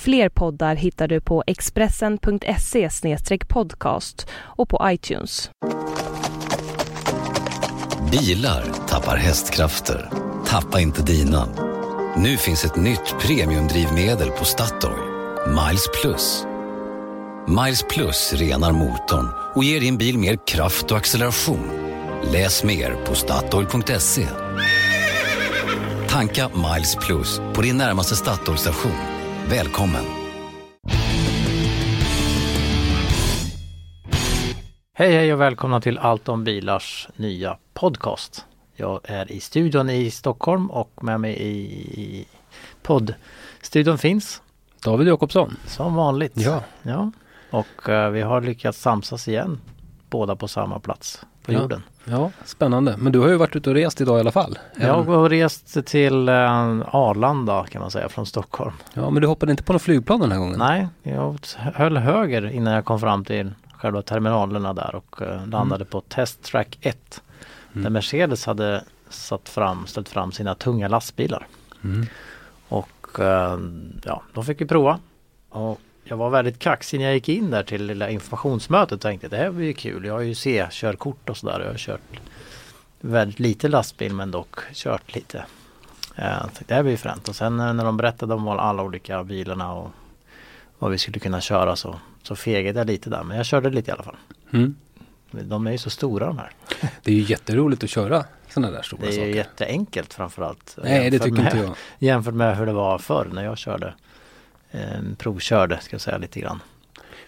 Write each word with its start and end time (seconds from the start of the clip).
Fler 0.00 0.28
poddar 0.28 0.74
hittar 0.74 1.08
du 1.08 1.20
på 1.20 1.44
expressen.se 1.46 2.88
podcast 3.48 4.26
och 4.32 4.68
på 4.68 4.80
iTunes. 4.84 5.50
Bilar 8.10 8.64
tappar 8.88 9.16
hästkrafter. 9.16 10.10
Tappa 10.46 10.80
inte 10.80 11.02
dina. 11.02 11.48
Nu 12.16 12.36
finns 12.36 12.64
ett 12.64 12.76
nytt 12.76 13.14
premiumdrivmedel 13.20 14.30
på 14.30 14.44
Statoil. 14.44 14.98
Miles 15.46 15.88
Plus. 16.00 16.44
Miles 17.48 17.82
Plus 17.82 18.32
renar 18.32 18.72
motorn 18.72 19.28
och 19.54 19.64
ger 19.64 19.80
din 19.80 19.98
bil 19.98 20.18
mer 20.18 20.38
kraft 20.46 20.90
och 20.90 20.96
acceleration. 20.96 21.70
Läs 22.32 22.64
mer 22.64 22.94
på 23.06 23.14
Statoil.se. 23.14 24.26
Tanka 26.08 26.48
Miles 26.48 26.96
Plus 26.96 27.40
på 27.54 27.62
din 27.62 27.76
närmaste 27.76 28.16
Statoil-station. 28.16 29.15
Välkommen! 29.50 30.04
Hej 34.92 35.12
hej 35.12 35.32
och 35.32 35.40
välkomna 35.40 35.80
till 35.80 35.98
Allt 35.98 36.28
om 36.28 36.44
bilars 36.44 37.08
nya 37.16 37.58
podcast. 37.74 38.44
Jag 38.74 39.00
är 39.04 39.32
i 39.32 39.40
studion 39.40 39.90
i 39.90 40.10
Stockholm 40.10 40.70
och 40.70 41.04
med 41.04 41.20
mig 41.20 41.42
i 41.42 42.26
poddstudion 42.82 43.98
finns 43.98 44.42
David 44.84 45.08
Jakobsson. 45.08 45.56
som 45.66 45.94
vanligt. 45.94 46.32
Ja. 46.34 46.62
ja. 46.82 47.12
Och 47.50 47.88
eh, 47.88 48.10
vi 48.10 48.22
har 48.22 48.40
lyckats 48.40 48.80
samsas 48.80 49.28
igen. 49.28 49.60
Båda 50.10 50.36
på 50.36 50.48
samma 50.48 50.80
plats 50.80 51.26
på 51.46 51.52
Ja. 51.52 51.60
jorden. 51.60 51.82
Ja, 52.04 52.30
spännande. 52.44 52.94
Men 52.98 53.12
du 53.12 53.18
har 53.18 53.28
ju 53.28 53.36
varit 53.36 53.56
ute 53.56 53.70
och 53.70 53.76
rest 53.76 54.00
idag 54.00 54.16
i 54.16 54.20
alla 54.20 54.32
fall. 54.32 54.58
Jag 54.80 55.02
har 55.02 55.28
rest 55.28 55.86
till 55.86 56.28
eh, 56.28 56.34
Arlanda 56.94 57.66
kan 57.70 57.80
man 57.80 57.90
säga 57.90 58.08
från 58.08 58.26
Stockholm. 58.26 58.72
Ja, 58.94 59.10
men 59.10 59.22
du 59.22 59.28
hoppade 59.28 59.52
inte 59.52 59.62
på 59.62 59.72
någon 59.72 59.80
flygplan 59.80 60.20
den 60.20 60.32
här 60.32 60.38
gången? 60.38 60.58
Nej, 60.58 60.88
jag 61.02 61.38
höll 61.56 61.96
höger 61.96 62.50
innan 62.50 62.72
jag 62.72 62.84
kom 62.84 63.00
fram 63.00 63.24
till 63.24 63.52
själva 63.72 64.02
terminalerna 64.02 64.72
där 64.72 64.94
och 64.94 65.22
eh, 65.22 65.46
landade 65.46 65.84
på 65.84 66.00
Test 66.00 66.42
Track 66.42 66.78
1. 66.80 67.22
Där 67.72 67.90
Mercedes 67.90 68.46
hade 68.46 68.84
satt 69.08 69.48
fram, 69.48 69.86
ställt 69.86 70.08
fram 70.08 70.32
sina 70.32 70.54
tunga 70.54 70.88
lastbilar. 70.88 71.46
Mm. 71.84 72.06
Och 72.68 73.20
eh, 73.20 73.58
ja, 74.04 74.22
de 74.34 74.44
fick 74.44 74.60
vi 74.60 74.64
prova. 74.66 74.98
Och 75.50 75.80
jag 76.08 76.16
var 76.16 76.30
väldigt 76.30 76.58
kaxig 76.58 76.98
när 76.98 77.04
jag 77.06 77.14
gick 77.14 77.28
in 77.28 77.50
där 77.50 77.62
till 77.62 77.86
lilla 77.86 78.10
informationsmötet 78.10 78.92
och 78.92 79.00
tänkte 79.00 79.28
det 79.28 79.36
här 79.36 79.50
blir 79.50 79.66
ju 79.66 79.72
kul. 79.72 80.04
Jag 80.04 80.14
har 80.14 80.20
ju 80.20 80.34
C-körkort 80.34 81.28
och 81.30 81.36
sådär. 81.36 81.60
Jag 81.60 81.70
har 81.70 81.78
kört 81.78 82.20
väldigt 83.00 83.38
lite 83.40 83.68
lastbil 83.68 84.14
men 84.14 84.30
dock 84.30 84.56
kört 84.72 85.14
lite. 85.14 85.38
Eh, 86.16 86.24
Jag 86.26 86.40
tänkte, 86.42 86.64
det 86.68 86.74
här 86.74 86.82
blir 86.82 86.92
ju 86.92 86.96
fränt. 86.98 87.28
Och 87.28 87.36
sen 87.36 87.60
eh, 87.60 87.72
när 87.72 87.84
de 87.84 87.96
berättade 87.96 88.34
om 88.34 88.48
alla 88.48 88.82
olika 88.82 89.24
bilarna 89.24 89.72
och 89.72 89.90
vad 90.78 90.90
vi 90.90 90.98
skulle 90.98 91.18
kunna 91.18 91.40
köra 91.40 91.76
så, 91.76 92.00
så 92.22 92.36
fegade 92.36 92.78
jag 92.80 92.86
lite 92.86 93.10
där. 93.10 93.22
Men 93.22 93.36
jag 93.36 93.46
körde 93.46 93.70
lite 93.70 93.90
i 93.90 93.94
alla 93.94 94.02
fall. 94.02 94.16
Mm. 94.52 94.74
De 95.30 95.66
är 95.66 95.70
ju 95.72 95.78
så 95.78 95.90
stora 95.90 96.26
de 96.26 96.38
här. 96.38 96.50
Det 97.02 97.10
är 97.10 97.14
ju 97.14 97.22
jätteroligt 97.22 97.84
att 97.84 97.90
köra 97.90 98.24
sådana 98.48 98.70
där 98.72 98.82
stora 98.82 99.00
Det 99.02 99.06
är 99.08 99.10
ju 99.12 99.16
saker. 99.18 99.28
jätteenkelt 99.36 100.14
framförallt. 100.14 100.78
Nej, 100.82 101.10
det 101.10 101.18
tycker 101.18 101.36
med, 101.42 101.44
inte 101.46 101.58
jag. 101.58 101.74
Jämfört 101.98 102.34
med 102.34 102.56
hur 102.56 102.66
det 102.66 102.72
var 102.72 102.98
förr 102.98 103.28
när 103.32 103.44
jag 103.44 103.58
körde. 103.58 103.94
Eh, 104.76 105.00
provkörde 105.18 105.78
ska 105.80 105.94
jag 105.94 106.00
säga 106.00 106.18
lite 106.18 106.40
grann. 106.40 106.60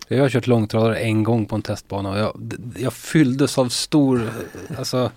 Jag 0.08 0.22
har 0.22 0.28
kört 0.28 0.46
långtradare 0.46 0.98
en 0.98 1.22
gång 1.24 1.46
på 1.46 1.54
en 1.56 1.62
testbana 1.62 2.10
och 2.10 2.18
jag, 2.18 2.52
jag 2.76 2.92
fylldes 2.92 3.58
av 3.58 3.68
stor, 3.68 4.30
alltså, 4.78 5.10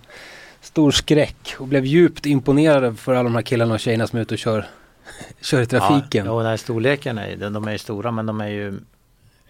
stor 0.60 0.90
skräck 0.90 1.54
och 1.58 1.68
blev 1.68 1.84
djupt 1.86 2.26
imponerad 2.26 2.98
för 2.98 3.14
alla 3.14 3.22
de 3.22 3.34
här 3.34 3.42
killarna 3.42 3.74
och 3.74 3.80
tjejerna 3.80 4.06
som 4.06 4.18
är 4.18 4.22
ute 4.22 4.34
och 4.34 4.38
kör, 4.38 4.66
kör 5.40 5.62
i 5.62 5.66
trafiken. 5.66 6.26
Ja, 6.26 6.32
och 6.32 6.40
den 6.40 6.50
här 6.50 6.56
storleken 6.56 7.18
är, 7.18 7.36
de 7.36 7.52
de 7.52 7.68
är 7.68 7.72
ju 7.72 7.78
stora 7.78 8.10
men 8.10 8.26
de 8.26 8.40
är 8.40 8.48
ju 8.48 8.80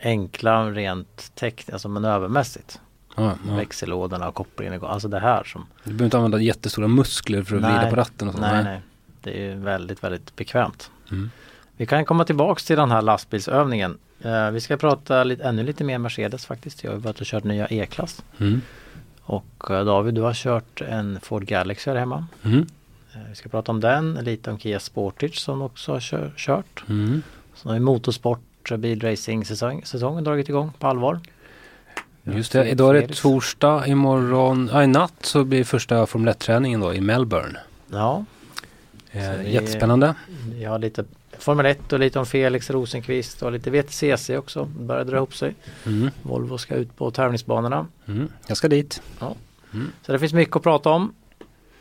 enkla 0.03 0.70
rent 0.70 1.34
tekniskt, 1.34 1.72
alltså 1.72 1.88
manövermässigt. 1.88 2.81
Ja, 3.16 3.34
ja. 3.49 3.54
Växellådorna 3.54 4.28
och 4.28 4.34
kopplingen, 4.34 4.84
alltså 4.84 5.09
det 5.09 5.20
här 5.20 5.44
som 5.44 5.66
Du 5.84 5.91
behöver 5.91 6.04
inte 6.04 6.16
använda 6.16 6.41
jättestora 6.41 6.88
muskler 6.88 7.43
för 7.43 7.56
att 7.56 7.62
vrida 7.62 7.91
på 7.91 7.97
ratten 7.97 8.28
och 8.28 8.34
så. 8.34 8.41
Nej, 8.41 8.64
nej. 8.64 8.81
Det 9.20 9.31
är 9.31 9.43
ju 9.43 9.54
väldigt, 9.54 10.04
väldigt 10.04 10.37
bekvämt. 10.37 10.91
Mm. 11.10 11.31
Vi 11.82 11.87
kan 11.87 12.04
komma 12.04 12.25
tillbaks 12.25 12.65
till 12.65 12.76
den 12.76 12.91
här 12.91 13.03
lastbilsövningen. 13.03 13.98
Eh, 14.25 14.50
vi 14.50 14.60
ska 14.60 14.76
prata 14.76 15.25
lite, 15.25 15.44
ännu 15.44 15.62
lite 15.62 15.84
mer 15.84 15.98
Mercedes 15.98 16.47
faktiskt. 16.47 16.84
Jag 16.84 16.91
har 16.91 16.98
varit 16.98 17.20
och 17.20 17.26
kört 17.26 17.44
nya 17.44 17.66
E-klass. 17.66 18.22
Mm. 18.38 18.60
Och 19.22 19.70
eh, 19.70 19.84
David, 19.84 20.15
du 20.15 20.20
har 20.20 20.34
kört 20.34 20.81
en 20.81 21.19
Ford 21.22 21.44
Galaxy 21.44 21.91
här 21.91 21.97
hemma. 21.98 22.26
Mm. 22.43 22.66
Eh, 23.15 23.19
vi 23.28 23.34
ska 23.34 23.48
prata 23.48 23.72
om 23.72 23.81
den, 23.81 24.15
lite 24.15 24.50
om 24.50 24.59
Kia 24.59 24.81
Sportage 24.81 25.34
som 25.38 25.62
också 25.62 25.93
har 25.93 26.00
kör, 26.00 26.32
kört. 26.37 26.84
Mm. 26.88 27.22
Så 27.54 27.69
har 27.69 27.75
vi 27.75 27.81
motorsport, 27.81 28.70
eh, 28.70 28.76
bilracing 28.76 29.44
säsong, 29.44 29.82
säsongen 29.84 30.25
dragit 30.25 30.49
igång 30.49 30.72
på 30.78 30.87
allvar. 30.87 31.20
Just 32.22 32.53
det, 32.53 32.69
idag 32.70 32.97
är 32.97 33.00
det 33.06 33.14
torsdag, 33.14 33.87
imorgon, 33.87 34.70
ja, 34.72 34.82
i 34.82 34.87
natt 34.87 35.14
så 35.20 35.44
blir 35.44 35.64
första 35.64 36.06
Formel 36.06 36.34
1-träningen 36.34 36.81
då 36.81 36.94
i 36.94 37.00
Melbourne. 37.00 37.59
Ja, 37.93 38.25
Eh, 39.14 39.31
vi- 39.38 39.53
Jättespännande. 39.53 40.14
vi 40.53 40.64
har 40.64 40.78
lite 40.78 41.04
Formel 41.42 41.66
1 41.66 41.92
och 41.92 41.98
lite 42.00 42.19
om 42.19 42.26
Felix 42.26 42.70
Rosenqvist 42.70 43.42
och 43.42 43.53
lite 43.53 43.70
VTCC 43.70 44.30
också. 44.30 44.64
Börjar 44.64 45.04
dra 45.04 45.16
ihop 45.16 45.34
sig. 45.34 45.54
Mm. 45.86 46.10
Volvo 46.22 46.58
ska 46.58 46.75
ut 46.75 46.97
på 46.97 47.10
tävlingsbanorna. 47.10 47.86
Mm. 48.08 48.28
Jag 48.47 48.56
ska 48.56 48.69
dit. 48.69 49.03
Så 50.06 50.12
det 50.12 50.19
finns 50.19 50.32
mycket 50.32 50.56
att 50.56 50.62
prata 50.62 50.91
om. 50.91 51.14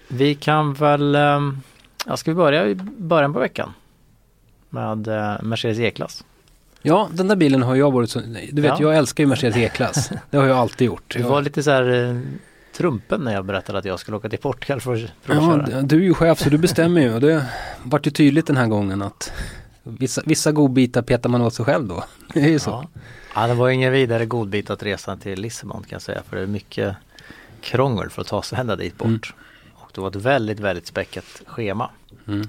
Vi 0.07 0.35
kan 0.35 0.73
väl, 0.73 1.15
ehm, 1.15 1.61
ja, 2.07 2.17
ska 2.17 2.31
vi 2.31 2.35
börja 2.35 2.67
i 2.69 2.75
början 2.97 3.33
på 3.33 3.39
veckan? 3.39 3.73
Med 4.69 5.07
eh, 5.07 5.41
Mercedes 5.41 5.79
E-klass. 5.79 6.23
Ja, 6.81 7.09
den 7.13 7.27
där 7.27 7.35
bilen 7.35 7.63
har 7.63 7.75
jag 7.75 7.91
varit 7.91 8.09
så, 8.09 8.19
du 8.51 8.61
vet 8.61 8.71
Ja. 8.71 8.77
jag 8.81 8.97
älskar 8.97 9.23
ju 9.23 9.27
Mercedes 9.27 9.57
E-klass. 9.57 10.11
Det 10.29 10.37
har 10.37 10.45
jag 10.47 10.57
alltid 10.57 10.85
gjort. 10.87 11.03
Du 11.13 11.19
Jag, 11.19 11.29
var 11.29 11.41
lite 11.41 11.63
så 11.63 11.71
här 11.71 12.09
eh, 12.09 12.19
trumpen 12.77 13.21
när 13.21 13.33
jag 13.33 13.45
berättade 13.45 13.79
att 13.79 13.85
jag 13.85 13.99
skulle 13.99 14.17
åka 14.17 14.29
till 14.29 14.39
Portugal 14.39 14.81
för 14.81 14.93
att 14.93 15.01
ja, 15.01 15.07
provköra. 15.23 15.57
d- 15.65 15.81
du 15.83 15.95
är 15.95 16.01
ju 16.01 16.13
chef 16.13 16.39
så 16.39 16.49
du 16.49 16.57
bestämmer 16.57 17.01
ju 17.01 17.19
det 17.19 17.45
vart 17.83 18.07
ju 18.07 18.11
tydligt 18.11 18.47
den 18.47 18.57
här 18.57 18.67
gången 18.67 19.01
att 19.01 19.31
vissa, 19.83 20.21
vissa 20.25 20.51
godbitar 20.51 21.01
petar 21.01 21.29
man 21.29 21.41
åt 21.41 21.53
sig 21.53 21.65
själv 21.65 21.87
då. 21.87 22.03
Det 22.33 22.39
är 22.39 22.49
ju 22.49 22.59
så. 22.59 22.69
Ja. 22.69 23.01
ja, 23.35 23.47
det 23.47 23.53
var 23.53 23.69
ingen 23.69 23.91
vidare 23.91 24.25
godbit 24.25 24.69
att 24.69 24.83
resa 24.83 25.17
till 25.17 25.41
Lissabon 25.41 25.81
kan 25.81 25.95
jag 25.95 26.01
säga. 26.01 26.23
För 26.29 26.35
det 26.37 26.43
är 26.43 26.47
mycket 26.47 26.95
krångel 27.61 28.09
för 28.09 28.21
att 28.21 28.27
ta 28.27 28.41
sig 28.41 28.59
ända 28.59 28.75
dit 28.75 28.97
bort. 28.97 29.07
Mm. 29.07 29.73
Och 29.73 29.91
det 29.93 30.01
var 30.01 30.09
ett 30.09 30.15
väldigt, 30.15 30.59
väldigt 30.59 30.87
späckat 30.87 31.41
schema. 31.45 31.89
Mm. 32.27 32.47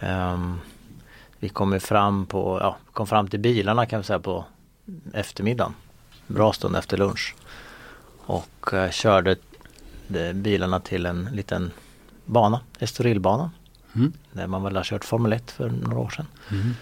Ehm, 0.00 0.60
vi 1.38 1.48
kom 1.48 1.80
fram 1.80 2.26
på, 2.26 2.58
ja, 2.60 2.76
kom 2.92 3.06
fram 3.06 3.28
till 3.28 3.40
bilarna 3.40 3.86
kan 3.86 4.00
vi 4.00 4.06
säga 4.06 4.18
på 4.18 4.44
eftermiddagen. 5.12 5.74
Bra 6.26 6.52
stund 6.52 6.76
efter 6.76 6.96
lunch. 6.96 7.34
Och 8.26 8.72
eh, 8.74 8.90
körde 8.90 9.36
de, 10.06 10.32
bilarna 10.32 10.80
till 10.80 11.06
en 11.06 11.28
liten 11.32 11.70
bana, 12.24 12.60
Estorillbanan. 12.78 13.50
Mm. 13.94 14.12
Där 14.32 14.46
man 14.46 14.62
väl 14.62 14.76
har 14.76 14.84
kört 14.84 15.04
Formel 15.04 15.32
1 15.32 15.50
för 15.50 15.68
några 15.70 15.98
år 15.98 16.10
sedan. 16.10 16.26
Mm. 16.50 16.74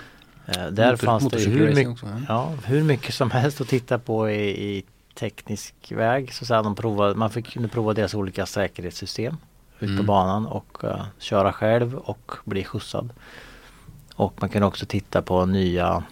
Eh, 0.47 0.67
där 0.73 0.93
Motor- 0.93 0.97
fanns 1.07 1.29
det 1.29 1.39
hur 1.41 1.75
mycket, 1.75 1.89
också, 1.93 2.07
ja, 2.29 2.53
hur 2.65 2.83
mycket 2.83 3.15
som 3.15 3.31
helst 3.31 3.61
att 3.61 3.69
titta 3.69 3.99
på 3.99 4.31
i, 4.31 4.77
i 4.77 4.85
teknisk 5.15 5.75
väg. 5.93 6.35
Så 6.35 6.55
att 6.55 6.65
de 6.65 6.75
provade, 6.75 7.15
man 7.15 7.31
fick 7.31 7.53
kunde 7.53 7.69
prova 7.69 7.95
deras 7.95 8.15
olika 8.15 8.47
säkerhetssystem 8.47 9.37
ut 9.81 9.89
på 9.89 9.93
Mm. 9.95 10.07
banan 10.07 10.47
och 10.47 10.85
eh, 10.85 11.05
köra 11.19 11.53
själv 11.53 11.95
och 11.95 12.33
bli 12.45 12.65
skjutsad. 12.65 13.11
Och 14.15 14.35
man 14.41 14.51
kan 14.51 14.63
också 14.63 14.87
titta 14.87 15.23
på 15.23 15.47
nya 15.47 16.03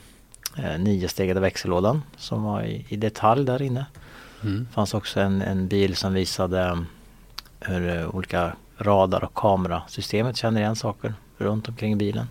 uh, 0.59 0.79
niostegade 0.79 1.41
växellådan 1.41 2.03
som 2.17 2.43
var 2.43 2.63
i, 2.63 2.87
i 2.89 2.97
detalj 2.97 3.45
där 3.45 3.63
inne. 3.63 3.87
Mm. 4.43 4.67
Det 4.69 4.75
fanns 4.75 4.95
också 4.95 5.21
en, 5.21 5.43
en 5.43 5.69
bil 5.69 5.97
som 5.97 6.13
visade 6.15 6.63
eh, 6.67 6.77
hur 7.61 7.89
eh, 7.99 8.15
olika 8.15 8.53
radar 8.79 9.25
och 9.25 9.35
kamerasystemet 9.35 10.37
känner 10.37 10.61
igen 10.61 10.77
saker 10.77 11.15
runt 11.39 11.69
omkring 11.69 11.99
bilen. 11.99 12.27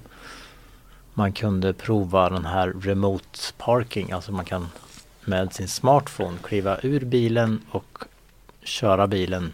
Man 1.13 1.33
kunde 1.33 1.74
prova 1.74 2.30
den 2.30 2.45
här 2.45 2.74
remote 2.81 3.39
parking, 3.57 4.12
alltså 4.12 4.31
man 4.31 4.45
kan 4.45 4.68
med 5.25 5.53
sin 5.53 5.68
smartphone 5.68 6.38
kliva 6.44 6.77
ur 6.83 7.06
bilen 7.06 7.62
och 7.71 8.03
köra 8.63 9.07
bilen 9.07 9.53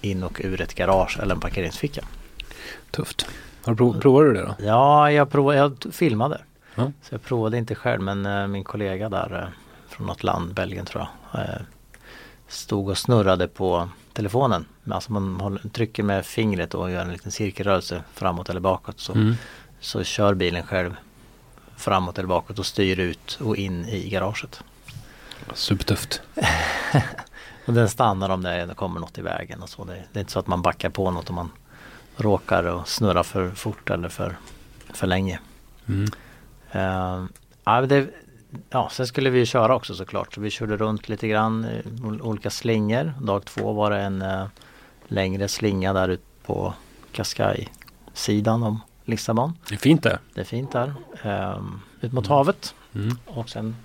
in 0.00 0.22
och 0.22 0.40
ur 0.44 0.60
ett 0.60 0.74
garage 0.74 1.18
eller 1.22 1.34
en 1.34 1.40
parkeringsficka. 1.40 2.04
Tufft. 2.90 3.26
Har 3.64 3.72
du 3.72 3.76
prov, 3.76 4.00
provar 4.00 4.24
du 4.24 4.34
det 4.34 4.42
då? 4.42 4.54
Ja, 4.58 5.12
jag, 5.12 5.30
provade, 5.30 5.58
jag 5.58 5.86
filmade. 5.92 6.40
Ja. 6.74 6.92
Så 7.02 7.14
jag 7.14 7.22
provade 7.22 7.58
inte 7.58 7.74
själv 7.74 8.02
men 8.02 8.26
eh, 8.26 8.46
min 8.46 8.64
kollega 8.64 9.08
där 9.08 9.42
eh, 9.42 9.48
från 9.88 10.06
något 10.06 10.22
land, 10.22 10.54
Belgien 10.54 10.86
tror 10.86 11.06
jag, 11.32 11.40
eh, 11.40 11.60
stod 12.48 12.88
och 12.88 12.98
snurrade 12.98 13.48
på 13.48 13.88
telefonen. 14.18 14.64
Alltså 14.90 15.12
man 15.12 15.40
håller, 15.40 15.68
trycker 15.68 16.02
med 16.02 16.26
fingret 16.26 16.74
och 16.74 16.90
gör 16.90 17.00
en 17.00 17.12
liten 17.12 17.32
cirkelrörelse 17.32 18.02
framåt 18.14 18.48
eller 18.50 18.60
bakåt. 18.60 19.00
Så, 19.00 19.12
Mm. 19.12 19.34
så 19.80 20.04
kör 20.04 20.34
bilen 20.34 20.66
själv 20.66 20.96
framåt 21.76 22.18
eller 22.18 22.28
bakåt 22.28 22.58
och 22.58 22.66
styr 22.66 22.98
ut 22.98 23.38
och 23.40 23.56
in 23.56 23.84
i 23.84 24.08
garaget. 24.08 24.62
Supertufft. 25.54 26.22
Och 27.66 27.74
den 27.74 27.88
stannar 27.88 28.30
om 28.30 28.42
det 28.42 28.74
kommer 28.76 29.00
något 29.00 29.18
i 29.18 29.22
vägen 29.22 29.62
och 29.62 29.68
så. 29.68 29.84
Det, 29.84 30.04
det 30.12 30.18
är 30.18 30.20
inte 30.20 30.32
så 30.32 30.38
att 30.38 30.46
man 30.46 30.62
backar 30.62 30.90
på 30.90 31.10
något 31.10 31.30
om 31.30 31.36
man 31.36 31.50
råkar 32.16 32.64
och 32.64 32.88
snurrar 32.88 33.22
för 33.22 33.50
fort 33.50 33.90
eller 33.90 34.08
för, 34.08 34.36
för 34.92 35.06
länge. 35.06 35.40
Mm. 35.88 36.10
Uh, 36.74 37.26
ja, 37.64 37.80
det, 37.80 38.06
ja, 38.70 38.88
sen 38.92 39.06
skulle 39.06 39.30
vi 39.30 39.46
köra 39.46 39.74
också 39.76 39.94
såklart. 39.94 40.34
Så 40.34 40.40
vi 40.40 40.50
körde 40.50 40.76
runt 40.76 41.08
lite 41.08 41.28
grann 41.28 41.64
i 41.64 41.82
ol- 42.02 42.20
olika 42.22 42.50
slingor. 42.50 43.12
Dag 43.20 43.44
två 43.44 43.72
var 43.72 43.90
det 43.90 43.98
en 44.00 44.22
eh, 44.22 44.44
längre 45.08 45.48
slinga 45.48 45.92
där 45.92 46.08
ute 46.08 46.22
på 46.46 46.74
Cascais-sidan 47.12 48.62
om 48.62 48.80
Lissabon. 49.04 49.52
Det 49.68 49.74
är 49.74 49.78
fint 49.78 50.02
där. 50.02 50.18
Det 50.34 50.40
är 50.40 50.44
fint 50.44 50.72
där. 50.72 50.94
Um, 51.56 51.80
ut 52.00 52.12
mot 52.12 52.26
havet. 52.26 52.74
Mm. 52.94 53.18
Och 53.26 53.48
sen 53.48 53.76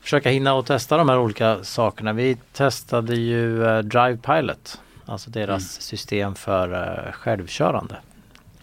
försöka 0.00 0.30
hinna 0.30 0.54
och 0.54 0.66
testa 0.66 0.96
de 0.96 1.08
här 1.08 1.18
olika 1.18 1.64
sakerna. 1.64 2.12
Vi 2.12 2.36
testade 2.52 3.16
ju 3.16 3.64
eh, 3.66 3.78
Drive 3.78 4.16
Pilot. 4.16 4.80
Alltså 5.06 5.30
deras 5.30 5.48
Mm. 5.76 5.80
system 5.82 6.34
för 6.34 6.72
eh, 7.06 7.12
självkörande 7.12 7.96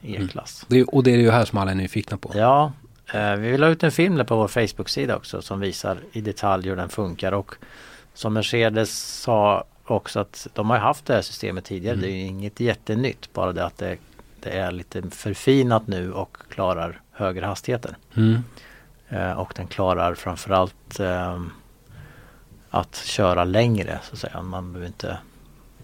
E-klass. 0.02 0.66
Det 0.68 0.84
och 0.84 1.04
det 1.04 1.12
är 1.14 1.18
ju 1.18 1.32
här 1.32 1.46
som 1.46 1.58
alla 1.58 1.72
är 1.72 1.76
nyfikna 1.76 2.18
på. 2.18 2.32
Ja, 2.36 2.66
eh, 2.66 2.72
vi 3.14 3.52
vill 3.52 3.64
ha 3.64 3.70
ut 3.70 3.84
en 3.84 3.92
film 3.92 4.26
på 4.26 4.36
vår 4.36 4.48
Facebook-sida 4.48 5.16
också 5.16 5.42
som 5.42 5.60
visar 5.60 5.98
i 6.12 6.22
detalj 6.22 6.70
hur 6.70 6.76
den 6.76 6.90
funkar 6.90 7.32
och 7.32 7.56
som 8.14 8.34
Mercedes 8.34 9.22
sa 9.22 9.64
också 9.86 10.20
att 10.20 10.48
de 10.54 10.70
har 10.70 10.78
haft 10.78 11.06
det 11.06 11.14
här 11.14 11.22
systemet 11.22 11.66
tidigare. 11.66 11.94
Mm. 11.94 12.10
Det 12.10 12.12
är 12.12 12.26
inget 12.26 12.60
jättenytt 12.60 13.34
bara 13.34 13.54
det 13.54 13.66
att 13.66 13.78
det, 13.78 13.98
det 14.40 14.50
är 14.50 14.72
lite 14.72 15.02
förfinat 15.10 15.88
nu 15.88 16.14
och 16.14 16.38
klarar 16.50 17.02
högre 17.12 17.46
hastigheter. 17.46 17.98
Mm. 18.16 18.44
Eh, 19.10 19.32
och 19.32 19.54
den 19.56 19.68
klarar 19.68 20.16
framförallt 20.16 21.00
eh, 21.00 21.42
att 22.70 22.96
köra 22.96 23.44
längre 23.44 24.00
så 24.04 24.14
att 24.14 24.20
säga. 24.20 24.42
Man 24.42 24.74
behöver 24.74 24.88
inte 24.88 25.18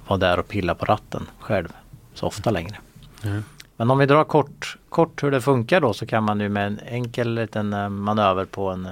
vara 0.07 0.19
där 0.19 0.39
och 0.39 0.47
pilla 0.47 0.75
på 0.75 0.85
ratten 0.85 1.27
själv 1.39 1.73
så 2.13 2.27
ofta 2.27 2.51
längre. 2.51 2.77
Mm. 3.23 3.43
Men 3.77 3.91
om 3.91 3.97
vi 3.97 4.05
drar 4.05 4.23
kort, 4.23 4.77
kort 4.93 5.23
hur 5.23 5.31
det 5.31 5.41
funkar 5.41 5.81
då 5.81 5.93
så 5.93 6.05
kan 6.05 6.23
man 6.23 6.39
ju 6.39 6.49
med 6.49 6.67
en 6.67 6.79
enkel 6.85 7.33
liten 7.33 7.73
eh, 7.73 7.89
manöver 7.89 8.45
på 8.45 8.69
en, 8.69 8.87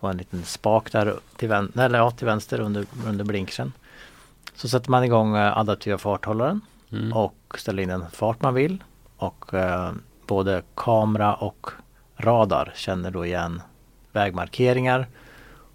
på 0.00 0.06
en 0.06 0.16
liten 0.16 0.44
spak 0.44 0.92
där 0.92 1.14
till, 1.36 1.48
vän, 1.48 1.72
eller, 1.76 1.98
ja, 1.98 2.10
till 2.10 2.26
vänster 2.26 2.60
under, 2.60 2.86
under 3.06 3.24
blinksen. 3.24 3.72
Så 4.54 4.68
sätter 4.68 4.90
man 4.90 5.04
igång 5.04 5.36
eh, 5.36 5.58
adaptiva 5.58 5.98
farthållaren 5.98 6.60
Mm. 6.92 7.12
och 7.12 7.34
ställer 7.58 7.82
in 7.82 7.88
den 7.88 8.10
fart 8.12 8.42
man 8.42 8.54
vill. 8.54 8.84
Och 9.16 9.54
eh, 9.54 9.92
både 10.26 10.62
kamera 10.74 11.34
och 11.34 11.70
radar 12.16 12.72
känner 12.74 13.10
då 13.10 13.26
igen 13.26 13.62
vägmarkeringar 14.12 15.06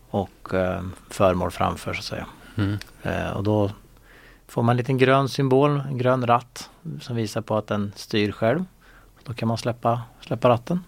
och 0.10 0.54
eh, 0.54 0.82
föremål 1.10 1.52
framför 1.52 1.94
så 1.94 2.00
att 2.00 2.06
säga. 2.06 2.26
Mm. 2.58 2.78
Eh, 3.04 3.32
och 3.32 3.44
då 3.44 3.72
får 4.48 4.64
man 4.64 4.74
en 4.74 4.78
liten 4.78 4.98
grön 4.98 5.30
symbol, 5.30 5.80
en 5.90 5.98
grön 5.98 6.28
ratt 6.28 6.70
som 7.02 7.16
visar 7.16 7.42
på 7.42 7.58
att 7.58 7.68
den 7.68 7.92
styr 7.96 8.32
själv. 8.32 8.66
Då 9.26 9.34
kan 9.34 9.48
man 9.48 9.58
släppa, 9.58 10.02
släppa 10.22 10.50
ratten. 10.50 10.84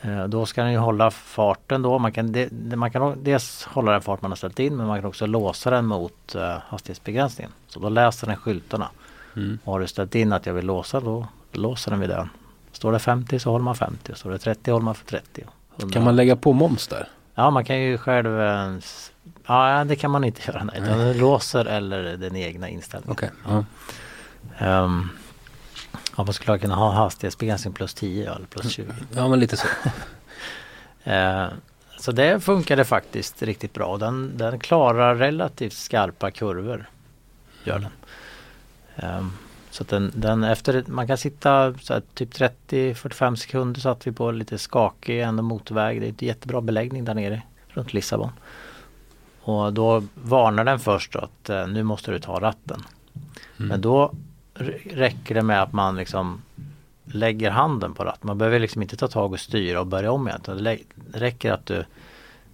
Eh, 0.00 0.24
då 0.24 0.46
ska 0.46 0.62
den 0.62 0.72
ju 0.72 0.78
hålla 0.78 1.10
farten 1.10 1.82
då. 1.82 1.98
Man 1.98 2.12
kan, 2.12 2.32
det- 2.32 2.76
man 2.76 2.90
kan 2.90 3.24
dels 3.24 3.64
hålla 3.64 3.92
den 3.92 4.00
fart 4.00 4.22
man 4.22 4.30
har 4.30 4.36
ställt 4.36 4.58
in 4.58 4.76
men 4.76 4.86
man 4.86 5.00
kan 5.00 5.08
också 5.08 5.26
låsa 5.26 5.70
den 5.70 5.86
mot 5.86 6.34
eh, 6.34 6.56
hastighetsbegränsningen. 6.68 7.52
Så 7.68 7.80
då 7.80 7.88
läser 7.88 8.26
den 8.26 8.36
skyltarna. 8.36 8.88
Mm. 9.36 9.58
Och 9.64 9.72
har 9.72 9.80
du 9.80 9.86
ställt 9.86 10.14
in 10.14 10.32
att 10.32 10.46
jag 10.46 10.54
vill 10.54 10.66
låsa 10.66 11.00
då 11.00 11.26
låser 11.52 11.90
den 11.90 12.00
vid 12.00 12.08
den. 12.10 12.28
Står 12.72 12.92
det 12.92 12.98
50 12.98 13.38
så 13.38 13.50
håller 13.50 13.64
man 13.64 13.74
50. 13.74 14.14
Står 14.14 14.30
det 14.30 14.38
30 14.38 14.70
håller 14.70 14.84
man 14.84 14.94
för 14.94 15.06
30. 15.06 15.44
100. 15.76 15.92
Kan 15.94 16.04
man 16.04 16.16
lägga 16.16 16.36
på 16.36 16.52
moms 16.52 16.86
där? 16.88 17.08
Ja 17.34 17.50
man 17.50 17.64
kan 17.64 17.80
ju 17.80 17.98
själv 17.98 18.40
s- 18.78 19.12
Ja 19.46 19.84
det 19.84 19.96
kan 19.96 20.10
man 20.10 20.24
inte 20.24 20.42
göra 20.52 20.64
nej. 20.64 20.80
Utan 20.82 20.98
den 20.98 21.18
låser 21.18 21.64
eller 21.64 22.16
den 22.16 22.36
egna 22.36 22.68
inställningen. 22.68 23.12
Okej. 23.12 23.30
Ja. 23.48 23.64
Ehm, 24.58 25.08
ja 26.18 26.24
man 26.24 26.34
skulle 26.34 26.58
kunna 26.58 26.74
ha 26.74 26.92
hastighetsbegränsning 26.92 27.74
plus 27.74 27.94
10 27.94 28.34
eller 28.34 28.46
plus 28.46 28.72
20. 28.72 28.92
ja, 29.14 29.28
men 29.28 29.40
lite 29.40 29.56
så. 29.56 29.66
Eh, 31.04 31.46
så 31.98 32.12
det 32.12 32.40
funkade 32.40 32.84
faktiskt 32.84 33.42
riktigt 33.42 33.74
bra. 33.74 33.96
Den, 33.96 34.36
den 34.36 34.58
klarar 34.58 35.14
relativt 35.16 35.72
skarpa 35.72 36.30
kurvor. 36.30 36.90
Gör 37.64 37.78
den. 37.78 37.90
Ehm, 38.96 39.32
så 39.70 39.82
att 39.82 39.88
den, 39.88 40.12
den 40.14 40.44
efter, 40.44 40.84
man 40.86 41.06
kan 41.06 41.18
sitta 41.18 41.74
så 41.78 41.92
här, 41.92 42.02
typ 42.14 42.34
30-45 42.34 43.34
sekunder 43.34 43.80
satt 43.80 44.06
vi 44.06 44.12
på 44.12 44.30
lite 44.30 44.58
skakig 44.58 45.20
ändå 45.20 45.42
motorväg. 45.42 46.00
Det 46.00 46.06
är 46.06 46.08
inte 46.08 46.26
jättebra 46.26 46.60
beläggning 46.60 47.04
där 47.04 47.14
nere 47.14 47.42
runt 47.68 47.92
Lissabon. 47.92 48.32
Och 49.40 49.72
då 49.72 50.02
varnar 50.14 50.64
den 50.64 50.78
först 50.78 51.16
att 51.16 51.50
eh, 51.50 51.66
nu 51.66 51.82
måste 51.82 52.10
du 52.10 52.18
ta 52.18 52.40
ratten. 52.40 52.82
Men 53.56 53.80
då 53.80 54.12
räcker 54.90 55.34
det 55.34 55.42
med 55.42 55.62
att 55.62 55.72
man 55.72 55.96
liksom 55.96 56.42
lägger 57.04 57.50
handen 57.50 57.94
på 57.94 58.04
ratten. 58.04 58.26
Man 58.26 58.38
behöver 58.38 58.58
liksom 58.58 58.82
inte 58.82 58.96
ta 58.96 59.08
tag 59.08 59.32
och 59.32 59.40
styra 59.40 59.80
och 59.80 59.86
börja 59.86 60.12
om 60.12 60.28
igen. 60.28 60.40
Det 60.44 60.54
det 60.54 60.78
räcker 61.12 61.52
att 61.52 61.66
du 61.66 61.84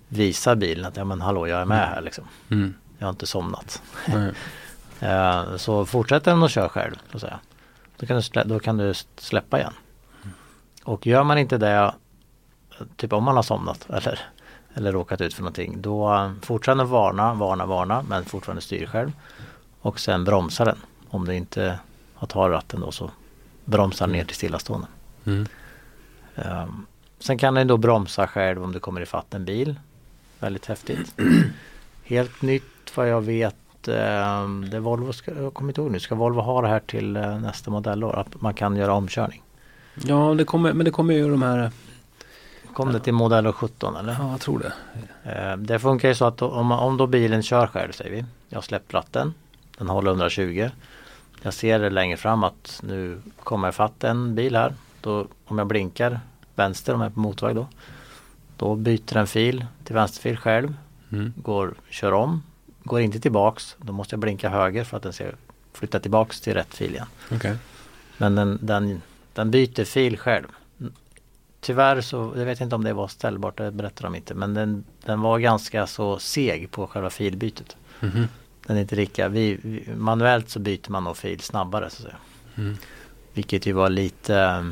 visar 0.09 0.55
bilen 0.55 0.85
att 0.85 0.97
ja 0.97 1.05
men 1.05 1.21
hallå 1.21 1.49
jag 1.49 1.61
är 1.61 1.65
med 1.65 1.89
här 1.89 2.01
liksom. 2.03 2.25
Mm. 2.51 2.75
Jag 2.99 3.07
har 3.07 3.11
inte 3.11 3.27
somnat. 3.27 3.83
Eh, 5.01 5.57
Så 5.57 5.87
fortsätter 5.87 6.31
den 6.31 6.43
att 6.43 6.51
köra 6.51 6.69
själv. 6.69 6.95
Så 7.11 7.17
att 7.17 7.21
säga. 7.21 7.39
Då, 7.97 8.07
kan 8.07 8.17
du 8.17 8.23
slä, 8.23 8.45
då 8.45 8.61
kan 8.61 8.77
du 8.77 8.95
släppa 9.17 9.59
igen. 9.59 9.73
Och 10.85 11.07
gör 11.07 11.25
man 11.25 11.39
inte 11.39 11.59
det, 11.59 11.95
typ 12.97 13.13
om 13.13 13.25
man 13.25 13.37
har 13.37 13.43
somnat 13.43 13.87
eller, 13.91 14.21
eller 14.75 14.93
råkat 14.93 15.21
ut 15.21 15.35
för 15.35 15.43
någonting. 15.43 15.83
Då 15.83 16.15
eh, 16.15 16.33
fortsätter 16.43 16.77
den 16.77 16.89
varna, 16.89 17.35
varna, 17.35 17.67
varna 17.67 18.05
men 18.09 18.25
fortfarande 18.25 18.63
styr 18.63 18.87
själv. 18.87 19.13
Och 19.81 20.01
sen 20.01 20.25
bromsar 20.25 20.65
den. 20.65 20.79
Om 21.09 21.25
du 21.27 21.35
inte 21.35 21.79
har 22.25 22.29
tagit 22.29 22.55
ratten 22.55 22.81
då 22.81 22.91
så 22.93 23.11
bromsar 23.65 24.07
ner 24.07 24.25
till 24.25 24.37
stillastående. 24.37 24.87
Mm. 25.27 25.47
Um, 26.35 26.87
sen 27.19 27.39
kan 27.39 27.55
den 27.55 27.67
då 27.67 27.77
bromsa 27.77 28.27
själv 28.27 28.65
om 28.65 28.73
det 28.73 28.79
kommer 28.81 29.01
ifatt 29.01 29.35
en 29.35 29.45
bil. 29.45 29.75
Väldigt 30.39 30.67
häftigt. 30.67 31.15
Helt 32.05 32.43
nytt 32.43 32.97
vad 32.97 33.09
jag 33.09 33.21
vet. 33.21 33.57
Um, 33.89 34.71
det 34.71 34.81
Volvo 34.81 35.13
ska, 35.13 35.35
jag 35.35 35.55
kommer 35.55 35.71
inte 35.71 35.81
ihåg 35.81 35.91
nu. 35.91 36.01
Ska 36.01 36.15
Volvo 36.15 36.41
ha 36.41 36.63
det 36.63 36.69
här 36.69 36.81
till 36.81 37.17
eh, 37.17 37.39
nästa 37.41 37.71
modellår? 37.71 38.19
Att 38.19 38.41
man 38.41 38.55
kan 38.55 38.77
göra 38.77 38.93
omkörning. 38.95 39.43
Ja, 39.95 40.35
det 40.39 40.45
kommer, 40.45 40.73
men 40.73 40.85
det 40.85 40.91
kommer 40.91 41.15
ju 41.15 41.31
de 41.31 41.43
här... 41.43 41.71
Kom 42.75 42.93
det 42.93 43.01
till 43.01 43.13
modell 43.13 43.53
17 43.53 43.97
eller? 43.97 44.17
Ja, 44.21 44.31
jag 44.31 44.41
tror 44.41 44.59
det. 44.59 44.73
Eh, 45.33 45.57
Det 45.57 45.79
funkar 45.79 46.09
ju 46.09 46.15
så 46.15 46.25
att 46.25 46.43
om, 46.43 46.73
om 46.73 46.97
då 46.97 47.07
bilen 47.07 47.43
kör 47.43 47.67
själv 47.67 47.93
säger 47.93 48.11
vi. 48.11 48.25
Jag 48.49 48.65
släppt 48.65 48.95
ratten. 48.95 49.35
Den 49.79 49.89
håller 49.89 50.11
120. 50.11 50.71
Jag 51.45 51.55
ser 51.55 51.79
det 51.79 51.91
längre 51.91 52.17
fram 52.17 52.45
att 52.45 52.81
nu 52.83 53.21
kommer 53.43 53.69
jag 53.69 53.75
fatt 53.75 54.05
en 54.05 54.35
bil 54.35 54.57
här. 54.57 54.75
Då, 55.01 55.27
om 55.45 55.59
jag 55.59 55.67
blinkar 55.67 56.21
vänster 56.55 56.95
om 56.95 57.01
jag 57.01 57.11
är 57.11 57.15
på 57.15 57.21
motorväg 57.21 57.57
då. 57.57 57.69
Då 58.57 58.75
byter 58.75 59.15
den 59.15 59.27
fil 59.27 59.67
till 59.85 59.95
vänsterfil 59.95 60.37
själv. 60.37 60.75
Mm. 61.13 61.33
Går, 61.37 61.75
kör 61.91 62.13
om. 62.13 62.43
Går 62.83 63.01
inte 63.01 63.21
tillbaks. 63.21 63.77
Då 63.79 63.93
måste 63.93 64.15
jag 64.15 64.21
blinka 64.21 64.49
höger 64.49 64.85
för 64.85 64.97
att 64.97 65.03
den 65.03 65.13
ska 65.13 65.25
flytta 65.73 66.01
tillbaks 66.01 66.41
till 66.41 66.55
rätt 66.55 66.75
fil 66.75 66.91
igen. 66.91 67.07
Okej. 67.33 67.57
Men 68.19 68.35
den, 68.35 68.59
den, 68.63 69.03
den 69.33 69.51
byter 69.51 69.85
fil 69.85 70.19
själv. 70.19 70.47
Tyvärr 71.61 72.01
så, 72.01 72.33
jag 72.37 72.45
vet 72.45 72.61
inte 72.61 72.75
om 72.75 72.85
det 72.85 72.93
var 72.93 73.09
ställbart, 73.09 73.57
det 73.59 73.71
berättar 73.71 74.05
de 74.05 74.15
inte. 74.15 74.35
Men 74.35 74.55
den, 74.55 74.85
den 75.05 75.21
var 75.21 75.39
ganska 75.39 75.87
så 75.87 76.19
seg 76.19 76.71
på 76.71 76.87
själva 76.87 77.11
filbytet. 77.11 77.77
Mhm. 78.01 78.29
Den 78.67 78.77
är 78.77 78.81
inte 78.81 78.97
lika, 78.97 79.29
vi, 79.29 79.59
manuellt 79.97 80.49
så 80.49 80.59
byter 80.59 80.91
man 80.91 81.05
nog 81.05 81.17
fil 81.17 81.41
snabbare 81.41 81.91
så 81.91 81.97
att 81.97 82.03
säga. 82.03 82.17
Mm. 82.57 82.77
Vilket 83.33 83.67
ju 83.67 83.73
var 83.73 83.91
lite, 83.91 84.37
eh, 84.37 84.63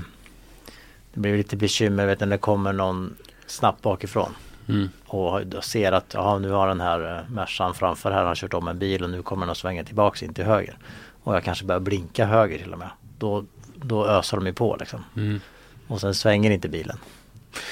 det 1.14 1.20
blev 1.20 1.36
lite 1.36 1.56
bekymmer, 1.56 2.06
vet 2.06 2.20
när 2.20 2.26
det 2.26 2.38
kommer 2.38 2.72
någon 2.72 3.16
snabbt 3.46 3.82
bakifrån. 3.82 4.34
Mm. 4.68 4.88
Och 5.06 5.64
ser 5.64 5.92
att 5.92 6.14
ja, 6.14 6.38
nu 6.38 6.50
har 6.50 6.68
den 6.68 6.80
här 6.80 7.16
eh, 7.18 7.30
Mercan 7.30 7.74
framför 7.74 8.10
här, 8.10 8.18
han 8.18 8.26
har 8.26 8.34
kört 8.34 8.54
om 8.54 8.68
en 8.68 8.78
bil 8.78 9.04
och 9.04 9.10
nu 9.10 9.22
kommer 9.22 9.46
den 9.46 9.50
att 9.50 9.58
svänga 9.58 9.84
tillbaks 9.84 10.22
in 10.22 10.34
till 10.34 10.44
höger. 10.44 10.78
Och 11.22 11.34
jag 11.34 11.44
kanske 11.44 11.64
börjar 11.64 11.80
blinka 11.80 12.26
höger 12.26 12.58
till 12.58 12.72
och 12.72 12.78
med. 12.78 12.90
Då, 13.18 13.44
då 13.74 14.06
ösar 14.06 14.36
de 14.36 14.46
ju 14.46 14.52
på 14.52 14.76
liksom. 14.80 15.04
Mm. 15.16 15.40
Och 15.86 16.00
sen 16.00 16.14
svänger 16.14 16.50
inte 16.50 16.68
bilen. 16.68 16.98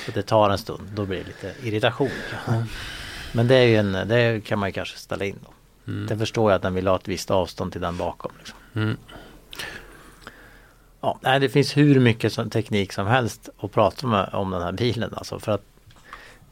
Så 0.06 0.12
det 0.14 0.22
tar 0.22 0.50
en 0.50 0.58
stund, 0.58 0.82
då 0.94 1.04
blir 1.06 1.18
det 1.18 1.26
lite 1.26 1.68
irritation. 1.68 2.10
Men 3.32 3.48
det, 3.48 3.54
är 3.54 3.66
ju 3.66 3.76
en, 3.76 3.92
det 3.92 4.44
kan 4.44 4.58
man 4.58 4.68
ju 4.68 4.72
kanske 4.72 4.98
ställa 4.98 5.24
in 5.24 5.38
då. 5.44 5.52
Mm. 5.86 6.06
Det 6.06 6.18
förstår 6.18 6.50
jag 6.50 6.56
att 6.56 6.62
den 6.62 6.74
vill 6.74 6.86
ha 6.86 6.96
ett 6.96 7.08
visst 7.08 7.30
avstånd 7.30 7.72
till 7.72 7.80
den 7.80 7.96
bakom. 7.96 8.32
Liksom. 8.38 8.58
Mm. 8.74 8.96
Ja, 11.00 11.18
nej, 11.20 11.40
det 11.40 11.48
finns 11.48 11.76
hur 11.76 12.00
mycket 12.00 12.32
som, 12.32 12.50
teknik 12.50 12.92
som 12.92 13.06
helst 13.06 13.48
att 13.58 13.72
prata 13.72 14.06
med 14.06 14.30
om 14.32 14.50
den 14.50 14.62
här 14.62 14.72
bilen. 14.72 15.14
Alltså 15.14 15.38
för 15.38 15.52
att 15.52 15.62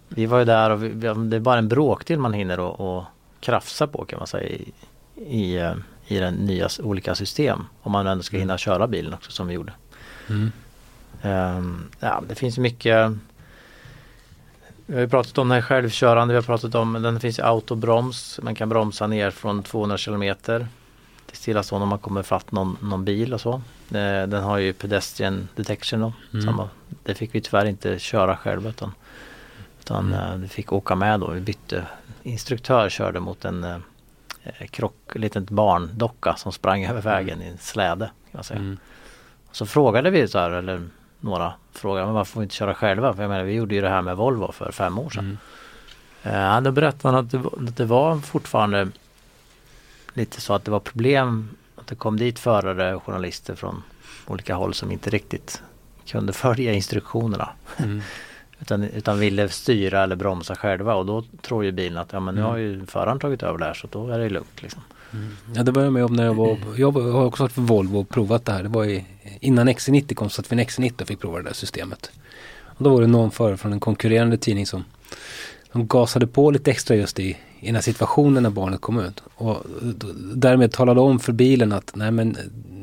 Vi 0.08 0.26
var 0.26 0.38
ju 0.38 0.44
där 0.44 0.70
och 0.70 0.84
vi, 0.84 0.90
det 1.28 1.36
är 1.36 1.40
bara 1.40 1.58
en 1.58 1.68
bråkdel 1.68 2.18
man 2.18 2.32
hinner 2.32 2.60
och, 2.60 2.98
och 2.98 3.04
krafsa 3.40 3.86
på 3.86 4.04
kan 4.04 4.18
man 4.18 4.26
säga 4.26 4.48
i, 4.48 4.72
i, 5.16 5.56
eh, 5.56 5.74
i 6.06 6.18
den 6.18 6.34
nya 6.34 6.68
olika 6.82 7.14
system. 7.14 7.66
Om 7.82 7.92
man 7.92 8.06
ändå 8.06 8.22
ska 8.22 8.38
hinna 8.38 8.58
köra 8.58 8.86
bilen 8.86 9.14
också 9.14 9.30
som 9.30 9.46
vi 9.46 9.54
gjorde. 9.54 9.72
Mm. 10.28 10.52
Um, 11.22 11.90
ja, 12.00 12.22
det 12.28 12.34
finns 12.34 12.58
mycket 12.58 13.12
Vi 14.90 14.94
har 14.94 15.00
ju 15.00 15.08
pratat 15.08 15.38
om 15.38 15.48
den 15.48 15.54
här 15.54 15.62
självkörande, 15.62 16.32
vi 16.32 16.36
har 16.36 16.42
pratat 16.42 16.74
om 16.74 16.92
den 16.92 17.20
finns 17.20 17.38
i 17.38 17.42
autobroms. 17.42 18.40
Man 18.42 18.54
kan 18.54 18.68
bromsa 18.68 19.06
ner 19.06 19.30
från 19.30 19.62
200 19.62 19.96
kilometer 19.98 20.66
till 21.26 21.36
stillastående 21.36 21.82
om 21.82 21.88
man 21.88 21.98
kommer 21.98 22.22
fatt 22.22 22.52
någon, 22.52 22.76
någon 22.82 23.04
bil 23.04 23.34
och 23.34 23.40
så. 23.40 23.52
Eh, 23.90 24.26
Den 24.26 24.42
har 24.42 24.58
ju 24.58 24.72
pedestrian 24.72 25.48
detection 25.54 26.00
då. 26.00 26.12
Mm. 26.32 26.46
Samma. 26.46 26.68
Det 27.02 27.14
fick 27.14 27.34
vi 27.34 27.40
tyvärr 27.40 27.64
inte 27.66 27.98
köra 27.98 28.36
själva 28.36 28.68
utan, 28.70 28.92
utan 29.80 30.06
Mm. 30.12 30.32
eh, 30.32 30.36
vi 30.36 30.48
fick 30.48 30.72
åka 30.72 30.94
med 30.94 31.20
då. 31.20 31.30
Vi 31.30 31.40
bytte. 31.40 31.84
Instruktör 32.22 32.88
körde 32.88 33.20
mot 33.20 33.44
en 33.44 33.64
eh, 33.64 33.76
eh, 34.42 34.66
krock, 34.66 34.96
litet 35.14 35.50
barndocka 35.50 36.34
som 36.36 36.52
sprang 36.52 36.84
över 36.84 37.02
vägen 37.02 37.42
i 37.42 37.46
en 37.46 37.58
släde. 37.58 38.04
Kan 38.06 38.38
man 38.38 38.44
säga. 38.44 38.60
Mm. 38.60 38.78
Så 39.52 39.66
frågade 39.66 40.10
vi 40.10 40.28
så 40.28 40.38
här, 40.38 40.50
eller 40.50 40.82
några 41.20 41.52
frågade, 41.72 42.06
men 42.06 42.14
varför 42.14 42.32
får 42.32 42.40
vi 42.40 42.44
inte 42.44 42.54
köra 42.54 42.74
själva? 42.74 43.14
För 43.14 43.22
jag 43.22 43.28
menar, 43.28 43.44
vi 43.44 43.52
gjorde 43.52 43.74
ju 43.74 43.80
det 43.80 43.88
här 43.88 44.02
med 44.02 44.16
Volvo 44.16 44.52
för 44.52 44.72
fem 44.72 44.98
år 44.98 45.10
sedan. 45.10 45.38
Mm. 46.22 46.56
Eh, 46.56 46.60
då 46.60 46.70
berättade 46.72 47.14
han 47.16 47.24
att 47.24 47.30
det, 47.30 47.38
att 47.68 47.76
det 47.76 47.84
var 47.84 48.18
fortfarande 48.18 48.88
lite 50.14 50.40
så 50.40 50.54
att 50.54 50.64
det 50.64 50.70
var 50.70 50.80
problem 50.80 51.48
att 51.76 51.86
det 51.86 51.94
kom 51.94 52.16
dit 52.16 52.38
förare 52.38 52.94
och 52.94 53.02
journalister 53.02 53.54
från 53.54 53.82
olika 54.26 54.54
håll 54.54 54.74
som 54.74 54.90
inte 54.92 55.10
riktigt 55.10 55.62
kunde 56.06 56.32
följa 56.44 56.72
instruktionerna. 56.72 57.48
Mm. 57.76 58.02
Utan, 58.60 58.84
utan 58.84 59.18
ville 59.18 59.48
styra 59.48 60.02
eller 60.02 60.16
bromsa 60.16 60.56
själva 60.56 60.94
och 60.94 61.06
då 61.06 61.24
tror 61.42 61.64
ju 61.64 61.72
bilen 61.72 61.98
att 61.98 62.12
ja 62.12 62.20
men 62.20 62.34
nu 62.34 62.40
Mm. 62.40 62.50
har 62.50 62.58
ju 62.58 62.86
föraren 62.86 63.18
tagit 63.18 63.42
över 63.42 63.58
det 63.58 63.64
här 63.64 63.74
så 63.74 63.86
då 63.90 64.08
är 64.10 64.18
det 64.18 64.28
lugnt 64.28 64.62
liksom. 64.62 64.82
Ja 65.54 65.62
det 65.62 65.72
var 65.72 65.82
jag 65.82 65.92
med 65.92 66.04
om 66.04 66.12
när 66.12 66.24
jag 66.24 66.34
var, 66.34 66.58
jag 66.76 66.92
har 66.92 67.24
också 67.24 67.42
varit 67.42 67.52
för 67.52 67.62
Volvo 67.62 67.98
och 67.98 68.08
provat 68.08 68.44
det 68.44 68.52
här. 68.52 68.62
Det 68.62 68.68
var 68.68 68.84
i, 68.84 69.04
innan 69.40 69.68
XC90 69.68 70.14
kom 70.14 70.30
så 70.30 70.40
att 70.40 70.52
vi 70.52 70.56
en 70.56 70.66
XC90 70.66 71.02
och 71.02 71.08
fick 71.08 71.20
prova 71.20 71.38
det 71.38 71.44
där 71.44 71.52
systemet. 71.52 72.10
Och 72.60 72.84
då 72.84 72.90
var 72.90 73.00
det 73.00 73.06
någon 73.06 73.30
förare 73.30 73.56
från 73.56 73.72
en 73.72 73.80
konkurrerande 73.80 74.38
tidning 74.38 74.66
som, 74.66 74.84
som 75.72 75.86
gasade 75.86 76.26
på 76.26 76.50
lite 76.50 76.70
extra 76.70 76.96
just 76.96 77.18
i, 77.18 77.36
i 77.60 77.66
den 77.66 77.74
här 77.74 77.82
situationen 77.82 78.42
när 78.42 78.50
barnet 78.50 78.80
kom 78.80 79.00
ut. 79.00 79.22
Och 79.34 79.62
därmed 80.34 80.72
talade 80.72 81.00
om 81.00 81.18
för 81.18 81.32
bilen 81.32 81.72
att 81.72 81.92
nej 81.94 82.10
men 82.10 82.36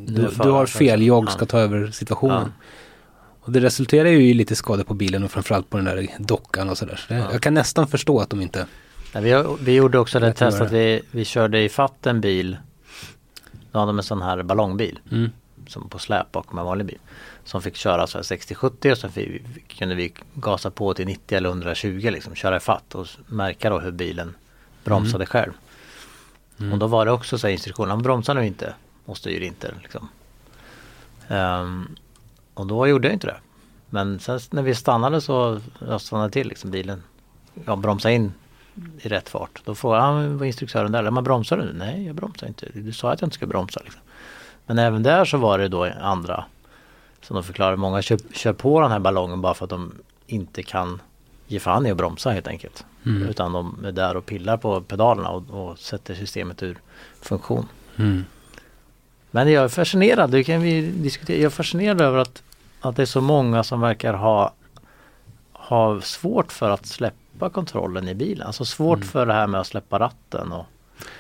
Du 0.08 0.29
du, 0.44 0.50
har 0.50 0.65
fel, 0.65 1.01
jag 1.01 1.25
ja. 1.25 1.32
ska 1.32 1.46
ta 1.46 1.60
över 1.60 1.91
situationen. 1.91 2.51
Och 3.46 3.51
det 3.51 3.60
resulterar 3.60 4.10
ju 4.10 4.29
i 4.29 4.34
lite 4.34 4.55
skador 4.55 4.84
på 4.84 4.94
bilen 4.94 5.24
och 5.24 5.32
framförallt 5.32 5.70
på 5.70 5.77
den 5.77 5.86
där 5.86 6.08
dockan 6.20 6.70
och 6.70 6.77
sådär. 6.77 6.96
Så 6.96 7.13
det, 7.13 7.20
Ja. 7.20 7.32
Jag 7.32 7.41
kan 7.41 7.53
nästan 7.53 7.88
förstå 7.88 8.20
att 8.20 8.29
de 8.29 8.41
inte... 8.41 8.65
Vi, 9.22 9.55
vi 9.60 9.75
gjorde 9.75 10.00
också 10.00 10.19
det 10.19 10.34
testet 10.34 10.62
att 10.62 10.72
vi, 10.72 11.01
vi 11.12 11.25
körde 11.25 11.60
i 11.63 11.69
fatt 11.69 12.05
en 12.05 12.22
bil. 12.22 12.57
Då 13.72 13.79
hade 13.79 13.89
de 13.89 13.98
en 13.98 14.03
sån 14.03 14.22
här 14.22 14.43
ballongbil. 14.43 15.00
Mm. 15.12 15.31
Som 15.67 15.89
på 15.89 16.00
släp 16.00 16.31
bakom 16.31 16.60
en 16.60 16.65
vanlig 16.65 16.88
bil. 16.88 16.98
Som 17.43 17.62
fick 17.62 17.75
köra 17.75 18.07
så 18.07 18.17
här 18.17 18.24
60-70 18.24 18.91
och 18.91 18.98
sen 18.98 19.12
fick, 19.12 19.77
kunde 19.77 19.95
vi 19.95 20.13
gasa 20.34 20.72
på 20.72 20.93
till 20.93 21.05
90 21.05 21.38
eller 21.38 21.50
120 21.50 22.10
liksom. 22.12 22.36
Köra 22.36 22.57
i 22.57 22.60
fatt 22.60 22.95
och 22.95 23.07
märka 23.27 23.69
då 23.69 23.79
hur 23.79 23.91
bilen 23.91 24.36
bromsade 24.84 25.24
Mm. 25.24 25.27
själv. 25.27 25.53
Och 26.74 26.77
då 26.79 26.88
var 26.88 27.05
det 27.05 27.12
också 27.12 27.38
så 27.38 27.48
här 27.48 27.51
instruktioner. 27.51 27.89
Han 27.89 28.01
bromsar 28.03 28.34
nu 28.34 28.45
inte 28.45 28.74
och 29.05 29.17
styr 29.17 29.41
inte 29.41 29.74
liksom. 29.81 30.10
Ehm, 31.27 31.95
och 32.53 32.67
då 32.67 32.88
gjorde 32.88 33.07
jag 33.07 33.15
inte 33.15 33.27
det. 33.27 33.38
Men 33.89 34.19
sen 34.19 34.39
när 34.50 34.62
vi 34.62 34.75
stannade 34.75 35.22
så 35.22 35.62
jag 35.88 36.01
stannade 36.01 36.31
till 36.31 36.48
liksom 36.48 36.72
bilen. 36.72 37.03
Jag 37.65 37.77
bromsade 37.77 38.13
in 38.13 38.34
i 39.01 39.08
rätt 39.10 39.29
fart. 39.29 39.62
Då 39.65 39.75
frågade 39.75 40.03
han, 40.03 40.15
"Men 40.15 40.38
vad 40.38 40.48
instruktören 40.48 40.91
där? 40.91 41.12
Men 41.12 41.24
bromsar 41.24 41.58
du? 41.58 41.74
Nej, 41.74 42.05
jag 42.05 42.15
bromsar 42.15 42.48
inte. 42.48 42.67
Du 42.74 42.94
sa 42.94 43.12
att 43.12 43.22
jag 43.22 43.27
inte 43.27 43.36
skulle 43.36 43.50
bromsa. 43.50 43.82
Liksom. 43.84 44.01
Men 44.65 44.79
även 44.79 45.03
där 45.03 45.25
så 45.25 45.38
var 45.38 45.58
det 45.58 45.67
då 45.67 45.84
andra 46.01 46.46
som 47.22 47.36
de 47.36 47.44
förklarade. 47.44 47.77
Många 47.77 48.01
kör, 48.01 48.20
kör 48.34 48.53
på 48.53 48.82
den 48.82 48.91
här 48.91 49.00
ballongen 49.00 49.41
bara 49.41 49.53
för 49.53 49.65
att 49.65 49.70
de 49.70 49.94
inte 50.27 50.63
kan 50.63 51.01
ge 51.48 51.60
fan 51.60 51.86
i 51.86 51.91
att 51.91 51.98
bromsa 51.98 52.29
helt 52.29 52.48
enkelt. 52.48 52.86
Mm. 53.05 53.27
Utan 53.27 53.51
de 53.53 53.86
är 53.86 53.91
där 53.91 54.17
och 54.17 54.25
pillar 54.25 54.58
på 54.58 54.82
pedalerna 54.82 55.29
och, 55.29 55.44
och 55.50 55.79
sätter 55.79 56.15
systemet 56.15 56.63
ur 56.63 56.77
funktion. 57.22 57.67
Mm. 57.96 58.25
Men 59.32 59.51
jag 59.51 59.63
är 59.63 59.67
fascinerad, 59.67 60.32
det 60.32 60.44
kan 60.44 60.62
vi 60.62 60.82
diskutera. 60.82 61.38
Jag 61.38 61.46
är 61.46 61.50
fascinerad 61.50 62.01
över 62.01 62.17
att, 62.17 62.44
att 62.82 62.96
det 62.96 63.01
är 63.01 63.05
så 63.05 63.22
många 63.22 63.63
som 63.63 63.82
verkar 63.82 64.13
ha, 64.13 64.53
ha 65.53 66.01
svårt 66.01 66.51
för 66.51 66.70
att 66.70 66.86
släppa 66.86 67.17
kontrollen 67.39 68.08
i 68.08 68.15
bilen. 68.15 68.48
Alltså 68.48 68.65
svårt 68.65 68.98
Mm. 68.98 69.08
för 69.08 69.25
det 69.25 69.34
här 69.34 69.48
med 69.48 69.62
att 69.62 69.68
släppa 69.68 70.00
ratten 70.00 70.51
och 70.51 70.65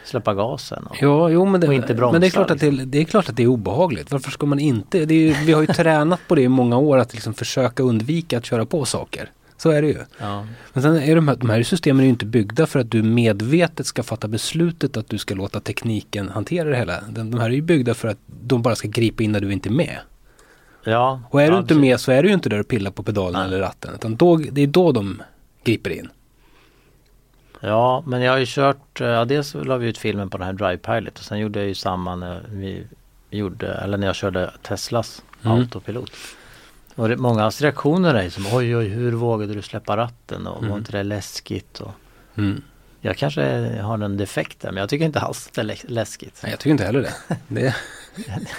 släppa 0.05 0.33
gasen. 0.33 0.83
Och, 0.89 0.95
Ja, 1.01 1.29
jo 1.29 1.45
men 1.45 1.61
det, 1.61 1.75
inte 1.75 1.93
bromsa, 1.93 2.11
men 2.11 2.21
det, 2.21 2.27
är 2.27 2.31
klart 2.31 2.51
att 2.51 2.59
det, 2.59 2.71
liksom. 2.71 2.91
det 2.91 2.97
är 2.97 3.03
klart 3.03 3.29
att 3.29 3.35
det 3.35 3.43
är 3.43 3.47
obehagligt. 3.47 4.11
Varför 4.11 4.31
ska 4.31 4.45
man 4.45 4.59
inte? 4.59 4.97
Ju, 4.97 5.33
vi 5.33 5.53
har 5.53 5.61
ju 5.61 5.67
tränat 5.67 6.19
på 6.27 6.35
det 6.35 6.41
i 6.41 6.47
många 6.47 6.77
år 6.77 6.97
att 6.97 7.13
liksom 7.13 7.33
försöka 7.33 7.83
undvika 7.83 8.37
att 8.37 8.45
köra 8.45 8.65
på 8.65 8.85
saker. 8.85 9.31
Så 9.57 9.69
är 9.69 9.81
det 9.81 9.87
ju. 9.87 9.97
ja. 10.19 10.45
Men 10.73 10.83
sen 10.83 10.95
är 10.97 11.15
de 11.15 11.27
här, 11.27 11.35
de 11.35 11.49
här 11.49 11.63
systemen 11.63 11.99
är 11.99 12.03
ju 12.03 12.09
inte 12.09 12.25
byggda 12.25 12.65
för 12.65 12.79
att 12.79 12.91
du 12.91 13.03
medvetet 13.03 13.85
ska 13.85 14.03
fatta 14.03 14.27
beslutet 14.27 14.97
att 14.97 15.09
du 15.09 15.17
ska 15.17 15.35
låta 15.35 15.59
tekniken 15.59 16.29
hantera 16.29 16.69
det 16.69 16.77
hela. 16.77 17.01
De, 17.09 17.31
de 17.31 17.39
här 17.39 17.49
är 17.49 17.53
ju 17.53 17.61
byggda 17.61 17.93
för 17.93 18.07
att 18.07 18.17
de 18.27 18.61
bara 18.61 18.75
ska 18.75 18.87
gripa 18.87 19.23
in 19.23 19.31
när 19.31 19.39
du 19.39 19.53
inte 19.53 19.69
är 19.69 19.73
med. 19.73 19.97
ja. 20.83 21.21
Och 21.29 21.41
är 21.41 21.45
ja, 21.45 21.51
du 21.51 21.57
inte 21.57 21.67
precis. 21.67 21.81
med 21.81 21.99
så 21.99 22.11
är 22.11 22.23
du 22.23 22.27
ju 22.29 22.33
inte 22.33 22.49
där 22.49 22.59
och 22.59 22.67
pillar 22.67 22.91
på 22.91 23.03
pedalen 23.03 23.41
eller 23.41 23.59
ratten. 23.59 23.93
Utan 23.95 24.15
då, 24.15 24.35
det 24.37 24.61
är 24.61 24.67
då 24.67 24.91
de 24.91 25.21
griper 25.65 25.89
in. 25.89 26.09
Ja, 27.59 28.03
men 28.07 28.21
jag 28.21 28.31
har 28.31 28.37
ju 28.39 28.45
kört, 28.47 29.01
eh, 29.01 29.07
ja, 29.07 29.25
dels 29.25 29.53
la 29.53 29.77
vi 29.77 29.87
ut 29.87 29.97
filmen 29.97 30.29
på 30.29 30.37
den 30.37 30.45
här 30.47 30.53
Drive 30.53 30.77
Pilot 30.77 31.19
och 31.19 31.25
sen 31.25 31.39
gjorde 31.39 31.59
jag 31.59 31.67
ju 31.67 31.75
samma 31.75 32.15
när 32.15 32.43
vi 32.51 32.87
gjorde, 33.29 33.73
eller 33.73 33.97
när 33.97 34.07
jag 34.07 34.15
körde 34.15 34.51
Teslas 34.61 35.23
Mm. 35.45 35.57
autopilot. 35.57 36.11
Och 36.95 37.09
det, 37.09 37.17
mångas 37.17 37.61
reaktioner 37.61 38.13
är 38.15 38.29
som 38.29 38.45
oj 38.53 38.75
oj 38.77 38.87
hur 38.87 39.11
vågade 39.11 39.53
du 39.53 39.61
släppa 39.61 39.97
ratten 39.97 40.47
och 40.47 40.57
Mm. 40.57 40.69
var 40.71 40.77
inte 40.77 40.91
det 40.91 41.03
läskigt? 41.03 41.79
Och, 41.79 41.91
Mm. 42.37 42.61
jag 43.01 43.17
kanske 43.17 43.43
har 43.81 43.97
en 44.03 44.17
defekt 44.17 44.59
där 44.59 44.71
men 44.71 44.81
jag 44.81 44.89
tycker 44.89 45.05
inte 45.05 45.19
alls 45.19 45.49
det 45.53 45.61
är 45.61 45.65
lä- 45.65 45.75
läskigt. 45.87 46.39
Nej, 46.43 46.51
jag 46.51 46.59
tycker 46.59 46.71
inte 46.71 46.83
heller 46.85 47.01
det. 47.01 47.13
det... 47.47 47.75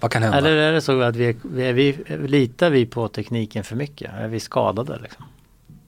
Vad 0.00 0.10
kan 0.10 0.22
hända? 0.22 0.38
Eller 0.38 0.56
är 0.56 0.72
det 0.72 0.80
så 0.80 1.00
att 1.00 1.16
vi, 1.16 1.36
vi, 1.42 1.72
vi, 1.72 2.04
litar 2.28 2.70
vi 2.70 2.86
på 2.86 3.08
tekniken 3.08 3.64
för 3.64 3.76
mycket? 3.76 4.10
Är 4.14 4.28
vi 4.28 4.40
skadade 4.40 4.98
liksom? 5.02 5.24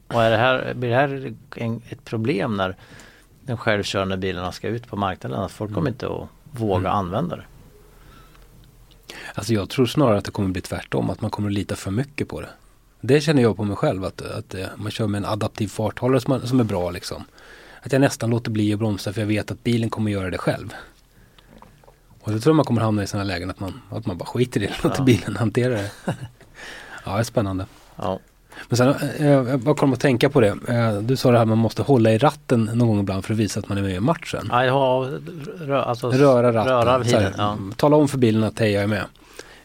Och 0.07 0.23
är 0.23 0.31
det 0.31 0.37
här, 0.37 0.75
blir 0.75 0.89
det 0.91 0.97
här 0.97 1.35
en, 1.57 1.83
ett 1.89 2.05
problem 2.05 2.57
när 2.57 2.77
de 3.43 3.57
självkörande 3.57 4.17
bilarna 4.17 4.53
ska 4.53 4.69
ut 4.69 4.87
på 4.87 4.97
marknaden? 4.97 5.41
Att 5.41 5.53
folk 5.53 5.75
kommer 5.75 5.91
inte 5.91 6.07
att 6.07 6.29
våga 6.53 6.89
Mm. 6.89 6.93
använda 6.93 7.37
det. 7.37 7.45
Alltså 9.35 9.55
jag 9.55 9.69
tror 9.69 9.87
snarare 9.87 10.19
att 10.19 10.25
det 10.25 10.31
kommer 10.31 10.49
bli 10.49 10.61
tvärtom, 10.63 11.11
att 11.11 11.21
man 11.21 11.31
kommer 11.31 11.49
att 11.49 11.55
lita 11.55 11.77
för 11.77 11.91
mycket 11.91 12.29
på 12.29 12.41
det. 12.41 12.49
Det 13.01 13.21
känner 13.21 13.43
jag 13.43 13.57
på 13.57 13.65
mig 13.65 13.77
själv, 13.77 14.05
att, 14.05 14.23
att 14.23 14.55
eh, 14.55 14.67
man 14.77 14.91
kör 14.91 15.07
med 15.07 15.19
en 15.19 15.25
adaptiv 15.25 15.69
farthållare 15.69 16.21
som, 16.21 16.41
som 16.47 16.61
är 16.61 16.65
bra 16.65 16.91
liksom. 16.91 17.25
Att 17.83 17.93
jag 17.93 18.01
nästan 18.01 18.31
låter 18.31 18.51
bli 18.51 18.73
att 18.73 18.79
bromsa 18.79 19.13
för 19.13 19.21
jag 19.21 19.29
vet 19.29 19.51
att 19.51 19.65
bilen 19.65 19.91
kommer 19.91 20.11
göra 20.11 20.31
det 20.31 20.39
själv. 20.39 20.75
Och 22.27 22.33
då 22.33 22.39
tror 22.39 22.51
jag 22.51 22.57
man 22.57 22.65
kommer 22.65 22.81
hamna 22.83 23.03
i 23.03 23.07
sådana 23.07 23.25
lägen 23.25 23.51
att 23.51 23.61
man, 23.61 23.81
att 23.91 24.07
man 24.07 24.19
bara 24.19 24.25
skiter 24.27 24.63
i 24.63 24.67
det 24.67 24.73
och 24.79 24.85
låter 24.85 25.01
Ja. 25.01 25.05
bilen 25.05 25.37
hantera 25.37 25.69
det. 25.75 25.91
ja, 27.05 27.13
det 27.15 27.19
är 27.19 27.23
spännande. 27.23 27.67
Ja, 27.97 28.19
Men 28.69 28.77
sen, 28.77 28.89
eh, 29.19 29.27
jag 29.27 29.61
bara 29.61 29.75
kom 29.75 29.93
att 29.93 30.01
tänka 30.01 30.31
på 30.31 30.41
det. 30.41 30.49
Eh, 30.69 30.99
du 31.01 31.17
sa 31.17 31.31
det 31.31 31.39
här 31.39 31.45
man 31.45 31.59
måste 31.59 31.83
hålla 31.83 32.13
i 32.13 32.19
ratten 32.19 32.71
någon 32.75 32.89
gång 32.89 33.01
ibland 33.01 33.25
för 33.25 33.33
att 33.33 33.39
visa 33.39 33.61
att 33.61 33.69
man 33.69 33.79
är 33.79 33.83
med 33.83 33.95
i 33.95 34.01
matchen. 34.01 34.47
ja 34.51 34.71
har, 34.71 35.05
rö, 35.67 35.83
alltså, 35.83 36.11
Röra 36.11 36.53
ratten. 36.53 36.73
Röra 36.73 37.05
så 37.05 37.11
här, 37.11 37.19
bilen, 37.19 37.33
ja. 37.39 37.59
Tala 37.77 37.97
om 37.97 38.09
för 38.09 38.19
bilen 38.19 38.45
att 38.45 38.59
hej 38.59 38.71
jag 38.73 38.83
är 38.83 38.87
med. 38.87 39.05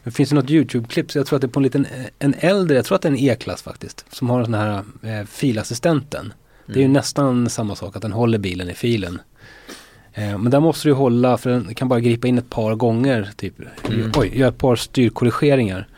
Det 0.04 0.10
finns 0.10 0.32
ju 0.32 0.36
något 0.36 0.50
YouTube-klipp, 0.50 1.10
så 1.12 1.18
jag 1.18 1.26
tror 1.26 1.36
att 1.36 1.40
det 1.40 1.46
är 1.46 1.48
på 1.48 1.58
en 1.60 1.64
liten, 1.64 1.86
en 2.18 2.34
äldre, 2.38 2.76
jag 2.76 2.84
tror 2.84 2.96
att 2.96 3.02
det 3.02 3.08
är 3.08 3.12
en 3.12 3.18
E-klass 3.18 3.62
faktiskt. 3.62 4.04
Som 4.14 4.30
har 4.30 4.42
den 4.42 4.54
här 4.54 4.84
eh, 5.02 5.24
filassistenten. 5.26 6.32
Det 6.66 6.72
är 6.72 6.76
ju 6.76 6.82
Mm. 6.84 6.92
nästan 6.92 7.48
samma 7.50 7.76
sak, 7.76 7.96
att 7.96 8.02
den 8.02 8.12
håller 8.12 8.38
bilen 8.38 8.70
i 8.70 8.74
filen. 8.74 9.20
Eh, 10.14 10.38
men 10.38 10.50
där 10.50 10.60
måste 10.60 10.88
du 10.88 10.92
hålla, 10.92 11.38
för 11.38 11.50
den 11.50 11.74
kan 11.74 11.88
bara 11.88 12.00
gripa 12.00 12.28
in 12.28 12.38
ett 12.38 12.50
par 12.50 12.74
gånger. 12.74 13.30
Typ, 13.36 13.54
Mm. 13.88 14.12
oj, 14.16 14.38
gör 14.38 14.48
ett 14.48 14.58
par 14.58 14.76
styrkorrigeringar. 14.76 15.88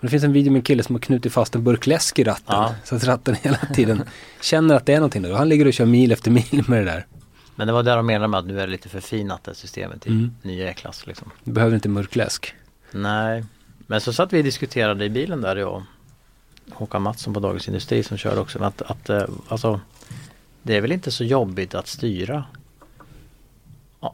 Men 0.00 0.06
det 0.06 0.10
finns 0.10 0.24
en 0.24 0.32
video 0.32 0.52
med 0.52 0.58
en 0.58 0.62
kille 0.62 0.82
som 0.82 0.94
har 0.94 1.00
knutit 1.00 1.32
fast 1.32 1.54
en 1.54 1.64
burk 1.64 1.86
läsk 1.86 2.18
i 2.18 2.24
ratten. 2.24 2.44
Ja. 2.56 2.74
Så 2.84 2.96
att 2.96 3.04
ratten 3.04 3.34
hela 3.42 3.56
tiden 3.74 4.02
känner 4.40 4.74
att 4.74 4.86
det 4.86 4.92
är 4.92 4.96
någonting 4.96 5.22
där. 5.22 5.32
Han 5.32 5.48
ligger 5.48 5.66
och 5.66 5.72
kör 5.72 5.86
mil 5.86 6.12
efter 6.12 6.30
mil 6.30 6.64
med 6.66 6.78
det 6.80 6.84
där. 6.90 7.06
Men 7.54 7.66
det 7.66 7.72
var 7.72 7.82
det 7.82 7.94
de 7.94 8.06
menade 8.06 8.28
med 8.28 8.40
att 8.40 8.46
nu 8.46 8.60
är 8.60 8.66
det 8.66 8.72
lite 8.72 8.88
förfinat 8.88 9.44
det 9.44 9.54
systemet 9.54 10.06
i 10.06 10.10
Mm. 10.10 10.30
nya 10.42 10.70
E-klass 10.70 11.06
liksom. 11.06 11.30
Du 11.44 11.52
behöver 11.52 11.74
inte 11.74 11.88
mörk 11.88 12.16
läsk. 12.16 12.54
Nej, 12.92 13.44
men 13.86 14.00
så 14.00 14.12
satt 14.12 14.32
vi 14.32 14.40
och 14.40 14.44
diskuterade 14.44 15.04
i 15.04 15.10
bilen 15.10 15.40
där 15.40 15.56
jag 15.56 15.72
och 15.72 15.82
Håkan 16.72 17.02
Mattsson 17.02 17.34
på 17.34 17.40
Dagens 17.40 17.68
Industri 17.68 18.02
som 18.02 18.16
körde 18.16 18.40
också. 18.40 18.62
Att, 18.64 18.82
att 18.82 19.10
eh, 19.10 19.22
alltså, 19.48 19.80
det 20.62 20.76
är 20.76 20.80
väl 20.80 20.92
inte 20.92 21.10
så 21.10 21.24
jobbigt 21.24 21.74
att 21.74 21.86
styra. 21.86 22.44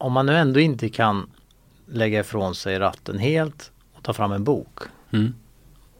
Om 0.00 0.12
man 0.12 0.26
nu 0.26 0.36
ändå 0.36 0.60
inte 0.60 0.88
kan 0.88 1.30
lägga 1.86 2.20
ifrån 2.20 2.54
sig 2.54 2.78
ratten 2.78 3.18
helt 3.18 3.70
och 3.92 4.02
ta 4.02 4.12
fram 4.12 4.32
en 4.32 4.44
bok. 4.44 4.78
Mm. 5.10 5.34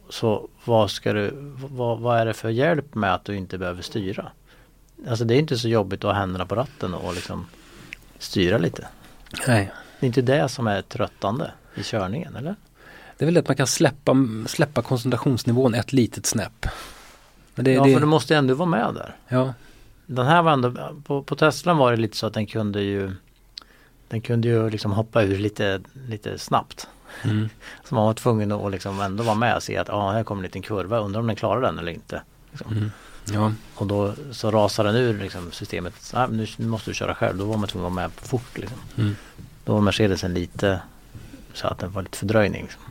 så 0.09 0.49
vad 0.65 0.91
ska 0.91 1.13
du, 1.13 1.31
vad, 1.57 1.99
vad 1.99 2.19
är 2.19 2.25
det 2.25 2.33
för 2.33 2.49
hjälp 2.49 2.95
med 2.95 3.13
att 3.13 3.25
du 3.25 3.35
inte 3.35 3.57
behöver 3.57 3.81
styra? 3.81 4.31
Alltså 5.07 5.25
det 5.25 5.35
är 5.35 5.39
inte 5.39 5.57
så 5.57 5.67
jobbigt 5.67 6.03
att 6.03 6.11
ha 6.11 6.19
händerna 6.19 6.45
på 6.45 6.55
ratten 6.55 6.93
och 6.93 7.13
liksom 7.13 7.47
styra 8.19 8.57
lite. 8.57 8.87
Nej. 9.47 9.71
Det 9.99 10.05
är 10.05 10.07
inte 10.07 10.21
det 10.21 10.49
som 10.49 10.67
är 10.67 10.81
tröttande 10.81 11.51
i 11.75 11.83
körningen 11.83 12.35
eller? 12.35 12.55
Det 13.17 13.25
är 13.25 13.25
väl 13.25 13.37
att 13.37 13.47
man 13.47 13.57
kan 13.57 13.67
släppa, 13.67 14.15
släppa 14.47 14.81
koncentrationsnivån 14.81 15.73
ett 15.73 15.93
litet 15.93 16.25
snäpp. 16.25 16.65
Det, 17.55 17.73
ja, 17.73 17.83
det, 17.83 17.93
för 17.93 17.99
du 17.99 18.05
måste 18.05 18.35
ändå 18.35 18.53
vara 18.53 18.69
med 18.69 18.93
där. 18.95 19.15
ja, 19.27 19.53
Den 20.05 20.25
här 20.25 20.41
var 20.41 20.51
ändå, 20.51 20.73
på, 21.03 21.23
på 21.23 21.35
Teslan 21.35 21.77
var 21.77 21.91
det 21.91 21.97
lite 21.97 22.17
så 22.17 22.27
att 22.27 22.33
den 22.33 22.45
kunde 22.45 22.81
ju 22.81 23.11
Den 24.13 24.21
kunde 24.21 24.47
ju 24.47 24.69
liksom 24.69 24.91
hoppa 24.91 25.23
ur 25.23 25.37
lite, 25.37 25.81
lite 26.07 26.37
snabbt. 26.37 26.87
mm, 27.23 27.49
Så 27.83 27.95
man 27.95 28.05
var 28.05 28.13
tvungen 28.13 28.51
att 28.51 28.71
liksom 28.71 29.01
ändå 29.01 29.23
vara 29.23 29.35
med 29.35 29.55
och 29.55 29.63
se 29.63 29.77
att 29.77 29.89
ah, 29.89 30.11
här 30.11 30.23
kommer 30.23 30.39
en 30.39 30.43
liten 30.43 30.61
kurva, 30.61 30.99
undrar 30.99 31.19
om 31.21 31.27
den 31.27 31.35
klarar 31.35 31.61
den 31.61 31.79
eller 31.79 31.91
inte. 31.91 32.21
Liksom. 32.51 32.71
mm, 32.71 32.91
ja, 33.31 33.51
Och 33.75 33.87
då 33.87 34.13
så 34.31 34.51
rasar 34.51 34.83
den 34.83 34.95
ur 34.95 35.19
liksom, 35.19 35.51
systemet. 35.51 36.13
Nu, 36.29 36.47
nu 36.57 36.67
måste 36.67 36.89
du 36.91 36.93
köra 36.95 37.15
själv. 37.15 37.37
Då 37.37 37.45
var 37.45 37.57
man 37.57 37.67
tvungen 37.67 37.87
att 37.87 37.93
vara 37.95 38.07
med 38.07 38.11
fort. 38.11 38.57
Liksom. 38.57 38.77
mm, 38.97 39.15
Då 39.65 39.73
var 39.73 39.81
Mercedesen 39.81 40.33
lite 40.33 40.81
så 41.53 41.67
att 41.67 41.79
det 41.79 41.87
var 41.87 42.01
lite 42.01 42.17
fördröjning. 42.17 42.61
Liksom. 42.61 42.81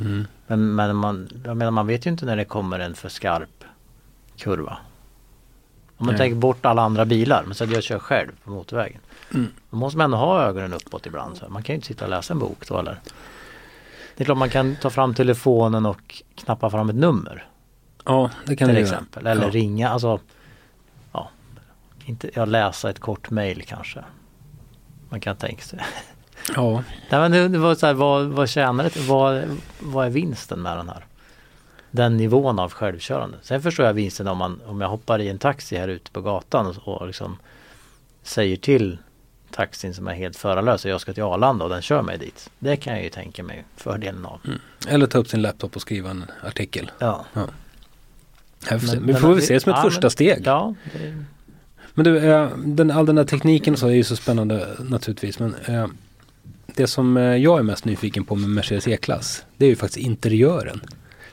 mm, 0.00 0.26
Men, 0.46 0.74
men 0.74 0.96
man, 0.96 1.28
jag 1.44 1.56
menar, 1.56 1.70
man 1.70 1.86
vet 1.86 2.06
ju 2.06 2.10
inte 2.10 2.26
när 2.26 2.36
det 2.36 2.44
kommer 2.44 2.78
en 2.78 2.94
för 2.94 3.08
skarp 3.08 3.64
kurva. 4.36 4.78
Om 5.96 6.06
man 6.06 6.12
Nej. 6.14 6.18
tänker 6.18 6.36
bort 6.36 6.66
alla 6.66 6.82
andra 6.82 7.04
bilar, 7.04 7.42
men 7.46 7.54
så 7.54 7.64
att 7.64 7.70
jag 7.70 7.82
kör 7.82 7.98
själv 7.98 8.32
på 8.44 8.50
motorvägen. 8.50 9.00
Mm. 9.34 9.52
Då 9.70 9.76
måste 9.76 9.98
man 9.98 10.04
ändå 10.04 10.16
ha 10.16 10.42
ögonen 10.42 10.72
uppåt 10.72 11.06
ibland. 11.06 11.36
Så. 11.36 11.48
Man 11.48 11.62
kan 11.62 11.72
ju 11.72 11.74
inte 11.74 11.86
sitta 11.86 12.04
och 12.04 12.10
läsa 12.10 12.32
en 12.34 12.38
bok 12.38 12.68
då 12.68 12.78
eller? 12.78 13.00
Det 14.16 14.22
är 14.22 14.24
klart 14.24 14.38
man 14.38 14.50
kan 14.50 14.76
ta 14.76 14.90
fram 14.90 15.14
telefonen 15.14 15.86
och 15.86 16.22
knappa 16.34 16.70
fram 16.70 16.88
ett 16.88 16.96
nummer. 16.96 17.46
ja 18.04 18.30
det 18.46 18.56
kan 18.56 18.68
till 18.68 18.74
du 18.74 18.80
göra. 18.80 18.92
exempel. 18.92 19.26
Eller 19.26 19.42
ja. 19.42 19.50
ringa, 19.50 19.88
alltså 19.88 20.20
ja, 21.12 21.30
inte, 22.04 22.30
ja, 22.34 22.44
läsa 22.44 22.90
ett 22.90 23.00
kort 23.00 23.30
mail 23.30 23.62
kanske. 23.66 24.04
Man 25.08 25.20
kan 25.20 25.36
tänka 25.36 25.62
sig. 25.62 25.80
Ja, 26.54 26.72
Nej, 27.10 27.20
men 27.20 27.30
det, 27.30 27.48
det 27.48 27.58
var 27.58 27.74
så 27.74 27.86
här, 27.86 27.94
vad, 27.94 28.26
vad 28.26 28.48
tjänar 28.48 28.84
det 28.84 28.96
vad, 28.96 29.42
vad 29.80 30.06
är 30.06 30.10
vinsten 30.10 30.62
med 30.62 30.76
den 30.76 30.88
här? 30.88 31.06
Den 31.90 32.16
nivån 32.16 32.58
av 32.58 32.72
självkörande. 32.72 33.38
Sen 33.42 33.62
förstår 33.62 33.86
jag 33.86 33.94
vinsten 33.94 34.28
om, 34.28 34.38
man, 34.38 34.60
om 34.66 34.80
jag 34.80 34.88
hoppar 34.88 35.18
i 35.18 35.28
en 35.28 35.38
taxi 35.38 35.76
här 35.76 35.88
ute 35.88 36.10
på 36.10 36.20
gatan 36.20 36.66
och, 36.66 36.88
och 36.88 37.06
liksom 37.06 37.36
säger 38.22 38.56
till 38.56 38.98
taxin 39.50 39.94
som 39.94 40.08
är 40.08 40.14
helt 40.14 40.36
förarlös 40.36 40.84
och 40.84 40.90
jag 40.90 41.00
ska 41.00 41.12
till 41.12 41.22
Arlanda 41.22 41.64
och 41.64 41.70
den 41.70 41.82
kör 41.82 42.02
mig 42.02 42.18
dit. 42.18 42.50
Det 42.58 42.76
kan 42.76 42.94
jag 42.94 43.02
ju 43.02 43.10
tänka 43.10 43.42
mig 43.42 43.64
fördelen 43.76 44.26
av. 44.26 44.40
eller 44.88 45.06
ta 45.06 45.18
upp 45.18 45.28
sin 45.28 45.42
laptop 45.42 45.76
och 45.76 45.82
skriva 45.82 46.10
en 46.10 46.24
artikel. 46.46 46.90
Ja. 46.98 47.24
Här 48.66 48.78
får 48.78 48.86
se. 48.86 48.94
Men- 48.96 48.98
Men 49.02 49.06
vi 49.06 49.12
men 49.12 49.22
får 49.22 49.34
väl 49.34 49.42
se 49.42 49.54
det 49.54 49.60
som 49.60 49.72
ett 49.72 49.78
ja, 49.78 49.82
första 49.90 50.00
men- 50.04 50.10
steg. 50.10 50.42
Ja, 50.44 50.74
det, 50.92 51.24
Men 51.94 52.04
du, 52.04 52.18
eh, 52.18 52.48
den, 52.56 52.90
all 52.90 53.06
den 53.06 53.18
här 53.18 53.24
tekniken 53.24 53.76
så 53.76 53.86
är 53.86 53.90
ju 53.92 54.04
så 54.04 54.16
spännande 54.16 54.68
naturligtvis. 54.78 55.38
Men 55.38 55.54
eh, 55.54 55.86
det 56.66 56.86
som 56.86 57.16
eh, 57.16 57.22
jag 57.22 57.58
är 57.58 57.62
mest 57.62 57.84
nyfiken 57.84 58.24
på 58.24 58.34
med 58.34 58.50
Mercedes 58.50 58.88
E-klass, 58.88 59.44
det 59.56 59.64
är 59.64 59.68
ju 59.68 59.76
faktiskt 59.76 60.06
interiören. 60.06 60.80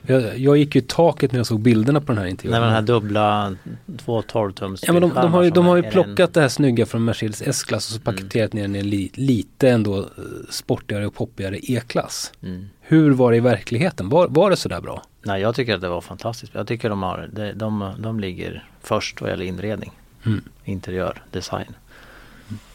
Jag, 0.06 0.38
jag 0.38 0.56
gick 0.56 0.74
ju 0.74 0.80
i 0.80 0.84
taket 0.84 1.32
när 1.32 1.38
jag 1.38 1.46
såg 1.46 1.60
bilderna 1.60 2.00
på 2.00 2.06
den 2.06 2.16
här 2.16 2.24
nej, 2.24 2.30
interiören. 2.30 2.60
men 2.60 2.68
den 2.68 2.74
här 2.74 2.82
dubbla 2.82 3.56
två 3.96 4.22
12 4.22 4.52
tums 4.52 4.84
Ja 4.86 4.92
men 4.92 5.02
de, 5.02 5.14
de 5.14 5.32
har 5.32 5.42
ju, 5.42 5.50
de 5.50 5.66
har 5.66 5.76
ju 5.76 5.82
plockat 5.82 6.34
det 6.34 6.40
här 6.40 6.48
snygga 6.48 6.86
från 6.86 7.04
Mercedes 7.04 7.42
S-klass 7.42 7.88
och 7.88 7.94
så 7.94 8.10
Mm. 8.10 8.16
paketerat 8.16 8.52
ner 8.52 8.62
den 8.62 8.76
i 8.76 8.78
en 8.78 8.88
li, 8.90 9.10
lite 9.14 9.70
ändå 9.70 9.98
eh, 9.98 10.04
sportigare 10.50 11.06
och 11.06 11.14
poppigare 11.14 11.58
E-klass. 11.62 12.32
En, 12.40 12.48
mm. 12.48 12.68
Hur 12.80 13.10
var 13.10 13.30
det 13.30 13.36
i 13.36 13.40
verkligheten? 13.40 14.08
Var, 14.08 14.28
var 14.28 14.50
det 14.50 14.56
sådär 14.56 14.80
bra? 14.80 15.02
Nej 15.22 15.40
jag 15.40 15.54
tycker 15.54 15.74
att 15.74 15.80
det 15.80 15.88
var 15.88 16.00
fantastiskt. 16.00 16.54
Jag 16.54 16.66
tycker 16.66 16.88
de 16.88 17.02
har, 17.02 17.28
de, 17.32 17.52
de, 17.52 17.92
de 17.98 18.20
ligger 18.20 18.64
först 18.82 19.20
vad 19.20 19.30
gäller 19.30 19.44
inredning. 19.44 19.92
Mm. 20.26 20.40
Interiör, 20.64 21.22
design. 21.30 21.74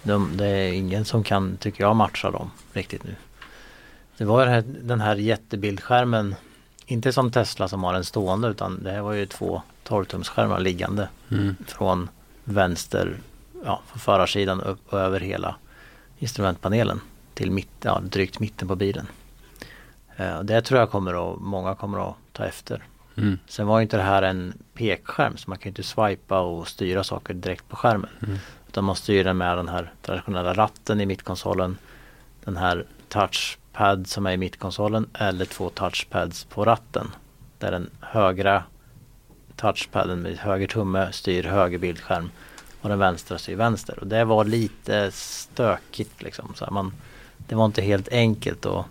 De, 0.03 0.31
det 0.37 0.45
är 0.47 0.73
ingen 0.73 1.05
som 1.05 1.23
kan, 1.23 1.57
tycker 1.57 1.83
jag, 1.83 1.95
matcha 1.95 2.31
dem 2.31 2.51
riktigt 2.73 3.03
nu. 3.03 3.15
Det 4.17 4.25
var 4.25 4.45
här, 4.47 4.63
den 4.81 5.01
här 5.01 5.15
jättebildskärmen, 5.15 6.35
inte 6.89 7.13
som 7.13 7.31
Tesla 7.31 7.67
som 7.67 7.83
har 7.83 7.93
en 7.93 8.03
stående 8.03 8.47
utan 8.47 8.83
det 8.83 8.91
här 8.91 9.01
var 9.01 9.13
ju 9.13 9.25
två 9.25 9.61
12-tumsskärmar 9.87 10.59
liggande 10.59 11.09
Mm. 11.31 11.55
från 11.67 12.09
vänster, 12.43 13.17
ja, 13.65 13.81
från 13.87 13.99
förarsidan 13.99 14.61
upp 14.61 14.93
och 14.93 14.99
över 14.99 15.19
hela 15.19 15.55
instrumentpanelen 16.19 17.01
till 17.33 17.51
mitt, 17.51 17.69
ja, 17.81 18.01
drygt 18.03 18.39
mitten 18.39 18.67
på 18.67 18.75
bilen. 18.75 19.07
Eh, 20.15 20.39
det 20.43 20.61
tror 20.61 20.79
jag 20.79 20.91
kommer 20.91 21.33
att, 21.33 21.39
många 21.39 21.75
kommer 21.75 22.09
att 22.09 22.15
ta 22.31 22.45
efter. 22.45 22.83
Mm. 23.17 23.39
Sen 23.47 23.67
var 23.67 23.79
ju 23.79 23.83
inte 23.83 23.97
det 23.97 24.03
här 24.03 24.21
en 24.21 24.53
pekskärm 24.73 25.37
så 25.37 25.49
man 25.49 25.57
kan 25.57 25.63
ju 25.63 25.71
inte 25.71 25.83
swipa 25.83 26.39
och 26.39 26.67
styra 26.67 27.03
saker 27.03 27.33
direkt 27.33 27.69
på 27.69 27.75
skärmen. 27.75 28.09
Mm. 28.23 28.37
Utan 28.67 28.83
man 28.83 28.95
styr 28.95 29.23
den 29.23 29.37
med 29.37 29.57
den 29.57 29.69
här 29.69 29.93
traditionella 30.01 30.53
ratten 30.53 31.01
i 31.01 31.05
mittkonsolen. 31.05 31.77
Den 32.43 32.57
här 32.57 32.85
touchpad 33.73 34.07
som 34.07 34.25
är 34.25 34.31
i 34.31 34.37
mittkonsolen 34.37 35.07
eller 35.13 35.45
två 35.45 35.69
touchpads 35.69 36.43
på 36.43 36.65
ratten. 36.65 37.07
Där 37.57 37.71
den 37.71 37.89
högra 37.99 38.63
touchpaden 39.55 40.21
med 40.21 40.37
höger 40.37 40.67
tumme 40.67 41.11
styr 41.11 41.43
höger 41.43 41.77
bildskärm 41.77 42.31
och 42.81 42.89
den 42.89 42.99
vänstra 42.99 43.37
styr 43.37 43.55
vänster. 43.55 43.99
Och 43.99 44.07
det 44.07 44.25
var 44.25 44.45
lite 44.45 45.11
stökigt 45.11 46.21
liksom. 46.21 46.53
Så 46.55 46.67
man, 46.71 46.93
det 47.37 47.55
var 47.55 47.65
inte 47.65 47.81
helt 47.81 48.09
enkelt 48.09 48.65
och, 48.65 48.85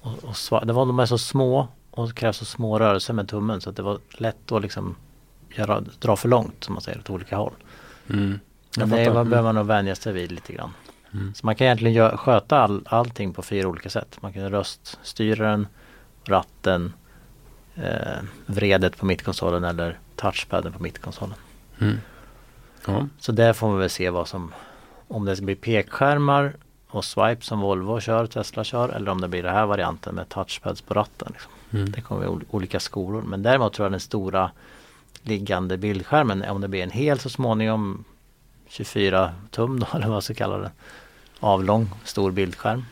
och, 0.00 0.12
och 0.50 0.66
det 0.66 0.72
var, 0.72 0.86
de 0.86 0.98
är 0.98 1.06
så 1.06 1.18
små 1.18 1.68
och 1.90 2.08
det 2.08 2.14
krävs 2.14 2.36
så 2.36 2.44
små 2.44 2.78
rörelser 2.78 3.14
med 3.14 3.28
tummen 3.28 3.60
så 3.60 3.70
att 3.70 3.76
det 3.76 3.82
var 3.82 3.98
lätt 4.18 4.52
att 4.52 4.62
liksom 4.62 4.96
göra, 5.56 5.80
dra 5.80 6.16
för 6.16 6.28
långt 6.28 6.64
som 6.64 6.74
man 6.74 6.82
säger 6.82 6.98
åt 6.98 7.10
olika 7.10 7.36
håll. 7.36 7.52
Mm. 8.10 8.40
Men 8.78 8.90
det 8.90 9.10
var- 9.10 9.24
behöver 9.24 9.42
man 9.42 9.54
nog 9.54 9.66
vänja 9.66 9.94
sig 9.94 10.12
vid 10.12 10.32
lite 10.32 10.52
grann. 10.52 10.70
Mm. 11.14 11.34
Så 11.34 11.46
man 11.46 11.54
kan 11.54 11.64
egentligen 11.64 12.02
gö- 12.02 12.16
sköta 12.16 12.58
all, 12.58 12.82
allting 12.86 13.32
på 13.32 13.42
fyra 13.42 13.68
olika 13.68 13.90
sätt. 13.90 14.18
Man 14.20 14.32
kan 14.32 14.50
röststyra 14.50 15.50
den, 15.50 15.66
ratten, 16.24 16.92
eh, 17.74 18.22
vredet 18.46 18.96
på 18.96 19.06
mittkonsolen 19.06 19.64
eller 19.64 19.98
touchpaden 20.16 20.72
på 20.72 20.82
mittkonsolen. 20.82 21.34
Mm. 21.80 21.96
Ja. 22.86 23.06
Så 23.18 23.32
där 23.32 23.52
får 23.52 23.68
man 23.68 23.78
väl 23.78 23.90
se 23.90 24.10
vad 24.10 24.28
som 24.28 24.52
om 25.08 25.24
det 25.24 25.40
blir 25.42 25.54
pekskärmar 25.54 26.52
och 26.88 27.04
swipe 27.04 27.44
som 27.44 27.60
Volvo 27.60 28.00
kör, 28.00 28.26
Tesla 28.26 28.64
kör 28.64 28.88
eller 28.88 29.10
om 29.10 29.20
det 29.20 29.28
blir 29.28 29.42
den 29.42 29.54
här 29.54 29.66
varianten 29.66 30.14
med 30.14 30.28
touchpads 30.28 30.80
på 30.82 30.94
ratten. 30.94 31.28
Liksom. 31.32 31.52
Mm. 31.72 31.90
Det 31.90 32.00
kommer 32.00 32.20
bli 32.20 32.28
ol- 32.30 32.44
olika 32.50 32.80
skolor. 32.80 33.22
Men 33.22 33.42
däremot 33.42 33.72
tror 33.72 33.84
jag 33.84 33.92
den 33.92 34.00
stora 34.00 34.50
liggande 35.22 35.76
bildskärmen, 35.76 36.44
om 36.50 36.60
det 36.60 36.68
blir 36.68 36.82
en 36.82 36.90
hel 36.90 37.18
så 37.18 37.28
småningom 37.30 38.04
24 38.68 39.32
tum 39.50 39.80
då 39.80 39.86
eller 39.94 40.06
vad 40.06 40.16
jag 40.16 40.22
ska 40.22 40.34
kalla 40.34 40.58
det. 40.58 40.70
Avlång 41.44 41.88
stor 42.04 42.30
bildskärm. 42.30 42.84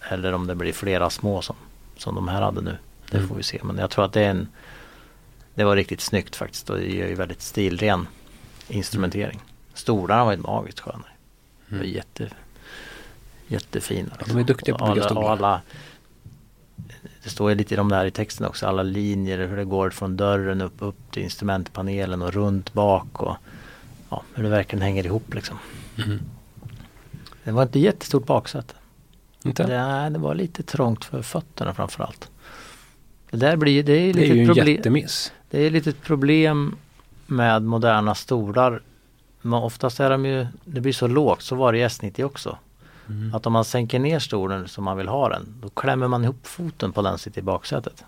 Eller 0.00 0.32
om 0.32 0.46
det 0.46 0.54
blir 0.54 0.72
flera 0.72 1.10
små 1.10 1.42
som, 1.42 1.56
som 1.96 2.14
de 2.14 2.28
här 2.28 2.42
hade 2.42 2.60
nu. 2.60 2.76
Det 3.10 3.16
Mm. 3.16 3.28
får 3.28 3.34
vi 3.36 3.42
se. 3.42 3.60
Men 3.62 3.78
jag 3.78 3.90
tror 3.90 4.04
att 4.04 4.12
det 4.12 4.20
är 4.20 4.30
en 4.30 4.48
Det 5.54 5.64
var 5.64 5.76
riktigt 5.76 6.00
snyggt 6.00 6.36
faktiskt 6.36 6.70
och 6.70 6.76
det 6.76 6.84
är 7.02 7.08
ju 7.08 7.14
väldigt 7.14 7.42
stilren 7.42 8.06
instrumentering. 8.68 9.40
Stolarna 9.74 10.24
var 10.24 10.32
ju 10.32 10.38
magiskt 10.38 10.80
sköna. 10.80 11.02
Det 11.68 11.74
var 11.76 11.82
Mm. 11.82 11.94
jätte, 11.94 12.30
jättefina. 13.46 14.08
Ja, 14.18 14.24
de 14.28 14.38
är 14.38 14.44
duktiga 14.44 14.78
på 14.78 14.84
att 14.84 14.94
bygga 14.94 15.04
stolar. 15.08 15.30
alla 15.32 15.60
Det 17.24 17.30
står 17.30 17.50
ju 17.50 17.54
lite 17.56 17.74
i 17.74 17.76
de 17.76 17.88
där 17.88 18.04
i 18.04 18.10
texten 18.10 18.46
också, 18.46 18.66
alla 18.66 18.82
linjer, 18.82 19.38
hur 19.48 19.56
det 19.56 19.64
går 19.64 19.90
från 19.90 20.16
dörren 20.16 20.60
upp, 20.60 20.74
upp 20.78 21.10
till 21.10 21.22
instrumentpanelen 21.22 22.22
och 22.22 22.32
runt 22.32 22.72
bak 22.72 23.20
och 23.22 23.36
ja, 24.10 24.22
hur 24.34 24.42
det 24.42 24.48
verkligen 24.50 24.82
hänger 24.82 25.06
ihop 25.06 25.34
liksom. 25.34 25.58
Mm. 26.06 26.20
Det 27.44 27.52
var 27.52 27.62
inte 27.62 27.78
jättestort 27.78 28.26
baksäte. 28.26 28.74
Inte? 29.44 29.62
Det, 29.62 29.86
nej, 29.86 30.10
det 30.10 30.18
var 30.18 30.34
lite 30.34 30.62
trångt 30.62 31.04
för 31.04 31.22
fötterna 31.22 31.74
framförallt. 31.74 32.30
Det 33.30 33.36
där 33.36 33.56
blir 33.56 33.82
det 33.82 33.92
är 33.92 34.12
Det 34.14 34.20
är 34.20 34.34
lite 34.34 34.34
ju 34.34 34.62
en 34.62 34.74
jättemiss. 34.74 35.32
Det 35.50 35.66
är 35.66 35.70
lite 35.70 35.90
ett 35.90 36.02
problem 36.02 36.76
med 37.26 37.62
moderna 37.62 38.14
stolar. 38.14 38.82
Men 39.42 39.62
oftast 39.62 40.00
är 40.00 40.10
de 40.10 40.26
ju, 40.26 40.46
det 40.64 40.80
blir 40.80 40.92
så 40.92 41.06
lågt, 41.06 41.42
så 41.42 41.56
var 41.56 41.72
det 41.72 41.78
i 41.78 41.84
S90 41.84 42.22
också. 42.22 42.58
Mm. 43.08 43.34
Att 43.34 43.46
om 43.46 43.52
man 43.52 43.64
sänker 43.64 43.98
ner 43.98 44.18
stolen 44.18 44.68
som 44.68 44.84
man 44.84 44.96
vill 44.96 45.08
ha 45.08 45.28
den, 45.28 45.54
då 45.62 45.68
klämmer 45.68 46.08
man 46.08 46.24
ihop 46.24 46.46
foten 46.46 46.92
på 46.92 47.02
den 47.02 47.18
sitter 47.18 47.40
i 47.40 47.44
baksätet. 47.44 48.04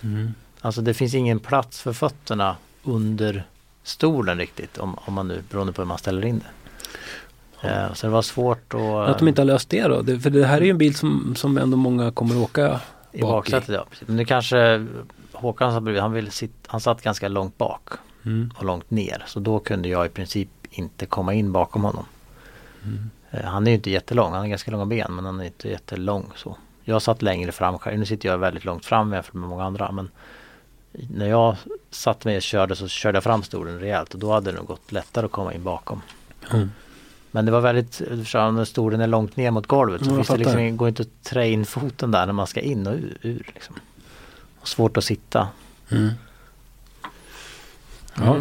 Mm. 0.00 0.34
Alltså 0.60 0.80
det 0.80 0.94
finns 0.94 1.14
ingen 1.14 1.38
plats 1.38 1.80
för 1.80 1.92
fötterna 1.92 2.56
under 2.82 3.44
stolen 3.82 4.38
riktigt 4.38 4.78
om, 4.78 4.96
om 5.04 5.14
man 5.14 5.28
nu, 5.28 5.42
beroende 5.50 5.72
på 5.72 5.82
hur 5.82 5.86
man 5.86 5.98
ställer 5.98 6.24
in 6.24 6.38
det. 6.38 6.50
Eh, 7.62 7.92
så 7.94 8.06
det 8.06 8.12
var 8.12 8.22
svårt 8.22 8.74
att... 8.74 8.80
Att 8.80 9.18
de 9.18 9.28
inte 9.28 9.40
har 9.40 9.46
löst 9.46 9.68
det 9.70 9.82
då? 9.82 10.02
Det, 10.02 10.20
för 10.20 10.30
det 10.30 10.46
här 10.46 10.56
är 10.60 10.64
ju 10.64 10.70
en 10.70 10.78
bil 10.78 10.94
som, 10.94 11.34
som 11.36 11.58
ändå 11.58 11.76
många 11.76 12.10
kommer 12.12 12.34
att 12.34 12.42
åka 12.42 12.80
I 13.12 13.20
bak 13.22 13.48
i. 13.48 13.52
baksätet 13.52 13.68
ja. 13.74 13.86
Precis. 13.90 14.08
Men 14.08 14.16
nu 14.16 14.24
kanske 14.24 14.86
Håkan 15.32 15.72
satt 15.72 15.82
bredvid, 15.82 16.02
han, 16.02 16.12
ville 16.12 16.30
sitt, 16.30 16.54
han 16.66 16.80
satt 16.80 17.02
ganska 17.02 17.28
långt 17.28 17.58
bak 17.58 17.82
Mm. 18.24 18.50
och 18.56 18.64
långt 18.64 18.90
ner. 18.90 19.22
Så 19.26 19.40
då 19.40 19.58
kunde 19.58 19.88
jag 19.88 20.06
i 20.06 20.08
princip 20.08 20.48
inte 20.70 21.06
komma 21.06 21.34
in 21.34 21.52
bakom 21.52 21.84
honom. 21.84 22.04
Mm. 22.84 23.10
Eh, 23.30 23.44
Han 23.44 23.66
är 23.66 23.70
ju 23.70 23.74
inte 23.74 23.90
jättelång, 23.90 24.32
han 24.32 24.40
har 24.40 24.48
ganska 24.48 24.70
långa 24.70 24.86
ben 24.86 25.14
men 25.14 25.24
han 25.24 25.40
är 25.40 25.44
inte 25.44 25.68
jättelång 25.68 26.26
så. 26.36 26.56
Jag 26.84 27.02
satt 27.02 27.22
längre 27.22 27.52
fram 27.52 27.78
själv. 27.78 27.98
Nu 27.98 28.06
sitter 28.06 28.28
jag 28.28 28.38
väldigt 28.38 28.64
långt 28.64 28.84
fram 28.84 29.12
jämfört 29.12 29.34
med 29.34 29.48
många 29.48 29.64
andra 29.64 29.92
men 29.92 30.10
när 30.92 31.26
jag 31.28 31.56
satt 31.90 32.24
mig 32.24 32.36
och 32.36 32.42
körde 32.42 32.76
så 32.76 32.88
körde 32.88 33.16
jag 33.16 33.24
fram 33.24 33.42
stolen 33.42 33.80
rejält 33.80 34.14
och 34.14 34.20
då 34.20 34.32
hade 34.32 34.50
det 34.52 34.56
nog 34.58 34.66
gått 34.66 34.92
lättare 34.92 35.26
att 35.26 35.32
komma 35.32 35.54
in 35.54 35.62
bakom. 35.62 36.02
Mm. 36.52 36.70
Men 37.30 37.44
det 37.44 37.52
var 37.52 37.60
väldigt, 37.60 38.00
när 38.34 38.64
stolen 38.64 39.00
är 39.00 39.06
långt 39.06 39.36
ner 39.36 39.50
mot 39.50 39.66
golvet 39.66 40.04
så 40.04 40.14
finns 40.14 40.28
det 40.28 40.36
liksom, 40.36 40.76
går 40.76 40.88
inte 40.88 41.02
att 41.02 41.22
trä 41.24 41.48
in 41.48 41.66
foten 41.66 42.10
där 42.10 42.26
när 42.26 42.32
man 42.32 42.46
ska 42.46 42.60
in 42.60 42.86
och 42.86 42.94
ur. 42.94 43.16
ur 43.22 43.42
liksom. 43.54 43.76
och 44.60 44.68
svårt 44.68 44.96
att 44.96 45.04
sitta. 45.04 45.48
Mm. 45.90 46.08
Ja. 48.14 48.36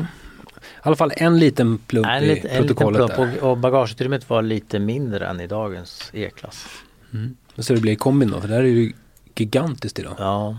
I 0.61 0.81
alla 0.81 0.95
fall 0.95 1.11
en 1.15 1.39
liten 1.39 1.77
plump 1.77 2.07
en, 2.07 2.23
i 2.23 2.27
lit, 2.27 2.45
en 2.45 2.49
liten 2.51 2.67
protokollet 2.67 3.15
plump 3.15 3.33
där. 3.33 3.43
och, 3.43 3.51
och 3.51 3.57
bagageutrymmet 3.57 4.29
var 4.29 4.41
lite 4.41 4.79
mindre 4.79 5.27
än 5.27 5.39
i 5.39 5.47
dagens 5.47 6.09
E-klass. 6.13 6.67
Mm. 7.13 7.35
Så 7.57 7.73
det 7.73 7.81
blir 7.81 7.95
kombin 7.95 8.31
då, 8.31 8.41
för 8.41 8.47
det 8.47 8.53
här 8.53 8.61
är 8.61 8.67
ju 8.67 8.93
gigantiskt 9.35 9.99
idag. 9.99 10.15
Ja, 10.17 10.57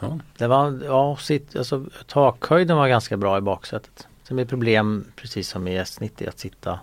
Ja. 0.00 0.18
det 0.38 0.46
var, 0.46 0.80
ja, 0.84 1.16
sitt, 1.16 1.56
alltså, 1.56 1.84
takhöjden 2.06 2.76
var 2.76 2.88
ganska 2.88 3.16
bra 3.16 3.38
i 3.38 3.40
baksätet. 3.40 4.06
Sen 4.28 4.36
blir 4.36 4.46
problem, 4.46 5.04
precis 5.16 5.48
som 5.48 5.68
i 5.68 5.78
S90, 5.80 6.28
att 6.28 6.38
sitta 6.38 6.80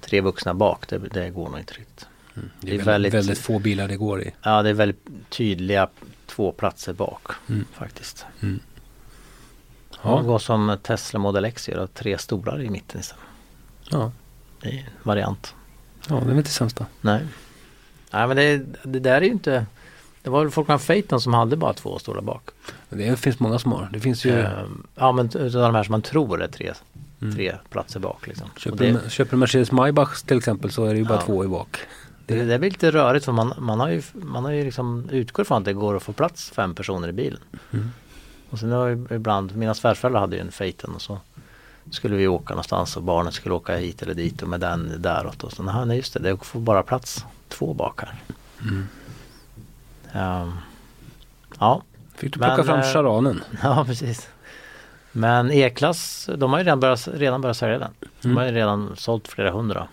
tre 0.00 0.20
vuxna 0.20 0.54
bak. 0.54 0.88
Det, 0.88 0.98
det 0.98 1.30
går 1.30 1.48
nog 1.48 1.58
inte 1.58 1.74
riktigt. 1.74 2.06
Det 2.34 2.40
är, 2.40 2.76
Det 2.76 2.80
är 2.82 2.84
väldigt, 2.84 3.14
väldigt- 3.14 3.38
få 3.38 3.58
bilar 3.58 3.88
det 3.88 3.96
går 3.96 4.22
i. 4.22 4.34
Ja, 4.42 4.62
det 4.62 4.68
är 4.70 4.74
väldigt 4.74 5.06
tydliga 5.28 5.88
två 6.26 6.52
platser 6.52 6.92
bak 6.92 7.26
Mm. 7.48 7.64
faktiskt. 7.72 8.26
Ja. 10.02 10.18
Det 10.18 10.26
går 10.26 10.38
som 10.38 10.78
Tesla 10.82 11.18
Model 11.18 11.44
X 11.44 11.68
gör, 11.68 11.86
tre 11.86 12.18
stolar 12.18 12.62
i 12.62 12.70
mitten 12.70 13.00
istället. 13.00 13.24
Ja. 13.90 14.12
Det 14.62 14.68
är 14.68 14.72
en 14.78 14.84
variant. 15.02 15.54
ja, 16.08 16.14
det 16.14 16.20
är 16.20 16.26
väl 16.26 16.36
inte 16.38 16.50
sämst 16.50 16.76
då. 16.76 16.86
Nej. 17.00 17.26
Nej 18.10 18.26
men 18.28 18.36
det, 18.36 18.56
det 18.82 18.98
där 18.98 19.16
är 19.16 19.20
ju 19.20 19.30
inte 19.30 19.66
Det 20.28 20.32
var 20.32 20.38
väl 20.44 20.48
Volkswagen 20.48 20.78
Phaeton 20.78 21.20
som 21.20 21.34
hade 21.34 21.56
bara 21.56 21.72
två 21.72 21.98
stolar 21.98 22.20
bak. 22.22 22.48
Det 22.88 23.16
finns 23.16 23.40
många 23.40 23.58
som 23.58 23.72
har. 23.72 23.88
Det 23.92 24.00
finns 24.00 24.24
ju, 24.24 24.40
Ehm, 24.40 24.86
ja 24.94 25.12
men 25.12 25.26
utav 25.26 25.50
de 25.62 25.74
här 25.74 25.82
som 25.84 25.92
man 25.92 26.02
tror 26.02 26.42
är 26.42 26.48
tre, 26.48 26.72
Mm. 27.22 27.34
tre 27.34 27.54
platser 27.70 28.00
bak 28.00 28.26
liksom. 28.26 28.48
Köper, 28.56 28.76
det, 28.78 29.00
du, 29.04 29.10
köper 29.10 29.30
du 29.30 29.36
Mercedes 29.36 29.72
Maybach 29.72 30.22
till 30.22 30.36
exempel 30.38 30.70
så 30.70 30.84
är 30.84 30.92
det 30.92 30.98
ju 30.98 31.04
bara 31.04 31.18
Ja. 31.18 31.20
två 31.26 31.44
i 31.44 31.48
bak. 31.48 31.78
det, 32.26 32.44
det 32.44 32.58
blir 32.58 32.70
lite 32.70 32.90
rörigt 32.90 33.24
för 33.24 33.32
man, 33.32 33.52
man 33.58 33.80
har 33.80 33.88
ju, 33.88 34.02
man 34.12 34.44
har 34.44 34.52
ju 34.52 34.64
liksom 34.64 35.08
utgått 35.10 35.46
från 35.48 35.58
att 35.58 35.64
det 35.64 35.72
går 35.72 35.96
att 35.96 36.02
få 36.02 36.12
plats 36.12 36.50
fem 36.50 36.74
personer 36.74 37.08
i 37.08 37.12
bilen. 37.12 37.40
Mm. 37.72 37.90
Och 38.50 38.58
sen 38.58 38.72
har 38.72 38.86
ju 38.86 39.06
ibland, 39.10 39.56
mina 39.56 39.74
svärföräldrar 39.74 40.20
hade 40.20 40.36
ju 40.36 40.42
en 40.42 40.50
Phaeton 40.50 40.94
och 40.94 41.02
så 41.02 41.18
skulle 41.90 42.16
vi 42.16 42.28
åka 42.28 42.54
någonstans 42.54 42.96
och 42.96 43.02
barnen 43.02 43.32
skulle 43.32 43.54
åka 43.54 43.76
hit 43.76 44.02
eller 44.02 44.14
dit 44.14 44.42
och 44.42 44.48
med 44.48 44.60
den 44.60 44.92
däråt. 45.02 45.44
Och 45.44 45.52
så, 45.52 45.62
nej 45.84 45.96
just 45.96 46.14
det, 46.14 46.20
det 46.20 46.36
får 46.44 46.60
bara 46.60 46.82
plats 46.82 47.24
två 47.48 47.74
bak 47.74 48.00
här. 48.00 48.14
Mm. 48.62 48.86
Ehm, 50.12 50.52
ja, 51.60 51.82
Fick 52.14 52.34
du 52.34 52.40
Men, 52.40 52.48
plocka 52.48 52.64
fram 52.64 52.80
eh, 52.80 52.92
charanen? 52.92 53.42
ja 53.62 53.84
precis. 53.84 54.28
Men 55.12 55.50
E-klass, 55.50 56.28
de 56.36 56.50
har 56.52 56.58
ju 56.58 56.64
redan 56.64 56.80
börjat, 56.80 57.08
redan 57.12 57.40
börjat 57.40 57.56
sälja 57.56 57.78
den. 57.78 57.90
De 58.00 58.28
Mm. 58.28 58.36
har 58.36 58.44
ju 58.44 58.52
redan 58.52 58.96
sålt 58.96 59.28
flera 59.28 59.50
hundra. 59.50 59.88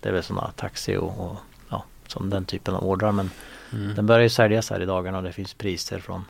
Det 0.00 0.08
är 0.08 0.12
väl 0.12 0.22
sådana 0.22 0.50
taxi 0.56 0.96
och, 0.96 1.20
och 1.30 1.36
ja, 1.68 1.84
som 2.06 2.30
den 2.30 2.44
typen 2.44 2.74
av 2.74 2.84
ordrar. 2.84 3.12
Men 3.12 3.30
Mm. 3.72 3.94
den 3.94 4.06
börjar 4.06 4.22
ju 4.22 4.28
säljas 4.28 4.70
här 4.70 4.80
i 4.82 4.84
dagarna 4.86 5.18
och 5.18 5.24
det 5.24 5.32
finns 5.32 5.54
priser 5.54 5.98
från 6.00 6.24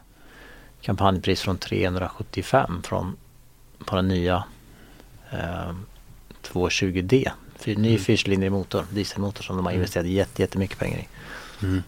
kampanjpris 0.81 1.41
från 1.41 1.59
375 1.59 2.83
från 2.83 3.17
på 3.85 3.97
den 3.97 4.09
nya 4.09 4.45
eh, 5.31 5.73
220D. 6.43 7.31
Fy- 7.59 7.77
Ny 7.77 7.89
Mm. 7.89 8.01
fyrcylindrig 8.01 8.53
motor, 8.53 8.85
dieselmotor 8.91 9.43
som 9.43 9.57
de 9.57 9.67
har 9.67 9.73
investerat 9.73 10.07
jätte, 10.07 10.43
jättemycket 10.43 10.79
pengar 10.79 10.99
i. 10.99 11.09
Mm. 11.63 11.83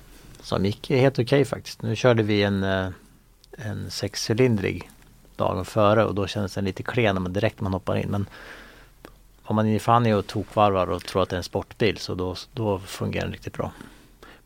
Som 0.49 0.65
gick 0.65 0.91
helt 0.91 1.19
okej 1.19 1.45
faktiskt. 1.45 1.83
Nu 1.83 1.97
körde 1.97 2.23
vi 2.23 2.43
en, 2.43 2.65
eh, 2.65 2.89
en 3.57 3.91
sexcylindrig 3.91 4.91
dagen 5.37 5.65
före 5.65 6.05
och 6.05 6.15
då 6.15 6.27
kändes 6.27 6.55
den 6.55 6.65
lite 6.65 6.83
klen 6.83 7.15
när 7.15 7.21
man 7.23 7.33
direkt 7.33 7.61
man 7.61 7.73
hoppar 7.73 7.97
in. 7.97 8.09
Men 8.11 8.27
om 9.43 9.57
man 9.57 9.67
är 9.67 9.77
i 9.77 9.79
Fanny 9.79 10.13
och 10.13 10.27
tokvarvar 10.27 10.87
och 10.91 11.05
tror 11.05 11.23
att 11.23 11.29
det 11.29 11.37
är 11.37 11.39
en 11.39 11.43
sportbil 11.45 11.99
så 11.99 12.15
då, 12.15 12.37
då 12.53 12.79
fungerar 12.79 13.25
den 13.25 13.33
riktigt 13.33 13.53
bra. 13.53 13.71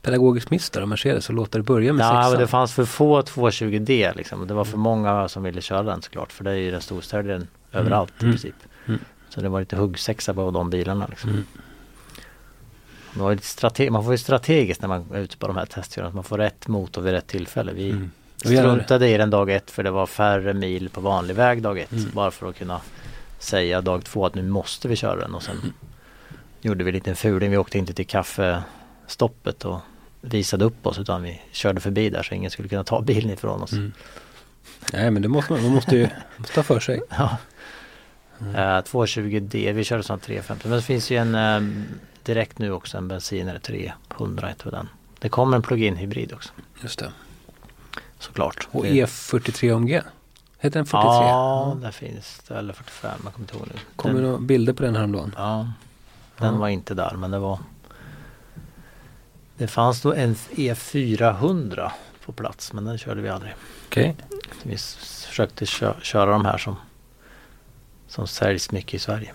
Pedagogisk 0.03 0.51
miss 0.51 0.71
där 0.71 0.81
av 0.81 0.89
Mercedes 0.89 1.29
och 1.29 1.35
låta 1.35 1.59
det 1.59 1.65
börja 1.65 1.93
med 1.93 2.07
Ja, 2.07 2.23
sexan. 2.25 2.41
det 2.41 2.47
fanns 2.47 2.73
för 2.73 2.85
få 2.85 3.21
220D 3.23 4.17
liksom. 4.17 4.47
Det 4.47 4.55
var 4.55 4.65
för 4.65 4.79
många 4.79 5.29
som 5.29 5.43
ville 5.43 5.61
köra 5.61 5.83
den 5.83 6.03
såklart. 6.03 6.33
För 6.33 6.45
det 6.45 6.51
är 6.51 6.55
ju 6.55 6.71
den 7.23 7.49
överallt 7.73 8.13
Mm. 8.23 8.31
i 8.31 8.33
princip. 8.33 8.55
Mm. 8.87 9.01
Så 9.29 9.41
det 9.41 9.49
var 9.49 9.61
lite 9.61 9.77
huggsexa 9.77 10.35
på 10.35 10.51
de 10.51 10.71
bilarna 10.71 11.07
liksom. 11.07 11.31
Mm. 11.31 11.45
Strate- 13.43 13.91
man 13.91 14.05
får 14.05 14.13
ju 14.13 14.19
strategiskt 14.19 14.81
när 14.81 14.89
man 14.89 15.07
är 15.15 15.19
ute 15.19 15.37
på 15.37 15.47
de 15.47 15.57
här 15.57 15.67
testkörningarna. 15.67 16.15
Man 16.15 16.25
får 16.25 16.39
rätt 16.39 16.69
motor 16.69 17.03
vid 17.03 17.13
rätt 17.13 17.27
tillfälle. 17.27 17.73
Vi 17.73 17.91
Mm. 17.91 18.11
Struntade 18.37 19.09
i 19.09 19.17
den 19.17 19.31
dag 19.31 19.51
ett 19.51 19.71
för 19.71 19.83
det 19.83 19.91
var 19.91 20.07
färre 20.07 20.55
mil 20.55 20.89
på 20.89 21.01
vanlig 21.01 21.35
väg 21.35 21.63
dag 21.63 21.79
ett. 21.79 21.93
Mm. 21.93 22.11
Bara 22.13 22.31
för 22.31 22.49
att 22.49 22.59
kunna 22.59 22.81
säga 23.39 23.81
dag 23.81 24.05
två 24.05 24.27
att 24.27 24.35
nu 24.35 24.43
måste 24.43 24.89
vi 24.89 24.97
köra 24.97 25.17
den. 25.21 25.35
Och 25.35 25.43
sen 25.43 25.57
Mm. 25.63 25.73
gjorde 26.61 26.85
vi 26.85 26.91
en 26.91 26.95
liten 26.95 27.17
fuling. 27.17 27.51
Vi 27.51 27.57
åkte 27.57 27.79
inte 27.79 27.95
till 27.95 28.07
kaffestoppet 28.07 29.65
och 29.65 29.79
visade 30.21 30.65
upp 30.65 30.87
oss 30.87 30.99
utan 30.99 31.23
vi 31.23 31.41
körde 31.53 31.81
förbi 31.81 32.11
där 32.11 32.23
så 32.23 32.35
ingen 32.35 32.51
skulle 32.51 32.69
kunna 32.69 32.85
ta 32.85 33.01
bilen 33.01 33.31
ifrån 33.31 33.63
oss. 33.63 33.73
Mm. 33.73 33.93
Nej 34.93 35.11
men 35.11 35.23
det 35.23 35.29
måste 35.29 35.53
man, 35.53 35.63
man 35.63 35.73
måste 35.73 35.97
ju 35.97 36.09
måste 36.37 36.55
ta 36.55 36.63
för 36.63 36.81
sig. 36.81 37.01
Ja. 37.11 37.37
Eh, 38.41 38.83
220D, 38.83 39.73
vi 39.73 39.85
körde 39.85 40.03
sån 40.03 40.19
350 40.21 40.69
men 40.69 40.77
det 40.77 40.83
finns 40.83 41.11
ju 41.11 41.17
en 41.17 41.35
eh, 41.35 41.61
direkt 42.25 42.59
nu 42.59 42.73
också 42.73 42.99
en 42.99 43.09
bensinare 43.09 43.59
300 43.59 44.49
heter 44.49 44.71
den. 44.71 44.89
Det 45.19 45.29
kommer 45.29 45.57
en 45.57 45.63
plug-in 45.63 45.97
hybrid 45.97 46.33
också 46.33 46.53
Just 46.83 46.99
det. 46.99 47.13
såklart. 48.19 48.69
Och 48.71 48.83
Det- 48.85 48.91
E43 49.07 49.77
AMG. 49.77 50.03
Heter 50.59 50.79
den 50.81 50.87
43? 50.87 51.09
Ja, 51.29 51.77
där 51.83 51.91
finns 51.91 52.39
det. 52.49 52.55
Eller 52.55 52.73
45, 52.73 53.11
jag 53.25 53.33
kommer 53.33 53.45
inte 53.45 53.57
ihåg 53.57 53.67
nu. 53.75 53.81
Kommer 53.97 54.21
några 54.21 54.39
bilder 54.39 54.73
på 54.73 54.83
den 54.83 54.97
häromdagen? 54.97 55.35
ja, 55.37 55.73
den 56.39 56.53
Ja. 56.55 56.61
var 56.61 56.69
inte 56.69 56.95
där 56.95 57.15
men 57.17 57.31
det 57.31 57.39
var 57.39 57.59
Det 59.57 59.67
fanns 59.67 60.01
då 60.03 60.13
en 60.15 60.35
E400 60.35 61.91
på 62.25 62.33
plats 62.33 62.73
men 62.73 62.85
den 62.85 62.99
körde 62.99 63.21
vi 63.21 63.29
aldrig. 63.29 63.55
Okej. 63.87 64.17
Vi 64.63 64.75
s- 64.75 65.25
försökte 65.29 65.67
kö- 65.67 65.95
köra 66.03 66.31
de 66.31 66.45
här 66.45 66.59
som 66.59 66.77
Som 68.09 68.27
säljs 68.27 68.71
mycket 68.71 68.95
i 68.95 68.99
Sverige. 68.99 69.33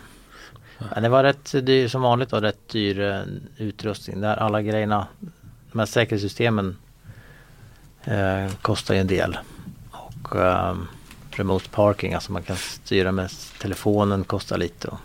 Men 0.93 1.03
det 1.03 1.09
var 1.09 1.23
rätt 1.23 1.51
dyr 1.65 1.87
som 1.87 2.01
vanligt 2.01 2.33
och 2.33 2.41
rätt 2.41 2.69
dyr 2.69 2.99
eh, 2.99 3.21
utrustning. 3.57 4.21
Där 4.21 4.35
alla 4.37 4.61
grejerna 4.61 5.07
De 5.71 5.79
här 5.79 5.85
säkerhetssystemen 5.85 6.77
eh, 8.03 8.51
Kostar 8.61 8.93
ju 8.93 8.99
en 8.99 9.07
del. 9.07 9.37
Och 9.91 10.35
eh, 10.35 10.75
Remote 11.31 11.69
parking, 11.69 12.13
alltså 12.13 12.31
man 12.31 12.43
kan 12.43 12.55
styra 12.55 13.11
med 13.11 13.29
telefonen 13.59 14.23
kostar 14.23 14.57
lite. 14.57 14.87
Och 14.87 14.97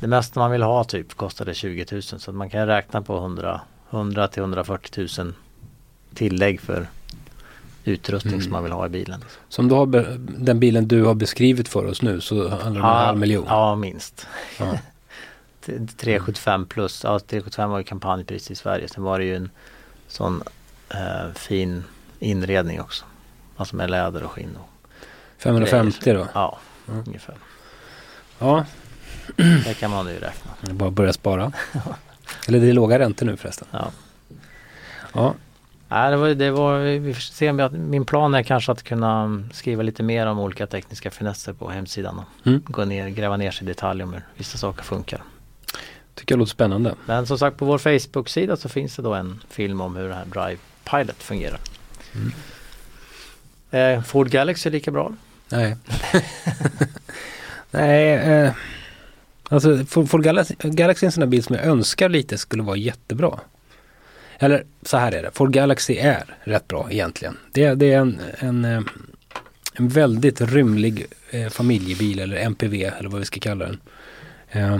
det 0.00 0.06
mesta 0.06 0.40
man 0.40 0.50
vill 0.50 0.62
ha 0.62 0.84
typ 0.84 1.14
kostade 1.14 1.54
20 1.54 1.86
000 1.92 2.02
så 2.02 2.30
att 2.30 2.34
man 2.34 2.50
kan 2.50 2.66
räkna 2.66 3.02
på 3.02 3.16
100 3.16 3.60
100 3.90 4.28
till 4.28 4.42
140 4.42 5.08
000 5.18 5.34
tillägg 6.14 6.60
för 6.60 6.86
utrustning 7.88 8.32
Mm. 8.34 8.42
som 8.42 8.52
man 8.52 8.62
vill 8.62 8.72
ha 8.72 8.86
i 8.86 8.88
bilen. 8.88 9.24
Som 9.48 9.68
du 9.68 9.74
har 9.74 9.86
den 10.38 10.60
bilen 10.60 10.88
du 10.88 11.04
har 11.04 11.14
beskrivit 11.14 11.68
för 11.68 11.84
oss 11.86 12.02
nu 12.02 12.20
så 12.20 12.48
handlar 12.48 12.62
det 12.62 12.68
om 12.68 12.76
en 12.76 13.06
halv 13.06 13.18
miljon. 13.18 13.44
Ja, 13.48 13.74
minst. 13.74 14.26
Ja. 14.58 14.78
T- 15.66 15.86
375 15.96 16.66
plus. 16.66 17.04
Ja, 17.04 17.18
375 17.18 17.70
var 17.70 17.78
ju 17.78 17.84
kampanjpris 17.84 18.50
i 18.50 18.54
Sverige. 18.54 18.88
Sen 18.88 19.02
var 19.02 19.18
det 19.18 19.24
ju 19.24 19.36
en 19.36 19.50
sån 20.08 20.42
eh, 20.88 21.32
fin 21.34 21.84
inredning 22.20 22.80
också. 22.80 23.04
Alltså 23.56 23.76
med 23.76 23.90
läder 23.90 24.22
och 24.22 24.30
skinn. 24.30 24.56
Och 24.56 24.68
550 25.38 26.12
då. 26.12 26.26
Ja, 26.34 26.58
Mm. 26.88 27.02
ungefär. 27.06 27.34
Ja, 28.38 28.64
Det 29.36 29.74
kan 29.80 29.90
man 29.90 30.06
ju 30.06 30.14
räkna. 30.14 30.50
det 30.60 30.70
är 30.70 30.74
bara 30.74 30.88
att 30.88 30.94
börja 30.94 31.12
spara. 31.12 31.52
Eller 32.48 32.60
det 32.60 32.68
är 32.68 32.72
låga 32.72 32.98
räntor 32.98 33.26
nu 33.26 33.36
förresten. 33.36 33.68
Ja. 33.70 33.90
Ja, 35.12 35.34
Nej, 35.88 36.10
det 36.10 36.16
var, 36.16 36.28
det 36.28 36.50
var, 36.50 36.78
vi 36.78 37.14
får 37.14 37.20
se 37.20 37.52
min 37.70 38.04
plan 38.04 38.34
är 38.34 38.42
kanske 38.42 38.72
att 38.72 38.82
kunna 38.82 39.42
skriva 39.52 39.82
lite 39.82 40.02
mer 40.02 40.26
om 40.26 40.38
olika 40.38 40.66
tekniska 40.66 41.10
finesser 41.10 41.52
på 41.52 41.70
hemsidan. 41.70 42.22
Mm. 42.44 42.62
Gå 42.66 42.84
ner, 42.84 43.08
gräva 43.08 43.36
ner 43.36 43.50
sig 43.50 43.64
i 43.64 43.68
detalj 43.68 44.02
om 44.02 44.12
hur 44.12 44.22
vissa 44.34 44.58
saker 44.58 44.82
funkar. 44.82 45.22
tycker 46.14 46.32
jag 46.32 46.38
låter 46.38 46.50
spännande. 46.50 46.94
Men 47.06 47.26
som 47.26 47.38
sagt 47.38 47.56
på 47.56 47.64
vår 47.64 47.78
Facebook-sida 47.78 48.56
så 48.56 48.68
finns 48.68 48.96
det 48.96 49.02
då 49.02 49.14
en 49.14 49.42
film 49.48 49.80
om 49.80 49.96
hur 49.96 50.08
det 50.08 50.14
här 50.14 50.24
Drive 50.24 50.58
Pilot 50.90 51.22
fungerar. 51.22 51.60
Mm. 52.14 52.32
Eh, 53.70 54.02
Ford 54.02 54.28
Galaxy 54.28 54.68
är 54.68 54.72
lika 54.72 54.90
bra. 54.90 55.12
Nej. 55.48 55.76
Nej, 57.70 58.12
eh, 58.12 58.52
alltså 59.48 59.84
Ford 59.86 60.22
Galaxy, 60.22 60.54
Galaxy 60.58 61.04
är 61.04 61.08
en 61.08 61.12
sån 61.12 61.20
där 61.20 61.26
bil 61.26 61.42
som 61.42 61.56
jag 61.56 61.64
önskar 61.64 62.08
lite 62.08 62.38
skulle 62.38 62.62
vara 62.62 62.76
jättebra. 62.76 63.40
Eller 64.38 64.64
så 64.82 64.96
här 64.96 65.12
är 65.12 65.22
det, 65.22 65.30
Ford 65.34 65.52
Galaxy 65.52 65.96
är 65.96 66.24
rätt 66.44 66.68
bra 66.68 66.88
egentligen. 66.90 67.36
Det, 67.52 67.74
det 67.74 67.92
är 67.92 67.98
en, 67.98 68.20
en, 68.38 68.64
eh, 68.64 68.80
en 69.74 69.88
väldigt 69.88 70.40
rymlig 70.40 71.06
eh, 71.30 71.48
familjebil 71.48 72.18
eller 72.18 72.36
MPV 72.36 72.84
eller 72.84 73.08
vad 73.08 73.18
vi 73.20 73.24
ska 73.26 73.40
kalla 73.40 73.64
den. 73.64 73.80
Eh, 74.50 74.78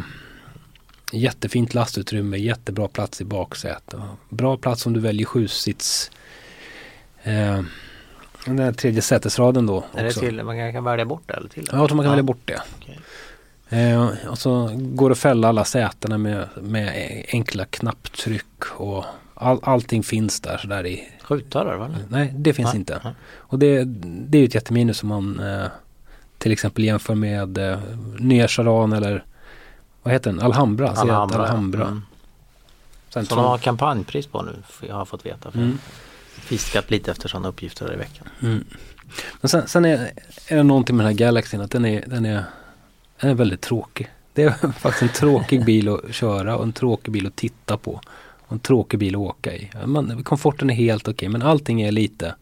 jättefint 1.12 1.74
lastutrymme, 1.74 2.36
jättebra 2.36 2.88
plats 2.88 3.20
i 3.20 3.24
baksätet. 3.24 4.00
Bra 4.28 4.56
plats 4.56 4.86
om 4.86 4.92
du 4.92 5.00
väljer 5.00 5.26
sjusits. 5.26 6.10
Eh, 7.22 7.62
Den 8.44 8.56
där 8.56 8.72
tredje 8.72 9.02
sätesraden 9.02 9.66
då 9.66 9.84
Är 9.94 10.04
det 10.04 10.12
till, 10.12 10.42
man 10.44 10.72
kan 10.72 10.84
välja 10.84 11.04
bort 11.04 11.22
det 11.26 11.34
eller 11.34 11.48
till? 11.48 11.68
Ja, 11.72 11.78
jag 11.78 11.88
tror 11.88 11.96
man 11.96 12.04
kan 12.04 12.12
välja 12.12 12.22
bort 12.22 12.40
det. 12.44 12.62
Eh, 13.68 14.28
och 14.28 14.38
så 14.38 14.70
går 14.74 15.08
det 15.08 15.12
att 15.12 15.18
fälla 15.18 15.48
alla 15.48 15.64
sätena 15.64 16.18
med, 16.18 16.48
med 16.62 17.24
enkla 17.28 17.64
knapptryck 17.64 18.64
och 18.76 19.04
all, 19.36 19.60
allting 19.62 20.02
finns 20.02 20.40
där 20.40 20.58
sådär 20.58 20.86
i. 20.86 21.08
Skjutdörrar 21.22 21.76
va? 21.76 21.90
Nej, 22.08 22.34
det 22.36 22.54
finns 22.54 22.68
Nej, 22.68 22.76
inte. 22.76 23.00
nej. 23.04 23.12
Och 23.36 23.58
det, 23.58 23.84
det 24.28 24.38
är 24.38 24.40
ju 24.40 24.46
ett 24.46 24.54
jätteminus 24.54 25.02
om 25.02 25.08
man 25.08 25.40
eh, 25.40 25.66
till 26.38 26.52
exempel 26.52 26.84
jämför 26.84 27.14
med 27.14 27.58
eh, 27.58 27.78
nya 28.18 28.48
Charan 28.48 28.92
eller 28.92 29.24
vad 30.02 30.12
heter 30.12 30.30
den? 30.30 30.40
Alhambra. 30.40 30.90
Alhambra. 30.90 31.38
Alhambra. 31.38 31.86
Mm. 31.86 32.02
Sen 33.08 33.26
Som 33.26 33.36
de 33.36 33.46
har 33.46 33.58
kampanjpris 33.58 34.26
på 34.26 34.42
nu, 34.42 34.52
jag 34.88 34.94
har 34.94 35.04
fått 35.04 35.26
veta. 35.26 35.50
För 35.50 35.58
Mm. 35.58 35.78
Fiskat 36.36 36.90
lite 36.90 37.10
efter 37.10 37.28
sådana 37.28 37.48
uppgifter 37.48 37.92
i 37.92 37.96
veckan. 37.96 38.28
Mm. 38.42 38.64
Men 39.40 39.48
sen, 39.48 39.68
sen 39.68 39.84
är, 39.84 40.10
är 40.48 40.56
det 40.56 40.62
någonting 40.62 40.96
med 40.96 41.06
den 41.06 41.12
här 41.12 41.18
Galaxyn 41.18 41.60
att 41.60 41.70
den 41.70 41.84
är, 41.84 42.04
den 42.06 42.26
är, 42.26 42.44
den 43.20 43.30
är 43.30 43.34
väldigt 43.34 43.60
tråkig. 43.60 44.10
Det 44.32 44.42
är 44.42 44.50
faktiskt 44.78 45.02
en 45.02 45.08
tråkig 45.08 45.64
bil 45.64 45.88
att 45.88 46.14
köra 46.14 46.56
och 46.56 46.62
en 46.62 46.72
tråkig 46.72 47.12
bil 47.12 47.26
att 47.26 47.36
titta 47.36 47.76
på. 47.76 48.00
Och 48.46 48.52
en 48.52 48.58
tråkig 48.58 48.98
bil 49.00 49.14
att 49.14 49.20
åka 49.20 49.54
i. 49.54 49.70
Man, 49.86 50.24
komforten 50.24 50.70
är 50.70 50.74
helt 50.74 51.08
okej 51.08 51.28
men 51.28 51.42
allting 51.42 51.82
är 51.82 51.92
lite 51.92 52.34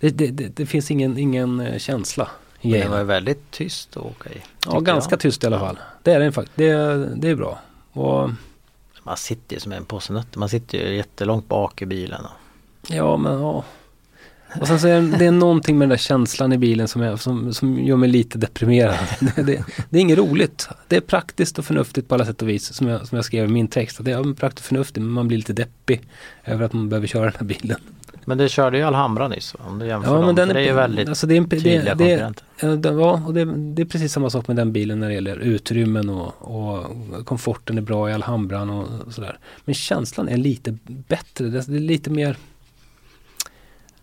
det, 0.00 0.10
det, 0.10 0.26
det, 0.30 0.48
det 0.56 0.66
finns 0.66 0.90
ingen, 0.90 1.18
ingen 1.18 1.60
eh, 1.60 1.78
känsla 1.78 2.28
Men 2.62 2.70
det 2.70 2.76
grejerna. 2.78 2.96
var 2.96 3.04
väldigt 3.04 3.50
tyst 3.50 3.96
att 3.96 4.02
åka 4.02 4.30
i. 4.30 4.42
Ja, 4.66 4.80
ganska 4.80 5.12
jag. 5.12 5.20
tyst 5.20 5.44
i 5.44 5.46
alla 5.46 5.58
fall. 5.58 5.78
Det 6.02 6.12
är 6.12 6.20
den 6.20 6.32
faktiskt. 6.32 6.56
Det, 6.56 7.06
det 7.16 7.28
är 7.28 7.34
bra. 7.34 7.58
Och 7.92 8.30
Man 9.02 9.16
sitter 9.16 9.56
ju 9.56 9.60
som 9.60 9.72
en 9.72 9.84
påse 9.84 10.12
nötter. 10.12 10.38
Man 10.38 10.48
sitter 10.48 10.78
ju 10.78 10.96
jättelångt 10.96 11.48
bak 11.48 11.82
i 11.82 11.86
bilen. 11.86 12.22
Ja, 12.88 13.16
men 13.16 13.32
ja. 13.40 13.64
Och 14.60 14.66
sen 14.66 14.80
så 14.80 14.88
är 14.88 15.00
det, 15.00 15.18
det 15.18 15.26
är 15.26 15.30
någonting 15.30 15.78
med 15.78 15.84
den 15.84 15.90
där 15.90 15.96
känslan 15.96 16.52
i 16.52 16.58
bilen 16.58 16.88
som, 16.88 17.02
är, 17.02 17.16
som, 17.16 17.54
som 17.54 17.78
gör 17.84 17.96
mig 17.96 18.08
lite 18.08 18.38
deprimerad. 18.38 18.94
Det, 19.36 19.42
det, 19.42 19.64
det 19.90 19.98
är 19.98 20.02
inget 20.02 20.18
roligt. 20.18 20.68
Det 20.88 20.96
är 20.96 21.00
praktiskt 21.00 21.58
och 21.58 21.64
förnuftigt 21.64 22.08
på 22.08 22.14
alla 22.14 22.24
sätt 22.24 22.42
och 22.42 22.48
vis 22.48 22.72
som 22.74 22.86
jag, 22.88 23.06
som 23.08 23.16
jag 23.16 23.24
skrev 23.24 23.44
i 23.44 23.48
min 23.52 23.68
text. 23.68 23.98
Det 24.04 24.12
är 24.12 24.34
praktiskt 24.34 24.64
och 24.64 24.68
förnuftigt 24.68 25.02
men 25.02 25.12
man 25.12 25.28
blir 25.28 25.38
lite 25.38 25.52
deppig 25.52 26.00
över 26.44 26.64
att 26.64 26.72
man 26.72 26.88
behöver 26.88 27.06
köra 27.06 27.24
den 27.24 27.34
här 27.38 27.44
bilen. 27.46 27.78
Men 28.28 28.38
du 28.38 28.48
körde 28.48 28.78
ju 28.78 28.82
Alhambra 28.84 29.28
nyss? 29.28 29.54
Om 29.68 29.78
du 29.78 29.86
jämför 29.86 30.10
Ja, 30.10 30.16
dem. 30.16 30.26
men 30.26 30.34
den 30.34 30.48
det 30.48 30.54
är 30.60 30.64
ju 30.64 30.72
väldigt 30.72 31.08
alltså 31.08 31.26
det 31.26 31.34
är, 31.34 31.38
en- 31.38 31.48
det, 31.48 31.56
tydliga 31.56 31.94
det, 31.94 32.04
konkurrenter. 32.04 32.44
Det- 32.76 32.88
Ja, 33.00 33.22
och 33.26 33.34
det, 33.34 33.44
det 33.44 33.82
är 33.82 33.86
precis 33.86 34.12
samma 34.12 34.30
sak 34.30 34.48
med 34.48 34.56
den 34.56 34.72
bilen 34.72 35.00
när 35.00 35.08
det 35.08 35.14
gäller 35.14 35.36
utrymmen 35.36 36.08
och, 36.08 36.32
och 36.38 36.86
komforten 37.26 37.78
är 37.78 37.82
bra 37.82 38.10
i 38.10 38.12
Alhambran 38.12 38.70
och 38.70 39.14
sådär. 39.14 39.38
Men 39.64 39.74
känslan 39.74 40.28
är 40.28 40.36
lite 40.36 40.78
bättre. 40.86 41.44
Det 41.46 41.66
det 41.66 41.76
är 41.76 41.80
lite 41.80 42.10
mer 42.10 42.36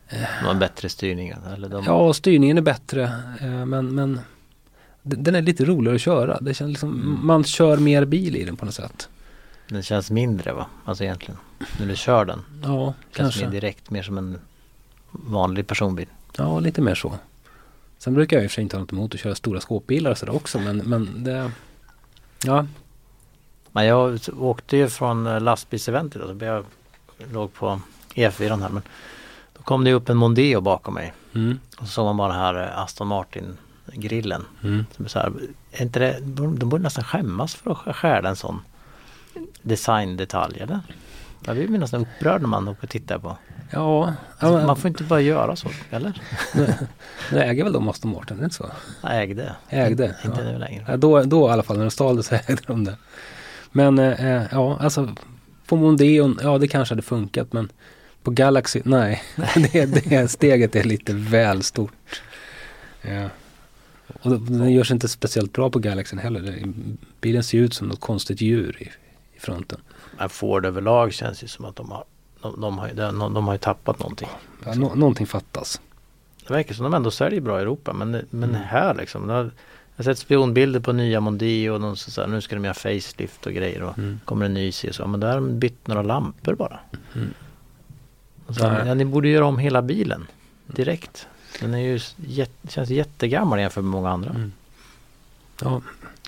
De 0.10 0.46
har 0.46 0.54
bättre 0.54 0.90
styrning. 0.90 1.34
Eller 1.54 1.70
de, 1.70 1.84
Ja, 1.86 2.14
styrningen 2.14 2.58
är 2.58 2.62
bättre 2.62 3.04
eh, 3.42 3.66
men, 3.66 3.96
men 3.96 4.20
den 5.02 5.36
är 5.36 5.42
lite 5.42 5.66
roligare 5.66 5.96
att 5.96 6.02
köra. 6.02 6.38
Det 6.42 6.54
känns 6.54 6.70
liksom, 6.70 6.90
Mm. 6.90 7.20
Man 7.26 7.44
kör 7.44 7.78
mer 7.78 8.06
bil 8.06 8.36
i 8.36 8.44
den 8.44 8.58
på 8.58 8.66
något 8.66 8.74
sätt. 8.76 9.10
Den 9.70 9.84
känns 9.84 10.12
mindre 10.12 10.54
va? 10.54 10.66
Alltså 10.86 11.04
egentligen. 11.04 11.38
När 11.80 11.88
du 11.88 11.96
kör 11.96 12.26
den. 12.26 12.42
Ja, 12.64 12.94
Känns 13.16 13.36
mer 13.36 13.42
kanske. 13.42 13.46
direkt 13.48 13.90
mer 13.90 14.04
som 14.04 14.18
en 14.18 14.40
vanlig 15.12 15.68
personbil. 15.68 16.08
Ja, 16.38 16.60
lite 16.60 16.82
mer 16.82 16.96
så. 16.96 17.14
Sen 17.98 18.14
brukar 18.14 18.38
jag 18.38 18.44
i 18.44 18.48
och 18.48 18.52
för 18.52 18.56
sig 18.56 18.62
inte 18.62 18.76
ha 18.76 18.82
något 18.82 18.92
emot 18.92 19.14
att 19.14 19.20
köra 19.20 19.36
stora 19.36 19.60
skåpbilar 19.60 20.12
och 20.12 20.18
sådär 20.18 20.36
också 20.36 20.60
men, 20.60 20.78
men 20.78 21.24
det 21.24 21.52
Ja, 22.46 22.66
Men 23.72 23.86
jag 23.86 24.20
åkte 24.40 24.78
ju 24.78 24.90
från 24.90 25.28
eh, 25.28 25.42
lastbilseventet. 25.42 26.22
Jag 26.42 26.66
låg 27.32 27.54
på 27.54 27.82
E4 28.16 28.62
här. 28.62 28.70
Men 28.70 28.82
kom 29.64 29.84
det 29.84 29.94
upp 29.94 30.10
en 30.10 30.18
Mondeo 30.18 30.62
bakom 30.62 30.94
mig. 30.94 31.14
mm, 31.36 31.60
Och 31.78 31.88
så 31.88 31.92
såg 31.94 32.06
man 32.06 32.18
bara 32.18 32.34
här 32.34 32.64
eh, 32.64 32.80
Aston 32.80 33.08
Martin 33.08 33.58
grillen. 33.94 34.46
mm. 34.64 34.86
Som 34.96 35.06
är 35.06 35.10
så 35.10 35.20
här, 35.20 35.32
är 35.72 35.82
inte 35.84 36.00
det, 36.00 36.18
de 36.22 36.70
borde 36.70 36.84
nästan 36.84 37.04
skämmas 37.04 37.56
för 37.56 37.72
att 37.90 37.96
stjäla 37.96 38.30
en 38.30 38.36
sån 38.36 38.62
designdetalj 39.62 40.60
eller? 40.60 40.80
Jag 41.46 41.56
blir 41.56 41.68
nästan 41.80 42.02
upprörd 42.02 42.42
när 42.42 42.48
man 42.48 42.68
åker 42.68 42.84
och 42.84 42.90
tittar 42.90 43.20
på. 43.20 43.38
Ja, 43.72 44.14
Alltså, 44.40 44.68
man 44.68 44.76
får 44.76 44.88
inte 44.88 45.04
bara 45.04 45.22
göra 45.22 45.56
så, 45.56 45.68
eller? 45.90 46.22
nu 47.32 47.40
äger 47.40 47.64
väl 47.64 47.74
de 47.74 47.90
Aston 47.90 48.12
Martin, 48.12 48.38
är 48.38 48.42
det 48.42 48.46
inte 48.46 48.56
så? 48.56 48.70
Ägde. 49.08 49.56
Ägde, 49.70 50.16
Inte 50.26 50.42
ja. 50.42 50.52
nu 50.52 50.58
längre. 50.58 50.86
Ja, 50.88 50.98
då, 50.98 51.24
då 51.24 51.50
i 51.50 51.52
alla 51.52 51.64
fall 51.64 51.78
när 51.78 51.84
de 51.86 51.92
stal 51.92 52.16
det 52.16 52.24
så 52.24 52.36
ägde 52.48 52.62
de 52.68 52.84
det. 52.84 52.98
Men 53.72 54.00
eh, 54.00 54.26
eh, 54.26 54.44
ja, 54.52 54.78
alltså 54.82 55.10
på 55.68 55.76
Mondeon, 55.76 56.40
ja 56.44 56.58
det 56.58 56.68
kanske 56.68 56.92
hade 56.92 57.02
funkat 57.02 57.54
men 57.54 57.72
på 58.24 58.32
Galaxy, 58.32 58.82
nej. 58.86 59.24
det, 59.74 59.86
det 59.86 60.28
steget 60.32 60.76
är 60.76 60.84
lite 60.84 61.14
väl 61.14 61.64
stort. 61.64 62.22
Ja. 63.02 63.30
Och 64.22 64.42
den 64.42 64.72
görs 64.72 64.92
inte 64.92 65.08
speciellt 65.08 65.54
bra 65.54 65.70
på 65.70 65.80
Galaxyn 65.80 66.20
heller. 66.20 66.64
Bilen 67.22 67.44
ser 67.44 67.58
ut 67.58 67.74
som 67.74 67.88
något 67.88 68.00
konstigt 68.00 68.42
djur 68.42 68.78
i, 68.80 68.84
i 69.38 69.40
fronten. 69.40 69.80
Men 70.18 70.30
Ford 70.30 70.66
överlag 70.66 71.14
känns 71.14 71.44
ju 71.44 71.48
som 71.48 71.66
att 71.66 71.76
de 71.76 71.92
har 71.92 72.04
de, 72.42 72.62
de, 72.62 72.78
har, 72.78 72.88
de, 72.94 73.34
de 73.34 73.48
har 73.48 73.58
tappat 73.58 74.00
någonting. 74.00 74.30
Ja, 74.66 74.74
nå- 74.74 74.96
någonting 74.96 75.28
fattas. 75.28 75.82
Det 76.48 76.54
verkar 76.54 76.74
som 76.74 76.84
de 76.84 76.94
ändå 76.94 77.12
säljer 77.12 77.42
bra 77.42 77.60
i 77.60 77.62
Europa 77.62 77.94
men, 77.94 78.12
men 78.30 78.50
Mm. 78.50 78.62
här 78.66 78.94
liksom. 78.96 79.30
Jag 79.30 79.52
har 79.96 80.04
sett 80.04 80.18
spionbilder 80.20 80.80
på 80.80 80.92
nya 80.94 81.20
Mondeo 81.20 81.74
och 81.74 81.80
de 81.82 81.96
så 81.96 82.22
här, 82.22 82.28
nu 82.28 82.42
ska 82.42 82.56
de 82.56 82.64
göra 82.66 82.74
facelift 82.74 83.46
och 83.46 83.54
grejer 83.54 83.82
och 83.84 83.98
Mm. 83.98 84.20
kommer 84.26 84.46
en 84.46 84.54
ny 84.54 84.72
CSO. 84.72 84.94
så. 84.94 85.08
Men 85.08 85.20
där 85.20 85.28
har 85.28 85.36
de 85.36 85.60
bytt 85.60 85.88
några 85.88 86.02
lampor 86.02 86.56
bara. 86.56 86.80
Mm. 87.16 87.34
Och 88.48 88.56
Nej. 88.60 88.88
ja, 88.88 88.94
ni 88.94 89.06
borde 89.06 89.30
göra 89.30 89.46
om 89.46 89.58
hela 89.58 89.82
bilen 89.82 90.28
direkt. 90.68 91.28
Den 91.60 91.74
är 91.74 91.78
ju 91.80 92.00
jätte, 92.28 92.68
känns 92.72 92.90
jättegammal 92.90 93.60
jämfört 93.60 93.84
med 93.84 93.92
många 93.92 94.10
andra. 94.10 94.30
Mm. 94.30 94.52
Ja, 95.62 95.82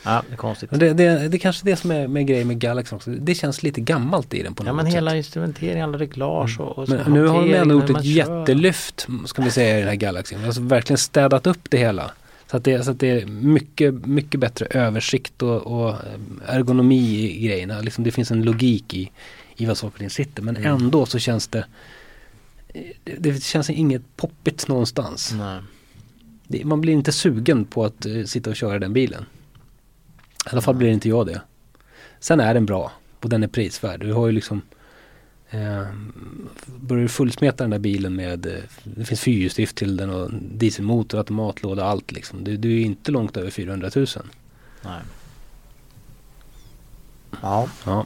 Ja, 0.08 0.23
det 0.28 0.34
är 0.34 0.38
konstigt. 0.38 0.69
det, 0.71 0.93
det, 0.93 1.28
det 1.28 1.38
är 1.38 1.39
kanske 1.39 1.65
det 1.65 1.75
som 1.75 1.91
är 1.91 2.08
med 2.08 2.28
grejen 2.28 2.47
med 2.47 2.60
Galaxy 2.60 2.95
också. 2.95 3.10
Det 3.12 3.36
känns 3.36 3.63
lite 3.63 3.82
gammalt 3.82 4.34
i 4.34 4.43
den 4.43 4.54
på 4.54 4.63
något 4.63 4.67
Ja 4.67 4.73
men 4.73 4.86
sätt. 4.86 4.95
hela 4.95 5.15
instrumenteringen, 5.15 5.84
alla 5.89 5.97
reglage 5.97 6.60
och, 6.60 6.78
och 6.78 6.88
så 6.88 6.93
Men 6.93 7.13
nu 7.13 7.28
har 7.28 7.41
de 7.41 7.54
ändå 7.54 7.73
gjort 7.75 7.89
ett 7.89 8.06
jättelyft 8.06 9.08
ska 9.25 9.41
vi 9.41 9.51
säga 9.51 9.75
i 9.78 9.80
den 9.80 9.88
här 9.89 9.95
Galaxyn. 9.95 10.45
Alltså 10.45 10.62
verkligen 10.62 10.97
städat 10.97 11.47
upp 11.47 11.69
det 11.69 11.78
hela. 11.78 12.12
Så 12.51 12.58
att 12.58 12.63
det, 12.63 12.84
så 12.84 12.91
att 12.91 12.99
det 12.99 13.21
är 13.21 13.25
mycket, 13.25 13.93
mycket 14.06 14.39
bättre 14.39 14.65
översikt 14.65 15.41
och, 15.41 15.62
och 15.62 15.89
eh, 15.89 15.95
ergonomi 16.56 17.32
i 17.38 17.45
grejerna. 17.47 17.82
Liksom 17.82 18.04
det 18.04 18.12
finns 18.12 18.32
en 18.32 18.43
logik 18.43 18.93
i, 18.93 19.12
i 19.56 19.65
vad 19.65 19.78
saker 19.78 19.95
och 19.95 19.99
ting 19.99 20.10
sitter. 20.10 20.41
Men 20.41 20.58
Mm. 20.58 20.71
ändå 20.75 21.06
så 21.06 21.19
känns 21.19 21.47
det 21.47 21.65
det, 23.03 23.15
det 23.19 23.43
känns 23.43 23.69
inget 23.69 24.15
poppigt 24.15 24.67
någonstans. 24.67 25.33
Nej. 25.38 25.61
Det, 26.47 26.65
man 26.65 26.81
blir 26.81 26.93
inte 26.93 27.11
sugen 27.11 27.65
på 27.65 27.85
att 27.85 28.05
eh, 28.05 28.23
sitta 28.23 28.49
och 28.49 28.55
köra 28.55 28.79
den 28.79 28.93
bilen. 28.93 29.25
I 30.45 30.49
alla 30.49 30.61
fall 30.61 30.75
blir 30.75 30.89
inte 30.89 31.09
jag 31.09 31.27
det. 31.27 31.41
Sen 32.19 32.39
är 32.39 32.53
den 32.53 32.65
bra 32.65 32.91
och 33.19 33.29
den 33.29 33.43
är 33.43 33.47
prisvärd. 33.47 33.99
Du 33.99 34.13
har 34.13 34.25
ju 34.27 34.31
liksom 34.31 34.61
eh, 35.49 35.85
Börjar 36.65 37.03
du 37.03 37.09
fullsmeta 37.09 37.63
den 37.63 37.71
där 37.71 37.79
bilen 37.79 38.15
med 38.15 38.45
eh, 38.45 38.53
Det 38.83 39.05
finns 39.05 39.21
fyrhjulsdrift 39.21 39.75
till 39.75 39.97
den 39.97 40.09
och 40.09 40.31
dieselmotor, 40.33 41.17
automatlåda, 41.17 41.85
allt 41.85 42.11
liksom. 42.11 42.43
Du, 42.43 42.57
du 42.57 42.81
är 42.81 42.85
inte 42.85 43.11
långt 43.11 43.38
över 43.38 43.49
400 43.49 43.91
000. 43.95 44.07
Nej. 44.81 45.01
Ja. 47.41 47.69
Ja. 47.85 48.05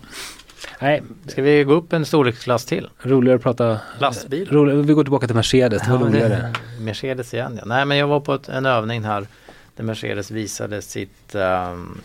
Nej, 0.80 1.04
Ska 1.28 1.42
vi 1.42 1.64
gå 1.64 1.74
upp 1.74 1.94
en 1.94 2.06
storleksklass 2.06 2.66
till? 2.66 2.90
roligare 3.02 3.36
att 3.36 3.44
prata 3.44 3.80
Lastbil. 4.00 4.50
Roligare, 4.52 4.82
vi 4.82 4.94
går 4.94 5.04
tillbaka 5.04 5.28
till 5.28 5.36
Mercedes, 5.36 5.82
det 5.84 5.92
var 5.92 6.00
Ja, 6.00 6.06
roligare. 6.06 6.54
Mercedes 6.80 7.34
igen 7.34 7.56
ja. 7.60 7.66
Nej 7.66 7.86
men 7.86 7.98
jag 7.98 8.08
var 8.08 8.20
på 8.20 8.34
ett, 8.34 8.50
en 8.50 8.66
övning 8.66 9.04
här 9.04 9.28
där 9.76 9.84
Mercedes 9.84 10.32
visade 10.32 10.82
sitt, 10.82 11.36
ehm, 11.36 12.02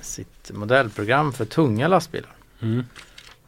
sitt 0.00 0.50
modellprogram 0.54 1.32
för 1.32 1.44
tunga 1.44 1.88
lastbilar. 1.88 2.30
Mm. 2.62 2.84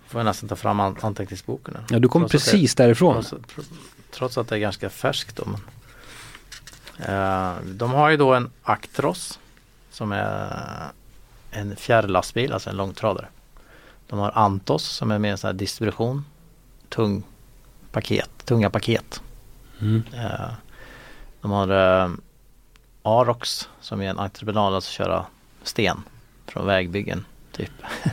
Får 0.09 0.19
jag 0.19 0.25
nästan 0.27 0.49
ta 0.49 0.57
fram 0.57 0.81
an- 0.81 0.97
anteckningsboken. 1.01 1.77
Ja, 1.91 1.99
du 1.99 2.09
kom 2.09 2.23
Trots 2.23 2.35
att 2.35 2.45
det- 2.45 2.51
precis 2.51 2.75
därifrån. 2.75 3.15
Trots, 3.15 3.33
att- 3.33 3.65
trots 4.11 4.39
att 4.39 4.49
det 4.49 4.55
är 4.55 4.59
ganska 4.59 4.91
färskt 4.91 5.37
då. 5.37 5.45
Men, 5.47 5.61
Eh, 7.09 7.53
de 7.65 7.91
har 7.91 8.11
ju 8.11 8.17
då 8.17 8.35
en 8.35 8.51
Actros 8.63 9.39
som 9.91 10.13
är 10.13 10.57
en 11.51 11.77
fjärrlastbil, 11.77 12.53
alltså 12.53 12.71
en 12.71 12.77
långtradare. 12.77 13.27
De 14.11 14.19
har 14.19 14.31
Antos 14.35 14.85
som 14.85 15.11
är 15.11 15.19
mer 15.19 15.39
här 15.43 15.53
distribution. 15.53 16.25
Tung 16.89 17.23
paket, 17.93 18.31
tunga 18.45 18.71
paket. 18.71 19.23
Mm. 19.81 20.03
Eh, 20.15 20.51
de 21.41 21.51
har 21.51 22.03
eh, 22.03 22.11
Arox 23.03 23.69
som 23.81 24.01
är 24.01 24.11
en 24.11 24.19
entreprenad 24.19 24.75
att 24.75 24.85
köra 24.85 25.27
sten 25.63 26.03
från 26.47 26.67
vägbyggen. 26.67 27.25
Typ. 27.53 27.71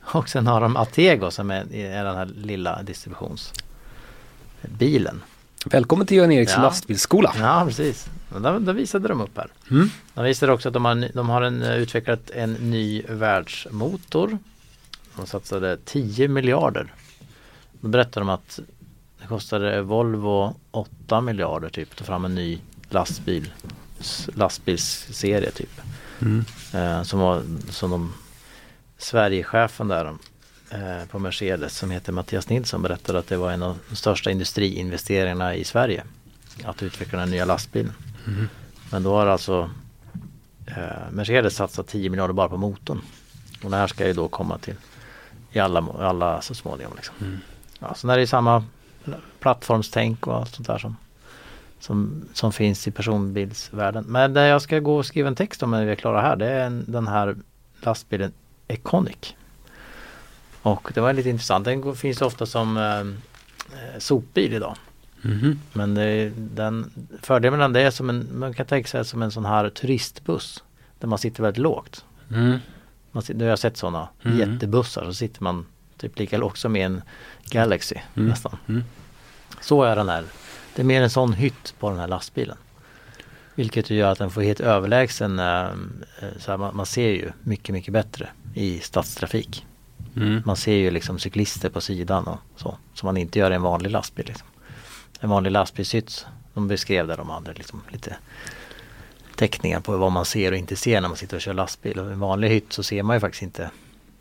och 0.00 0.28
sen 0.28 0.46
har 0.46 0.60
de 0.60 0.76
Atego 0.76 1.30
som 1.30 1.50
är, 1.50 1.74
är 1.74 2.04
den 2.04 2.16
här 2.16 2.26
lilla 2.26 2.82
distributionsbilen. 2.82 5.22
Välkommen 5.66 6.06
till 6.06 6.16
Göran 6.16 6.32
Eriks 6.32 6.52
Ja. 6.56 6.62
lastbilsskola. 6.62 7.34
Ja 7.38 7.64
precis. 7.66 8.06
Där, 8.38 8.60
där 8.60 8.72
visade 8.72 9.08
de 9.08 9.20
upp 9.20 9.36
här. 9.36 9.48
Mm. 9.70 9.90
De 10.14 10.24
visade 10.24 10.52
också 10.52 10.68
att 10.68 10.72
de 10.72 10.84
har, 10.84 11.08
de 11.14 11.28
har 11.28 11.42
en, 11.42 11.62
eh, 11.62 11.76
utvecklat 11.76 12.30
en 12.30 12.52
ny 12.52 13.02
världsmotor. 13.08 14.38
De 15.16 15.26
satsade 15.26 15.76
10 15.84 16.28
miljarder. 16.28 16.94
Då 17.80 17.88
berättade 17.88 18.26
de 18.26 18.28
att 18.28 18.60
det 19.20 19.26
kostade 19.26 19.82
Volvo 19.82 20.54
8 20.70 21.20
miljarder 21.20 21.68
typ 21.68 21.90
att 21.90 21.96
ta 21.96 22.04
fram 22.04 22.24
en 22.24 22.34
ny 22.34 22.60
lastbil, 22.88 23.52
lastbilsserie 24.34 25.50
typ. 25.50 25.80
Mm. 26.20 26.44
Eh, 26.72 27.02
som 27.02 27.18
var 27.18 27.42
som 27.70 27.90
de 27.90 28.12
Sverigechefen 28.98 29.88
där 29.88 30.14
eh, 30.70 31.08
på 31.10 31.18
Mercedes 31.18 31.78
som 31.78 31.90
heter 31.90 32.12
Mattias 32.12 32.48
Nilsson 32.48 32.82
berättade 32.82 33.18
att 33.18 33.26
det 33.26 33.36
var 33.36 33.52
en 33.52 33.62
av 33.62 33.78
de 33.88 33.96
största 33.96 34.30
industriinvesteringarna 34.30 35.54
i 35.54 35.64
Sverige. 35.64 36.04
Att 36.64 36.82
utveckla 36.82 37.18
den 37.18 37.30
nya 37.30 37.44
lastbilen. 37.44 37.92
Mm. 38.26 38.48
Men 38.90 39.02
då 39.02 39.14
har 39.14 39.26
alltså 39.26 39.70
eh, 40.66 41.10
Mercedes 41.10 41.56
satsat 41.56 41.86
10 41.86 42.10
miljarder 42.10 42.34
bara 42.34 42.48
på 42.48 42.56
motorn. 42.56 43.00
Och 43.62 43.70
det 43.70 43.76
här 43.76 43.86
ska 43.86 44.06
ju 44.06 44.12
då 44.12 44.28
komma 44.28 44.58
till 44.58 44.74
i 45.56 45.60
alla, 45.60 45.86
alla 45.98 46.40
så 46.40 46.54
småningom. 46.54 46.92
Liksom. 46.96 47.14
Mm. 47.20 47.38
Ja, 47.78 47.94
sen 47.94 48.10
är 48.10 48.18
det 48.18 48.26
samma 48.26 48.64
plattformstänk 49.40 50.26
och 50.26 50.36
allt 50.36 50.54
sånt 50.54 50.66
där 50.66 50.78
som, 50.78 50.96
som, 51.80 52.24
som 52.32 52.52
finns 52.52 52.88
i 52.88 52.90
personbilsvärlden. 52.90 54.04
Men 54.08 54.34
det 54.34 54.46
jag 54.46 54.62
ska 54.62 54.78
gå 54.78 54.96
och 54.96 55.06
skriva 55.06 55.28
en 55.28 55.34
text 55.34 55.62
om 55.62 55.70
när 55.70 55.84
vi 55.84 55.90
är 55.90 55.96
klara 55.96 56.20
här 56.20 56.36
det 56.36 56.46
är 56.46 56.66
en, 56.66 56.84
den 56.86 57.08
här 57.08 57.36
lastbilen 57.80 58.32
Econic. 58.68 59.34
Och 60.62 60.90
det 60.94 61.00
var 61.00 61.12
lite 61.12 61.30
intressant. 61.30 61.64
Den 61.64 61.96
finns 61.96 62.22
ofta 62.22 62.46
som 62.46 62.76
eh, 62.76 63.00
eh, 63.78 63.98
sopbil 63.98 64.52
idag. 64.52 64.76
Mhm. 65.22 65.60
Men 65.72 65.94
det, 65.94 66.32
den, 66.36 66.90
fördelen 67.22 67.58
med 67.58 67.64
den 67.64 67.72
det 67.72 67.80
är 67.80 67.90
som 67.90 68.10
en, 68.10 68.28
man 68.38 68.54
kan 68.54 68.66
tänka 68.66 68.88
sig 68.88 69.04
som 69.04 69.22
en 69.22 69.30
sån 69.30 69.44
här 69.44 69.70
turistbuss. 69.70 70.62
Där 70.98 71.08
man 71.08 71.18
sitter 71.18 71.42
väldigt 71.42 71.62
lågt. 71.62 72.04
Mm. 72.30 72.58
Man, 73.14 73.22
nu 73.28 73.44
har 73.44 73.50
jag 73.50 73.58
sett 73.58 73.76
sådana 73.76 74.08
Mm. 74.24 74.38
jättebussar. 74.38 75.04
Så 75.04 75.14
sitter 75.14 75.42
man 75.42 75.66
typ 75.96 76.18
lika 76.18 76.50
som 76.54 76.76
i 76.76 76.80
en 76.82 77.02
Galaxy 77.50 77.94
Mm. 78.14 78.28
nästan. 78.28 78.56
Mm. 78.68 78.84
Så 79.60 79.82
är 79.82 79.96
den 79.96 80.08
här. 80.08 80.24
Det 80.74 80.82
är 80.82 80.86
mer 80.86 81.02
en 81.02 81.10
sån 81.10 81.32
hytt 81.32 81.74
på 81.78 81.90
den 81.90 81.98
här 81.98 82.08
lastbilen. 82.08 82.56
Vilket 83.54 83.90
gör 83.90 84.12
att 84.12 84.18
den 84.18 84.30
får 84.30 84.42
helt 84.42 84.60
överlägsen, 84.60 85.38
eh, 85.38 85.62
eh, 85.64 86.28
så 86.38 86.50
här, 86.50 86.58
man, 86.58 86.76
man 86.76 86.86
ser 86.86 87.08
ju 87.08 87.30
mycket, 87.42 87.72
mycket 87.72 87.92
bättre 87.92 88.28
i 88.54 88.80
stadstrafik. 88.80 89.66
Mm. 90.16 90.42
Man 90.46 90.56
ser 90.56 90.74
ju 90.74 90.90
liksom 90.90 91.18
cyklister 91.18 91.70
på 91.70 91.80
sidan 91.80 92.24
och 92.26 92.38
så. 92.56 92.78
Som 92.94 93.06
man 93.06 93.16
inte 93.16 93.38
gör 93.38 93.50
i 93.50 93.54
en 93.54 93.62
vanlig 93.62 93.90
lastbil. 93.90 94.26
Liksom. 94.26 94.46
En 95.20 95.30
vanlig 95.30 95.50
lastbilshytt, 95.50 96.26
de 96.54 96.68
beskrev 96.68 97.06
där 97.06 97.16
de 97.16 97.30
hade 97.30 97.52
liksom 97.52 97.82
lite 97.92 98.16
teckningar 99.36 99.80
på 99.80 99.96
vad 99.96 100.12
man 100.12 100.24
ser 100.24 100.52
och 100.52 100.58
inte 100.58 100.76
ser 100.76 101.00
när 101.00 101.08
man 101.08 101.16
sitter 101.16 101.36
och 101.36 101.42
kör 101.42 101.54
lastbil. 101.54 101.98
Och 101.98 102.10
i 102.10 102.12
en 102.12 102.20
vanlig 102.20 102.48
hytt 102.48 102.72
så 102.72 102.82
ser 102.82 103.02
man 103.02 103.16
ju 103.16 103.20
faktiskt 103.20 103.42
inte 103.42 103.70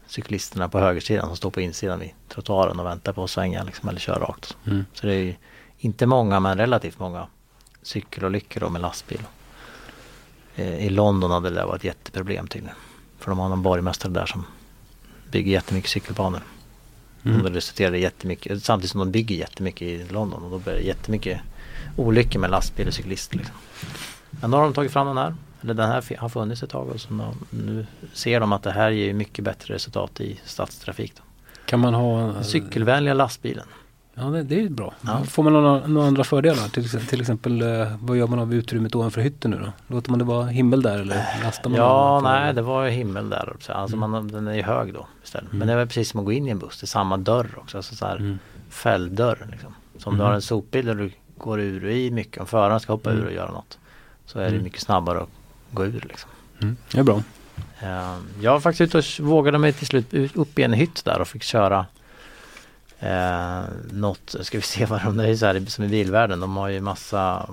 cyklisterna 0.08 0.70
på 0.70 0.80
högersidan 0.80 1.28
som 1.28 1.38
står 1.38 1.52
på 1.52 1.62
insidan 1.62 2.00
vid 2.00 2.12
trottoaren 2.30 2.80
och 2.80 2.86
väntar 2.86 3.14
på 3.14 3.24
att 3.24 3.30
svänga 3.30 3.64
liksom, 3.64 3.90
eller 3.90 4.00
köra 4.00 4.20
rakt. 4.20 4.58
Mm. 4.66 4.86
Så 4.94 5.08
det 5.08 5.14
är 5.14 5.20
ju 5.20 5.36
inte 5.78 6.06
många 6.06 6.40
men 6.40 6.58
relativt 6.58 7.00
många 7.00 7.28
cykelolyckor 7.82 8.62
då 8.62 8.70
med 8.70 8.82
lastbil. 8.82 9.22
Eh, 10.56 10.86
I 10.86 10.90
London 10.90 11.32
hade 11.32 11.50
det 11.50 11.56
där 11.56 11.66
varit 11.66 11.82
ett 11.82 11.84
jätteproblem 11.84 12.48
tydligen. 12.48 12.76
För 13.20 13.32
de 13.32 13.40
har 13.40 13.50
någon 13.50 13.64
borgmästare 13.64 14.12
där 14.12 14.26
som 14.26 14.46
bygger 15.32 15.52
jättemycket 15.52 15.92
cykelbanor. 15.92 16.42
Mm. 17.26 17.42
Och 17.42 17.52
det 17.52 17.58
resulterade 17.58 17.98
jättemycket, 17.98 18.64
samtidigt 18.64 18.92
som 18.92 19.00
de 19.00 19.12
bygger 19.12 19.36
jättemycket 19.36 19.88
i 19.88 20.06
London 20.10 20.44
och 20.44 20.52
då 20.52 20.60
blir 20.60 20.74
det 20.74 20.82
jättemycket 20.82 21.42
olyckor 21.96 22.40
med 22.40 22.52
lastbil 22.52 22.88
och 22.88 22.94
cyklister. 22.94 23.38
Liksom. 23.38 23.56
Men 24.42 24.52
nu 24.52 24.58
har 24.58 24.64
de 24.64 24.74
tagit 24.74 24.92
fram 24.92 25.08
den 25.08 25.18
här, 25.18 25.36
eller 25.62 25.74
den 25.74 25.90
här 25.90 26.18
har 26.18 26.30
funnits 26.30 26.64
ett 26.64 26.70
tag 26.70 26.90
och 26.90 27.02
så 27.02 27.34
nu 27.50 27.86
ser 28.14 28.40
de 28.40 28.54
att 28.54 28.64
det 28.64 28.72
här 28.72 28.90
ger 28.92 29.14
mycket 29.14 29.46
bättre 29.46 29.74
resultat 29.74 30.22
i 30.22 30.40
stadstrafik. 30.46 31.14
Då. 31.18 31.24
Kan 31.66 31.80
man 31.80 31.94
ha 31.94 32.20
en 32.20 32.44
cykelvänliga 32.44 33.14
lastbilen. 33.14 33.66
Ja 34.16 34.24
det, 34.24 34.44
det 34.44 34.56
är 34.56 34.60
ju 34.60 34.70
bra. 34.70 34.94
Ja. 35.02 35.24
Får 35.24 35.44
man 35.44 35.54
några, 35.54 35.88
några 35.88 36.08
andra 36.08 36.24
fördelar? 36.24 36.68
Till, 36.68 36.90
till 37.08 37.22
exempel 37.22 37.62
eh, 37.62 37.88
vad 38.00 38.18
gör 38.18 38.28
man 38.28 38.40
av 38.40 38.54
utrymmet 38.54 38.96
ovanför 38.96 39.22
hytten 39.22 39.52
nu 39.52 39.58
då? 39.58 39.96
Låter 39.96 40.10
man 40.10 40.20
det 40.20 40.26
vara 40.26 40.46
himmel 40.46 40.82
där 40.82 41.00
eller 41.00 41.26
lastar 41.44 41.70
man? 41.70 41.80
Ja, 41.80 42.22
nej 42.24 42.54
det 42.54 42.62
var 42.62 42.84
ju 42.86 42.92
himmel 42.92 43.30
där. 43.30 43.56
Alltså 43.70 43.98
man, 43.98 44.28
den 44.28 44.48
är 44.48 44.54
ju 44.54 44.62
hög 44.64 44.94
då 44.94 45.08
istället. 45.24 45.52
Men 45.54 45.68
det 45.68 45.74
är 45.74 45.78
väl 45.78 45.88
precis 45.88 46.10
som 46.10 46.20
att 46.20 46.26
gå 46.26 46.32
in 46.32 46.48
i 46.48 46.50
en 46.52 46.60
buss. 46.60 46.80
Det 46.80 46.86
är 46.86 46.88
samma 46.88 47.18
dörr 47.18 47.48
också. 47.58 47.78
Alltså 47.78 47.96
så 47.96 48.06
här 48.06 48.16
Mm. 48.16 48.40
fälldörr 48.70 49.48
liksom. 49.52 49.76
Så 49.98 50.10
om 50.10 50.16
du 50.16 50.20
Mhm. 50.22 50.28
har 50.28 50.34
en 50.36 50.42
sopbil 50.42 50.86
där 50.86 50.96
du 50.96 51.12
går 51.38 51.60
ur 51.60 51.86
och 51.86 51.92
i 51.92 52.12
mycket. 52.12 52.40
Om 52.42 52.48
föraren 52.48 52.80
ska 52.80 52.94
hoppa 52.94 53.12
ur 53.12 53.26
och 53.26 53.34
göra 53.34 53.52
något. 53.52 53.78
Så 54.26 54.40
är 54.40 54.44
det 54.44 54.50
Mm. 54.50 54.64
mycket 54.64 54.82
snabbare 54.82 55.22
att 55.22 55.30
gå 55.72 55.86
ur 55.86 56.06
liksom. 56.10 56.30
Mm. 56.62 56.78
Det 56.92 57.00
är 57.00 57.04
bra. 57.04 57.24
Eh, 57.80 58.18
Jag 58.42 58.52
var 58.52 58.60
faktiskt 58.60 58.96
ute 58.96 58.98
och 59.22 59.28
vågade 59.30 59.58
mig 59.58 59.74
till 59.74 59.88
slut 59.88 60.14
ut- 60.14 60.36
upp 60.36 60.60
i 60.60 60.64
en 60.64 60.74
hytt 60.74 61.06
där 61.06 61.22
och 61.22 61.28
fick 61.28 61.44
köra 61.44 61.86
eh, 63.00 63.62
något, 63.92 64.36
ska 64.42 64.58
vi 64.58 64.62
se 64.62 64.86
vad 64.86 65.04
de, 65.04 65.18
det 65.18 65.28
är 65.30 65.36
så 65.36 65.46
här 65.46 65.66
som 65.68 65.84
i 65.84 65.88
bilvärlden, 65.88 66.40
de 66.40 66.58
har 66.58 66.68
ju 66.70 66.82
massa 66.82 67.50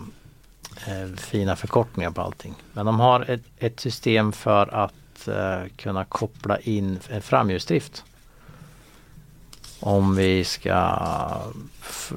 eh, 0.87 1.16
fina 1.16 1.56
förkortningar 1.56 2.11
på 2.11 2.22
allting. 2.22 2.54
Men 2.72 2.87
de 2.87 3.00
har 3.00 3.30
ett, 3.30 3.42
ett 3.59 3.80
system 3.80 4.33
för 4.33 4.74
att 4.74 5.28
eh, 5.28 5.62
kunna 5.76 6.04
koppla 6.04 6.59
in 6.59 6.98
en 7.09 7.22
framhjulsdrift. 7.22 8.04
Om 9.80 10.16
vi 10.16 10.44
ska 10.44 10.96
f- 11.83 12.12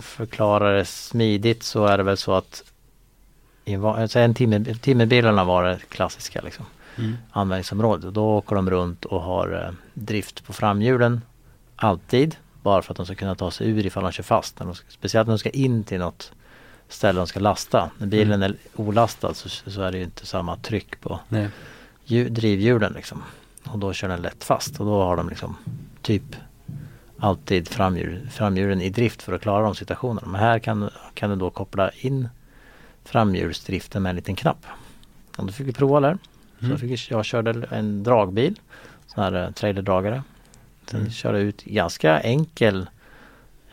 förklara 0.00 0.70
det 0.76 0.84
smidigt 0.84 1.62
så 1.62 1.86
är 1.86 1.96
det 1.96 2.02
väl 2.02 2.16
så 2.16 2.32
att 2.34 2.62
alltså 3.76 4.18
en 4.18 4.34
timme, 4.34 4.64
timmerbilarna 4.64 5.44
var 5.44 5.64
det 5.64 5.78
klassiska 5.88 6.40
liksom 6.40 6.66
Mm. 6.98 7.16
användningsområdet. 7.30 8.04
Och 8.04 8.12
då 8.12 8.36
åker 8.36 8.56
de 8.56 8.70
runt 8.70 9.04
och 9.04 9.20
har 9.22 9.64
eh, 9.64 9.74
drift 9.94 10.46
på 10.46 10.52
framhjulen 10.52 11.20
alltid. 11.76 12.36
Bara 12.62 12.82
för 12.82 12.92
att 12.92 12.96
de 12.96 13.06
ska 13.06 13.14
kunna 13.14 13.34
ta 13.34 13.50
sig 13.50 13.70
ur 13.70 13.86
ifall 13.86 14.02
de 14.02 14.12
kör 14.12 14.22
fast. 14.22 14.58
När 14.58 14.66
de 14.66 14.74
speciellt 14.88 15.26
när 15.28 15.32
de 15.32 15.38
ska 15.38 15.50
in 15.50 15.84
till 15.84 15.98
något 15.98 16.32
ställe 16.88 17.18
de 17.20 17.26
ska 17.26 17.40
lasta. 17.40 17.90
När 17.98 18.06
bilen 18.06 18.42
är 18.42 18.54
olastad 18.76 19.34
så, 19.34 19.48
så 19.48 19.82
är 19.82 19.92
det 19.92 19.98
ju 19.98 20.04
inte 20.04 20.26
samma 20.26 20.56
tryck 20.56 21.00
på 21.00 21.20
hju- 22.06 22.28
drivhjulen 22.28 22.92
liksom. 22.92 23.22
Och 23.64 23.78
då 23.78 23.92
kör 23.92 24.08
den 24.08 24.22
lätt 24.22 24.44
fast 24.44 24.80
och 24.80 24.86
då 24.86 25.02
har 25.02 25.16
de 25.16 25.28
liksom 25.28 25.56
typ 26.02 26.36
alltid 27.18 27.68
framhjul, 27.68 28.28
framhjulen 28.30 28.80
i 28.80 28.88
drift 28.90 29.22
för 29.22 29.32
att 29.32 29.40
klara 29.42 29.62
de 29.64 29.74
situationerna. 29.74 30.26
Men 30.26 30.40
här 30.40 30.58
kan, 30.58 30.90
kan 31.14 31.30
du 31.30 31.36
då 31.36 31.50
koppla 31.50 31.90
in 31.90 32.28
framhjulsdriften 33.04 34.02
med 34.02 34.10
en 34.10 34.16
liten 34.16 34.36
knapp. 34.36 34.66
Och 35.36 35.46
då 35.46 35.52
fick 35.52 35.66
vi 35.66 35.72
prova 35.72 36.00
där. 36.00 36.18
Så 36.58 36.64
Mm. 36.64 36.70
jag, 36.70 36.80
fick, 36.80 37.10
jag 37.10 37.24
körde 37.24 37.66
en 37.70 38.02
dragbil, 38.02 38.60
sån 39.06 39.24
här 39.24 39.44
eh, 39.44 39.50
trailerdragare. 39.50 40.22
Sen 40.90 41.00
Mm. 41.00 41.12
körde 41.12 41.38
jag 41.38 41.46
ut 41.46 41.64
ganska 41.64 42.20
enkel, 42.20 42.88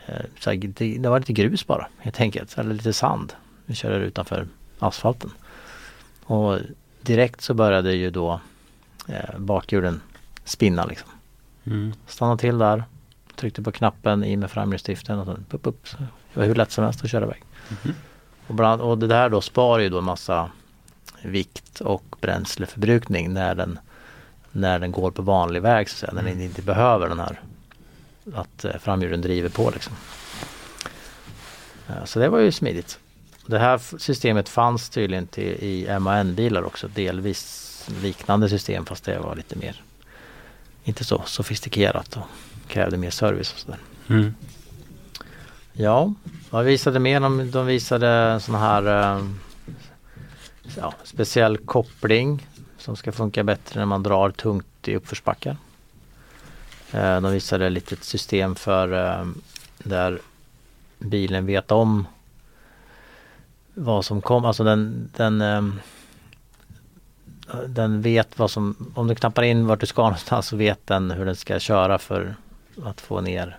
eh, 0.06 0.14
så 0.40 0.50
här, 0.50 0.56
det, 0.56 0.98
det 0.98 1.08
var 1.08 1.18
lite 1.18 1.32
grus 1.32 1.66
bara 1.66 1.86
helt 1.98 2.20
enkelt, 2.20 2.58
eller 2.58 2.74
lite 2.74 2.92
sand. 2.92 3.32
Vi 3.66 3.74
körde 3.74 3.96
utanför 4.04 4.46
asfalten. 4.78 5.30
Och 6.24 6.58
direkt 7.02 7.40
så 7.40 7.54
började 7.54 7.92
ju 7.94 8.10
då 8.10 8.40
eh, 9.08 9.38
bakhjulen 9.38 10.00
spinna 10.44 10.84
liksom. 10.84 11.08
Mm. 11.64 11.92
Stannade 12.06 12.40
till 12.40 12.58
där, 12.58 12.84
tryckte 13.36 13.62
på 13.62 13.72
knappen 13.72 14.24
i 14.24 14.36
med 14.36 14.50
framhjulsdriften 14.50 15.18
och 15.18 15.26
så 15.26 15.32
upp, 15.32 15.66
upp. 15.66 15.88
Så 15.88 15.96
det 16.34 16.40
var 16.40 16.46
hur 16.46 16.54
lätt 16.54 16.70
som 16.72 16.84
helst 16.84 17.04
att 17.04 17.10
köra 17.10 17.24
iväg. 17.24 17.42
Mhm. 17.68 17.94
Och, 18.46 18.54
bland, 18.54 18.82
och 18.82 18.98
det 18.98 19.06
där 19.06 19.28
då 19.28 19.40
sparar 19.40 19.82
ju 19.82 19.88
då 19.88 19.98
en 19.98 20.04
massa 20.04 20.50
vikt 21.22 21.80
och 21.80 22.16
bränsleförbrukning 22.20 23.32
när 23.32 23.54
den, 23.54 23.78
när 24.52 24.78
den 24.78 24.92
går 24.92 25.10
på 25.10 25.22
vanlig 25.22 25.62
väg 25.62 25.88
så 25.88 25.94
att 25.94 25.98
säga, 25.98 26.12
när 26.12 26.30
den 26.30 26.42
inte 26.42 26.62
behöver 26.62 27.08
den 27.08 27.18
här 27.18 27.40
att 28.34 28.64
eh, 28.64 28.76
framhjulen 28.80 29.20
driver 29.20 29.48
på 29.48 29.70
liksom. 29.70 29.92
Så 32.04 32.18
det 32.18 32.28
var 32.28 32.38
ju 32.38 32.52
smidigt. 32.52 32.98
Det 33.46 33.58
här 33.58 33.98
systemet 33.98 34.48
fanns 34.48 34.88
tydligen 34.88 35.26
till, 35.26 35.44
i 35.44 35.98
MAN-bilar 36.00 36.62
också, 36.62 36.88
delvis 36.88 37.88
liknande 38.02 38.48
system 38.48 38.86
fast 38.86 39.04
det 39.04 39.18
var 39.18 39.36
lite 39.36 39.56
mer 39.56 39.82
inte 40.86 41.04
så 41.04 41.22
sofistikerat 41.26 42.16
och 42.16 42.26
krävde 42.68 42.96
mer 42.96 43.10
service 43.10 43.52
och 43.52 43.58
sådär. 43.58 43.78
Mm. 44.08 44.34
Ja, 45.78 46.12
vad 46.50 46.64
visade 46.64 46.98
mer? 46.98 47.20
De, 47.20 47.50
de 47.50 47.66
visade 47.66 48.40
sån 48.40 48.54
här 48.54 49.16
eh, 49.16 49.26
ja, 50.76 50.94
speciell 51.04 51.58
koppling 51.58 52.46
som 52.78 52.96
ska 52.96 53.12
funka 53.12 53.44
bättre 53.44 53.80
när 53.80 53.86
man 53.86 54.02
drar 54.02 54.30
tungt 54.30 54.88
i 54.88 54.96
uppförsbackar. 54.96 55.56
Eh, 56.92 57.20
de 57.20 57.32
visade 57.32 57.66
ett 57.66 57.72
litet 57.72 58.04
system 58.04 58.54
för 58.54 58.92
eh, 58.92 59.26
där 59.78 60.18
bilen 60.98 61.46
vet 61.46 61.70
om 61.70 62.06
vad 63.74 64.04
som 64.04 64.20
kom, 64.20 64.44
alltså 64.44 64.64
den, 64.64 65.10
den 65.16 65.40
eh, 65.40 65.62
den 67.66 68.02
vet 68.02 68.38
vad 68.38 68.50
som, 68.50 68.92
om 68.94 69.08
du 69.08 69.14
knappar 69.14 69.42
in 69.42 69.66
vart 69.66 69.80
du 69.80 69.86
ska 69.86 70.02
någonstans 70.02 70.46
så 70.46 70.56
vet 70.56 70.86
den 70.86 71.10
hur 71.10 71.24
den 71.24 71.36
ska 71.36 71.58
köra 71.58 71.98
för 71.98 72.34
att 72.84 73.00
få 73.00 73.20
ner 73.20 73.58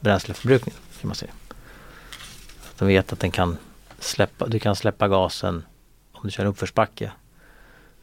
bränsleförbrukningen 0.00 0.80
kan 1.00 1.08
man 1.08 1.14
säga. 1.14 1.32
Den 2.78 2.88
vet 2.88 3.12
att 3.12 3.20
den 3.20 3.30
kan 3.30 3.56
släppa, 3.98 4.46
du 4.46 4.58
kan 4.58 4.76
släppa 4.76 5.08
gasen 5.08 5.64
om 6.12 6.20
du 6.24 6.30
kör 6.30 6.42
en 6.44 6.50
uppförsbacke. 6.50 7.12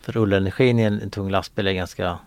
För 0.01 0.11
rullenergin 0.11 0.79
i 0.79 0.83
en, 0.83 1.01
en 1.01 1.09
tung 1.09 1.29
lastbil 1.29 1.67
är 1.67 1.71
ganska 1.73 2.17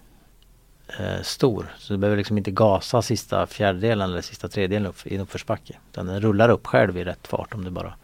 eh, 0.99 1.23
stor. 1.23 1.75
Så 1.79 1.93
du 1.93 1.97
behöver 1.97 2.17
liksom 2.17 2.39
inte 2.39 2.51
gasa 2.51 3.03
sista 3.03 3.47
fjärdedelen 3.47 4.11
eller 4.11 4.23
sista 4.23 4.49
tredjedelen 4.49 4.87
upp, 4.87 5.07
i 5.07 5.15
en 5.15 5.21
uppförsbacke. 5.21 5.77
Utan 5.93 6.07
den 6.07 6.21
rullar 6.21 6.49
upp 6.49 6.67
själv 6.67 6.97
i 6.99 7.05
rätt 7.05 7.27
fart 7.27 7.55
om 7.55 7.65
du 7.65 7.71
bara 7.71 7.95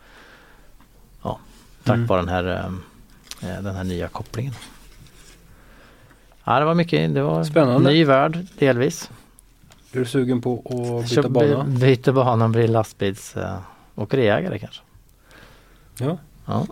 Ja, 1.22 1.38
tack 1.84 1.94
Mm. 1.94 2.06
vare 2.06 2.20
den 2.20 2.28
här, 2.28 2.44
eh, 2.44 3.50
eh, 3.56 3.62
den 3.62 3.74
här 3.76 3.84
nya 3.84 4.08
kopplingen. 4.08 4.54
Ja 6.44 6.58
det 6.58 6.64
var 6.64 6.74
mycket, 6.74 7.14
det 7.14 7.22
var 7.22 7.44
Spännande. 7.44 7.90
ny 7.90 8.04
värld 8.04 8.38
delvis. 8.58 9.10
Är 9.92 9.98
du 9.98 10.04
sugen 10.04 10.42
på 10.42 10.54
att 10.64 11.08
byta 11.08 11.22
Köp- 11.22 11.28
bana? 11.32 11.64
by- 11.64 11.78
Byter 11.96 12.12
bana 12.12 12.44
och 12.44 12.50
blir 12.50 12.68
lastbils 12.68 13.36
eh, 13.36 13.58
åkeriägare 13.94 14.58
kanske. 14.58 14.82
Ja. 15.98 16.18
Ja. 16.46 16.66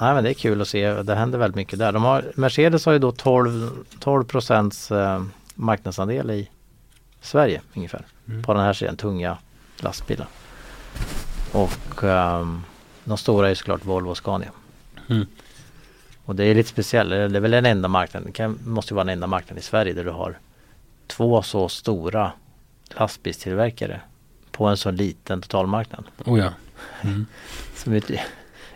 Nej 0.00 0.14
men 0.14 0.24
det 0.24 0.30
är 0.30 0.34
kul 0.34 0.62
att 0.62 0.68
se, 0.68 1.02
det 1.02 1.14
händer 1.14 1.38
väldigt 1.38 1.56
mycket 1.56 1.78
där. 1.78 1.92
De 1.92 2.02
har, 2.02 2.32
Mercedes 2.34 2.86
har 2.86 2.92
ju 2.92 2.98
då 2.98 3.12
12, 3.12 3.70
12 3.98 4.24
procents 4.24 4.90
eh, 4.90 5.22
marknadsandel 5.54 6.30
i 6.30 6.50
Sverige 7.20 7.60
ungefär. 7.74 8.06
Mm. 8.28 8.42
På 8.42 8.54
den 8.54 8.62
här 8.62 8.72
sidan, 8.72 8.96
tunga 8.96 9.38
lastbilar. 9.76 10.26
Och 11.52 12.04
ehm, 12.04 12.62
de 13.04 13.18
stora 13.18 13.50
är 13.50 13.54
såklart 13.54 13.84
Volvo 13.84 14.10
och 14.10 14.16
Scania. 14.16 14.50
Mm. 15.08 15.26
Och 16.24 16.36
det 16.36 16.44
är 16.44 16.54
lite 16.54 16.68
speciellt, 16.68 17.10
det 17.10 17.16
är 17.16 17.40
väl 17.40 17.50
den 17.50 17.66
enda 17.66 17.88
marknaden, 17.88 18.26
det 18.26 18.32
kan, 18.32 18.58
måste 18.64 18.92
ju 18.92 18.94
vara 18.94 19.04
den 19.04 19.12
enda 19.12 19.26
marknaden 19.26 19.58
i 19.58 19.62
Sverige 19.62 19.92
där 19.92 20.04
du 20.04 20.10
har 20.10 20.38
två 21.06 21.42
så 21.42 21.68
stora 21.68 22.32
lastbilstillverkare 22.88 24.00
på 24.58 24.66
en 24.66 24.76
så 24.76 24.90
liten 24.90 25.40
totalmarknad. 25.40 26.04
Oh 26.24 26.38
ja. 26.38 26.52
Mm. 27.00 27.26
Som 27.74 27.92
ute, 27.92 28.20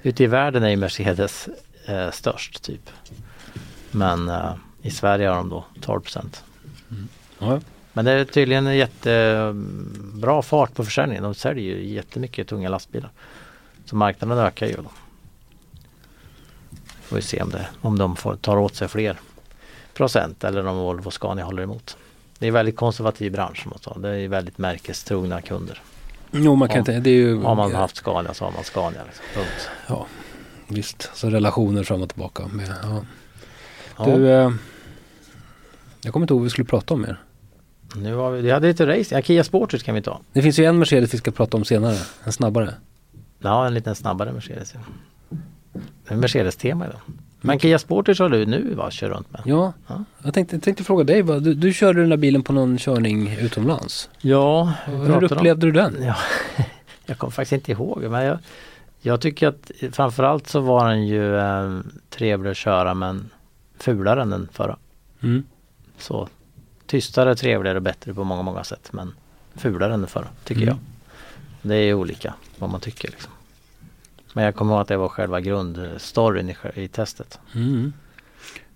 ute 0.03 0.25
i 0.25 0.27
världen 0.27 0.63
är 0.63 0.69
ju 0.69 0.77
Mercedes 0.77 1.49
eh, 1.87 2.11
störst 2.11 2.63
typ. 2.63 2.91
Men 3.91 4.29
eh, 4.29 4.55
i 4.83 4.91
Sverige 4.91 5.29
har 5.29 5.37
de 5.37 5.49
då 5.49 5.65
12 5.81 6.01
procent. 6.01 6.45
Ja. 7.39 7.61
Men 7.93 8.05
det 8.05 8.13
är 8.13 8.25
tydligen 8.25 8.67
en 8.67 8.77
jättebra 8.77 10.43
fart 10.43 10.75
på 10.75 10.85
försäljningen. 10.85 11.23
De 11.23 11.35
säljer 11.35 11.77
ju 11.77 11.87
jättemycket 11.87 12.49
tunga 12.49 12.69
lastbilar. 12.69 13.11
Så 13.85 13.97
marknaden 13.97 14.39
ökar 14.39 14.67
ju. 14.67 14.77
Då. 14.77 14.91
Får 17.03 17.17
vi 17.17 17.23
se 17.23 17.43
om, 17.43 17.51
det, 17.51 17.67
om 17.81 17.99
de 17.99 18.17
får, 18.17 18.37
tar 18.37 18.57
åt 18.57 18.75
sig 18.75 18.89
fler 18.89 19.21
procent 19.95 20.45
eller 20.45 20.67
om 20.67 20.77
Volvo 20.77 21.07
och 21.07 21.13
Scania 21.13 21.45
håller 21.45 21.63
emot. 21.63 21.97
Det 22.43 22.47
är 22.47 22.49
en 22.49 22.55
väldigt 22.55 22.77
konservativ 22.77 23.33
bransch. 23.33 23.67
Jag 23.71 23.81
säga. 23.85 23.99
Det 23.99 24.21
är 24.21 24.29
väldigt 24.29 24.59
märkestrogna 24.59 25.41
kunder. 25.43 25.83
Jo 26.31 26.55
man 26.55 26.69
kan 26.69 26.75
Ja. 26.77 26.79
inte, 26.81 27.01
det 27.01 27.11
är 27.11 27.15
ju 27.15 27.43
Har 27.43 27.55
man 27.55 27.75
haft 27.75 27.97
Scania 27.97 28.35
så 28.35 28.45
har 28.45 28.53
man 28.53 28.65
Scania. 28.65 29.01
Liksom. 29.07 29.25
Punkt. 29.35 29.69
Ja, 29.89 30.07
visst. 30.69 31.11
Så 31.15 31.31
relationer 31.31 31.83
fram 31.85 32.03
och 32.03 32.09
tillbaka. 32.09 32.47
Med, 32.47 32.75
ja. 32.83 33.05
Ja. 33.99 34.05
Du, 34.05 34.29
eh, 34.31 34.53
jag 36.03 36.13
kommer 36.13 36.25
inte 36.25 36.35
ihåg 36.35 36.41
vad 36.41 36.45
vi 36.45 36.51
skulle 36.51 36.65
prata 36.69 36.95
om 36.95 37.01
mer. 37.03 37.21
Nu 37.97 38.15
har 38.15 38.31
vi, 38.31 38.41
vi 38.43 38.51
hade 38.51 38.69
lite 38.69 38.87
race. 38.87 39.15
Ja, 39.15 39.23
Kia 39.23 39.45
Sportage 39.45 39.85
kan 39.85 39.95
vi 39.95 40.03
ta. 40.03 40.21
Det 40.33 40.43
finns 40.43 40.59
ju 40.59 40.65
en 40.65 40.79
Mercedes 40.79 41.15
vi 41.15 41.19
ska 41.19 41.31
prata 41.31 41.57
om 41.57 41.65
senare. 41.65 41.97
En 42.25 42.33
snabbare. 42.33 42.75
Ja, 43.39 43.67
en 43.67 43.75
liten 43.75 43.95
snabbare 43.95 44.33
Mercedes. 44.33 44.75
Ja. 44.75 44.81
En 46.09 46.21
Mercedes-tema 46.21 46.87
idag. 46.87 47.01
Men 47.43 47.59
Kia 47.59 47.79
Sportage 47.79 48.21
har 48.21 48.29
du 48.29 48.47
nu 48.47 48.75
va, 48.75 48.91
kör 48.91 49.09
runt 49.11 49.33
med? 49.33 49.43
Ja, 49.45 49.73
Ja. 49.87 50.05
jag 50.23 50.35
tänkte, 50.35 50.59
tänkte 50.59 50.85
fråga 50.85 51.05
dig. 51.05 51.23
vad- 51.23 51.43
Du, 51.43 51.55
du 51.55 51.73
körde 51.73 52.01
den 52.01 52.11
där 52.11 52.17
bilen 52.17 52.43
på 52.43 52.53
någon 52.53 52.79
körning 52.79 53.37
utomlands. 53.41 54.09
Ja, 54.21 54.73
Hur 54.85 55.25
upplevde 55.25 55.67
du 55.67 55.73
den? 55.73 55.97
Ja, 56.03 56.17
jag 57.07 57.19
kommer 57.19 57.31
faktiskt 57.31 57.53
inte 57.53 57.73
ihåg 57.73 58.03
men 58.03 58.25
jag, 58.25 58.39
jag 59.01 59.21
tycker 59.21 59.49
att 59.49 59.71
framförallt 59.93 60.49
så 60.49 60.61
var 60.61 60.89
den 60.89 61.07
ju 61.07 61.39
eh, 61.39 61.81
trevlig 62.11 62.51
att 62.51 62.57
köra 62.57 62.95
men 62.95 63.31
fulare 63.79 64.23
än 64.23 64.31
den 64.31 64.49
förra. 64.53 64.77
Mm. 65.23 65.43
Så 65.99 66.29
tystare, 66.87 67.35
trevligare, 67.35 67.81
bättre 67.81 68.15
på 68.15 68.25
många, 68.25 68.43
många 68.43 68.65
sätt 68.65 68.89
men 68.93 69.13
fulare 69.55 69.95
än 69.95 70.01
den 70.01 70.09
förra 70.09 70.29
tycker 70.45 70.63
Mm. 70.63 70.75
jag. 70.75 70.79
Det 71.71 71.75
är 71.77 71.95
olika 71.95 72.35
vad 72.59 72.71
man 72.71 72.81
tycker 72.81 73.11
liksom. 73.11 73.33
Men 74.33 74.45
jag 74.45 74.55
kommer 74.55 74.73
ihåg 74.73 74.81
att 74.83 74.89
det 74.89 74.97
var 74.97 75.09
själva 75.09 75.41
grundstoryn 75.41 76.51
i, 76.51 76.57
i 76.75 76.89
testet. 76.89 77.39
Mm. 77.55 77.93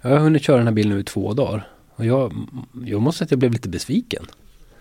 Jag 0.02 0.10
har 0.10 0.18
hunnit 0.18 0.42
köra 0.42 0.56
den 0.56 0.66
här 0.66 0.74
bilen 0.74 0.92
nu 0.94 1.00
i 1.00 1.04
två 1.04 1.32
dagar. 1.32 1.68
Och 1.94 2.04
jag, 2.06 2.46
jag 2.84 3.02
måste 3.02 3.18
säga 3.18 3.24
att 3.24 3.30
jag 3.30 3.38
blev 3.38 3.52
lite 3.52 3.68
besviken. 3.68 4.26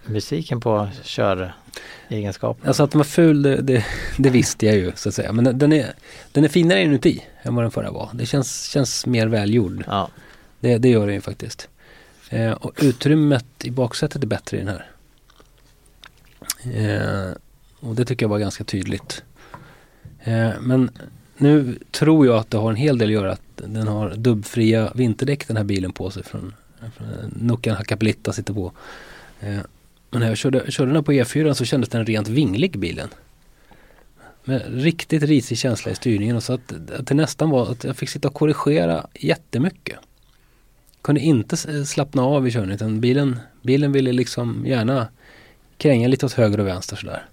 Musiken 0.05 0.61
på 0.61 0.89
köregenskaper. 1.03 2.67
Alltså 2.67 2.83
att 2.83 2.91
den 2.91 2.99
var 2.99 3.03
ful, 3.05 3.41
det, 3.41 3.61
det, 3.61 3.85
det 4.17 4.29
visste 4.29 4.65
jag 4.65 4.75
ju 4.75 4.91
så 4.95 5.09
att 5.09 5.15
säga. 5.15 5.31
Men 5.31 5.43
den- 5.43 5.57
den 5.57 5.73
är, 5.73 5.93
den 6.31 6.43
är 6.43 6.47
finare 6.47 6.81
inuti 6.81 7.23
än 7.43 7.55
vad 7.55 7.63
den 7.63 7.71
förra 7.71 7.91
var. 7.91 8.09
Det 8.13 8.25
känns, 8.25 8.63
känns 8.65 9.05
mer 9.05 9.27
välgjord. 9.27 9.83
Ja, 9.87 10.09
Det, 10.59 10.77
det 10.77 10.89
gör 10.89 11.05
den 11.05 11.15
ju 11.15 11.21
faktiskt. 11.21 11.69
Eh, 12.29 12.51
och 12.51 12.71
utrymmet 12.81 13.45
i 13.63 13.71
baksätet 13.71 14.23
är 14.23 14.27
bättre 14.27 14.57
i 14.57 14.59
den 14.63 14.67
här. 14.69 14.85
Eh, 16.73 17.33
och 17.79 17.95
det 17.95 18.05
tycker 18.05 18.23
jag 18.23 18.29
var 18.29 18.39
ganska 18.39 18.63
tydligt. 18.63 19.23
Eh, 20.25 20.51
men 20.61 20.89
nu 21.37 21.79
tror 21.91 22.25
jag 22.25 22.35
att 22.35 22.51
det 22.51 22.57
har 22.57 22.69
en 22.69 22.75
hel 22.75 22.97
del 22.97 23.07
att 23.07 23.13
göra 23.13 23.31
att 23.31 23.41
den 23.55 23.87
har 23.87 24.15
dubbfria 24.15 24.91
vinterdäck 24.95 25.47
den 25.47 25.57
här 25.57 25.63
bilen 25.63 25.91
på 25.91 26.11
sig 26.11 26.23
från, 26.23 26.53
från 26.97 27.07
Nuckan 27.35 27.75
Hakkapeliitta 27.75 28.33
sitter 28.33 28.53
på. 28.53 28.71
Eh, 29.39 29.59
men 30.09 30.19
när 30.21 30.27
jag 30.27 30.37
körde, 30.37 30.71
körde 30.71 30.89
den 30.89 30.95
här 30.95 31.03
på 31.03 31.11
E4 31.11 31.53
så 31.53 31.65
kändes 31.65 31.89
den 31.89 32.05
rent 32.05 32.27
vinglig 32.27 32.79
bilen. 32.79 33.09
Med 34.43 34.63
riktigt 34.83 35.23
risig 35.23 35.57
känsla 35.57 35.91
i 35.91 35.95
styrningen 35.95 36.35
och 36.35 36.43
så 36.43 36.53
att, 36.53 36.73
att 36.99 37.07
det 37.07 37.13
nästan 37.13 37.49
var 37.49 37.71
att 37.71 37.83
jag 37.83 37.97
fick 37.97 38.09
sitta 38.09 38.27
och 38.27 38.33
korrigera 38.33 39.07
jättemycket 39.13 39.99
kunde 41.01 41.21
inte 41.21 41.57
slappna 41.85 42.21
av 42.21 42.47
i 42.47 42.51
körningen 42.51 42.75
utan 42.75 43.01
bilen, 43.01 43.39
bilen 43.61 43.91
ville 43.91 44.11
liksom 44.11 44.65
gärna 44.65 45.07
kränga 45.77 46.07
lite 46.07 46.25
åt 46.25 46.33
höger 46.33 46.59
och 46.59 46.67
vänster 46.67 46.95
sådär. 46.95 47.25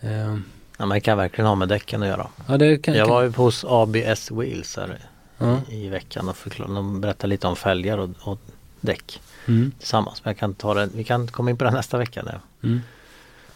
Ehm. 0.00 0.44
Ja 0.80 0.86
man 0.86 1.00
kan 1.00 1.18
verkligen 1.18 1.48
ha 1.48 1.54
med 1.54 1.68
däcken 1.68 2.02
att 2.02 2.08
göra. 2.08 2.26
ja, 2.46 2.58
det 2.58 2.78
kan, 2.78 2.94
Jag 2.94 3.08
var 3.08 3.22
ju 3.22 3.32
hos 3.32 3.64
ABS 3.68 4.30
Wheels 4.30 4.76
här 4.76 4.98
ja, 5.38 5.60
i, 5.68 5.84
i 5.84 5.88
veckan 5.88 6.28
och 6.28 6.36
förklarade, 6.36 6.74
de 6.74 7.00
berättade 7.00 7.26
lite 7.26 7.46
om 7.46 7.56
fälgar 7.56 7.98
och, 7.98 8.10
och 8.20 8.38
däck 8.80 9.20
mm, 9.46 9.72
tillsammans. 9.78 10.24
Men 10.24 10.30
jag 10.30 10.38
kan 10.38 10.54
ta 10.54 10.74
det, 10.74 10.88
vi 10.94 11.04
kan 11.04 11.26
komma 11.28 11.50
in 11.50 11.56
på 11.56 11.64
det 11.64 11.70
nästa 11.70 11.98
vecka. 11.98 12.22
Nu. 12.22 12.68
mm, 12.68 12.80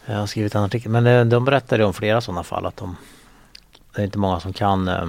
Jag 0.07 0.16
har 0.16 0.27
skrivit 0.27 0.55
en 0.55 0.62
artikel 0.62 0.91
men 0.91 1.07
eh, 1.07 1.25
de 1.25 1.45
berättade 1.45 1.85
om 1.85 1.93
flera 1.95 2.20
sådana 2.20 2.43
fall 2.43 2.66
att 2.66 2.77
de 2.77 2.97
Det 3.95 4.01
är 4.01 4.05
inte 4.05 4.18
många 4.18 4.41
som 4.41 4.53
kan 4.53 4.89
eh, 4.89 5.09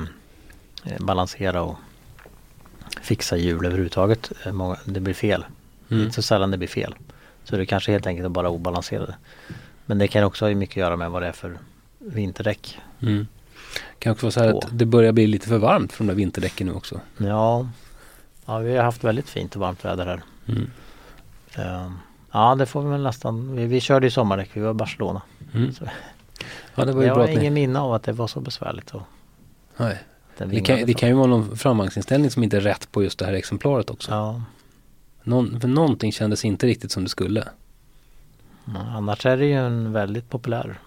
balansera 0.99 1.61
och 1.61 1.75
fixa 3.01 3.37
hjul 3.37 3.65
överhuvudtaget. 3.65 4.31
Eh, 4.45 4.51
Många, 4.51 4.77
det 4.85 4.99
blir 4.99 5.13
fel. 5.13 5.45
Det 5.87 5.93
är 5.93 5.97
mm, 5.97 6.05
inte 6.05 6.15
så 6.15 6.21
sällan 6.21 6.51
det 6.51 6.57
blir 6.57 6.67
fel. 6.67 6.95
Så 7.43 7.55
det 7.57 7.65
kanske 7.65 7.91
helt 7.91 8.07
enkelt 8.07 8.25
är 8.25 8.29
bara 8.29 8.49
obalanserade. 8.49 9.15
Men 9.85 9.97
det 9.97 10.07
kan 10.07 10.23
också 10.23 10.45
ha 10.45 10.55
mycket 10.55 10.73
att 10.73 10.77
göra 10.77 10.95
med 10.95 11.11
vad 11.11 11.21
det 11.21 11.27
är 11.27 11.31
för 11.31 11.57
vinterdäck. 12.05 12.77
mm. 13.01 13.27
Kan 13.99 14.11
också 14.11 14.25
vara 14.25 14.31
så 14.31 14.39
här 14.39 14.57
att 14.57 14.65
det 14.71 14.85
börjar 14.85 15.11
bli 15.11 15.27
lite 15.27 15.47
för 15.47 15.57
varmt 15.57 15.93
för 15.93 16.03
de 16.03 16.07
där 16.07 16.15
vinterdäcken 16.15 16.67
nu 16.67 16.73
också. 16.73 16.99
Ja, 17.17 17.67
ja 18.45 18.57
vi 18.57 18.75
har 18.75 18.83
haft 18.83 19.03
väldigt 19.03 19.29
fint 19.29 19.55
och 19.55 19.61
varmt 19.61 19.85
väder 19.85 20.05
här. 20.05 20.21
Mm, 20.47 20.71
Eh, 21.55 21.91
Ja 22.31 22.55
det 22.55 22.65
får 22.65 22.81
vi 22.81 22.89
väl 22.89 23.03
nästan. 23.03 23.55
Vi, 23.55 23.65
vi 23.65 23.79
körde 23.81 24.07
i 24.07 24.11
sommardäck, 24.11 24.49
vi 24.53 24.61
var 24.61 24.71
i 24.71 24.73
Barcelona. 24.73 25.21
mm. 25.53 25.73
Så- 25.73 25.85
Ja, 26.75 26.85
det 26.85 26.91
var 26.93 27.01
ju 27.01 27.07
Jag 27.07 27.15
bra 27.17 27.23
har 27.23 27.27
ni... 27.33 27.39
ingen 27.39 27.53
minne 27.53 27.79
av 27.79 27.93
att 27.93 28.03
det 28.03 28.11
var 28.13 28.27
så 28.27 28.39
besvärligt. 28.39 28.91
Och 28.93 29.01
Nej. 29.77 29.97
Det, 30.37 30.61
kan, 30.61 30.85
det 30.85 30.93
kan 30.93 31.09
ju 31.09 31.15
vara 31.15 31.27
någon 31.27 31.57
framvagnsinställning 31.57 32.31
som 32.31 32.43
inte 32.43 32.57
är 32.57 32.61
rätt 32.61 32.91
på 32.91 33.03
just 33.03 33.19
det 33.19 33.25
här 33.25 33.33
exemplaret 33.33 33.89
också. 33.89 34.11
Ja, 34.11 34.41
Någon, 35.23 35.59
för 35.61 35.67
någonting 35.67 36.11
kändes 36.11 36.45
inte 36.45 36.67
riktigt 36.67 36.91
som 36.91 37.03
det 37.03 37.09
skulle. 37.09 37.47
ja, 38.65 38.79
annars 38.79 39.25
är 39.25 39.37
det 39.37 39.45
ju 39.45 39.53
en 39.65 39.93
väldigt 39.93 40.29
populär 40.29 40.79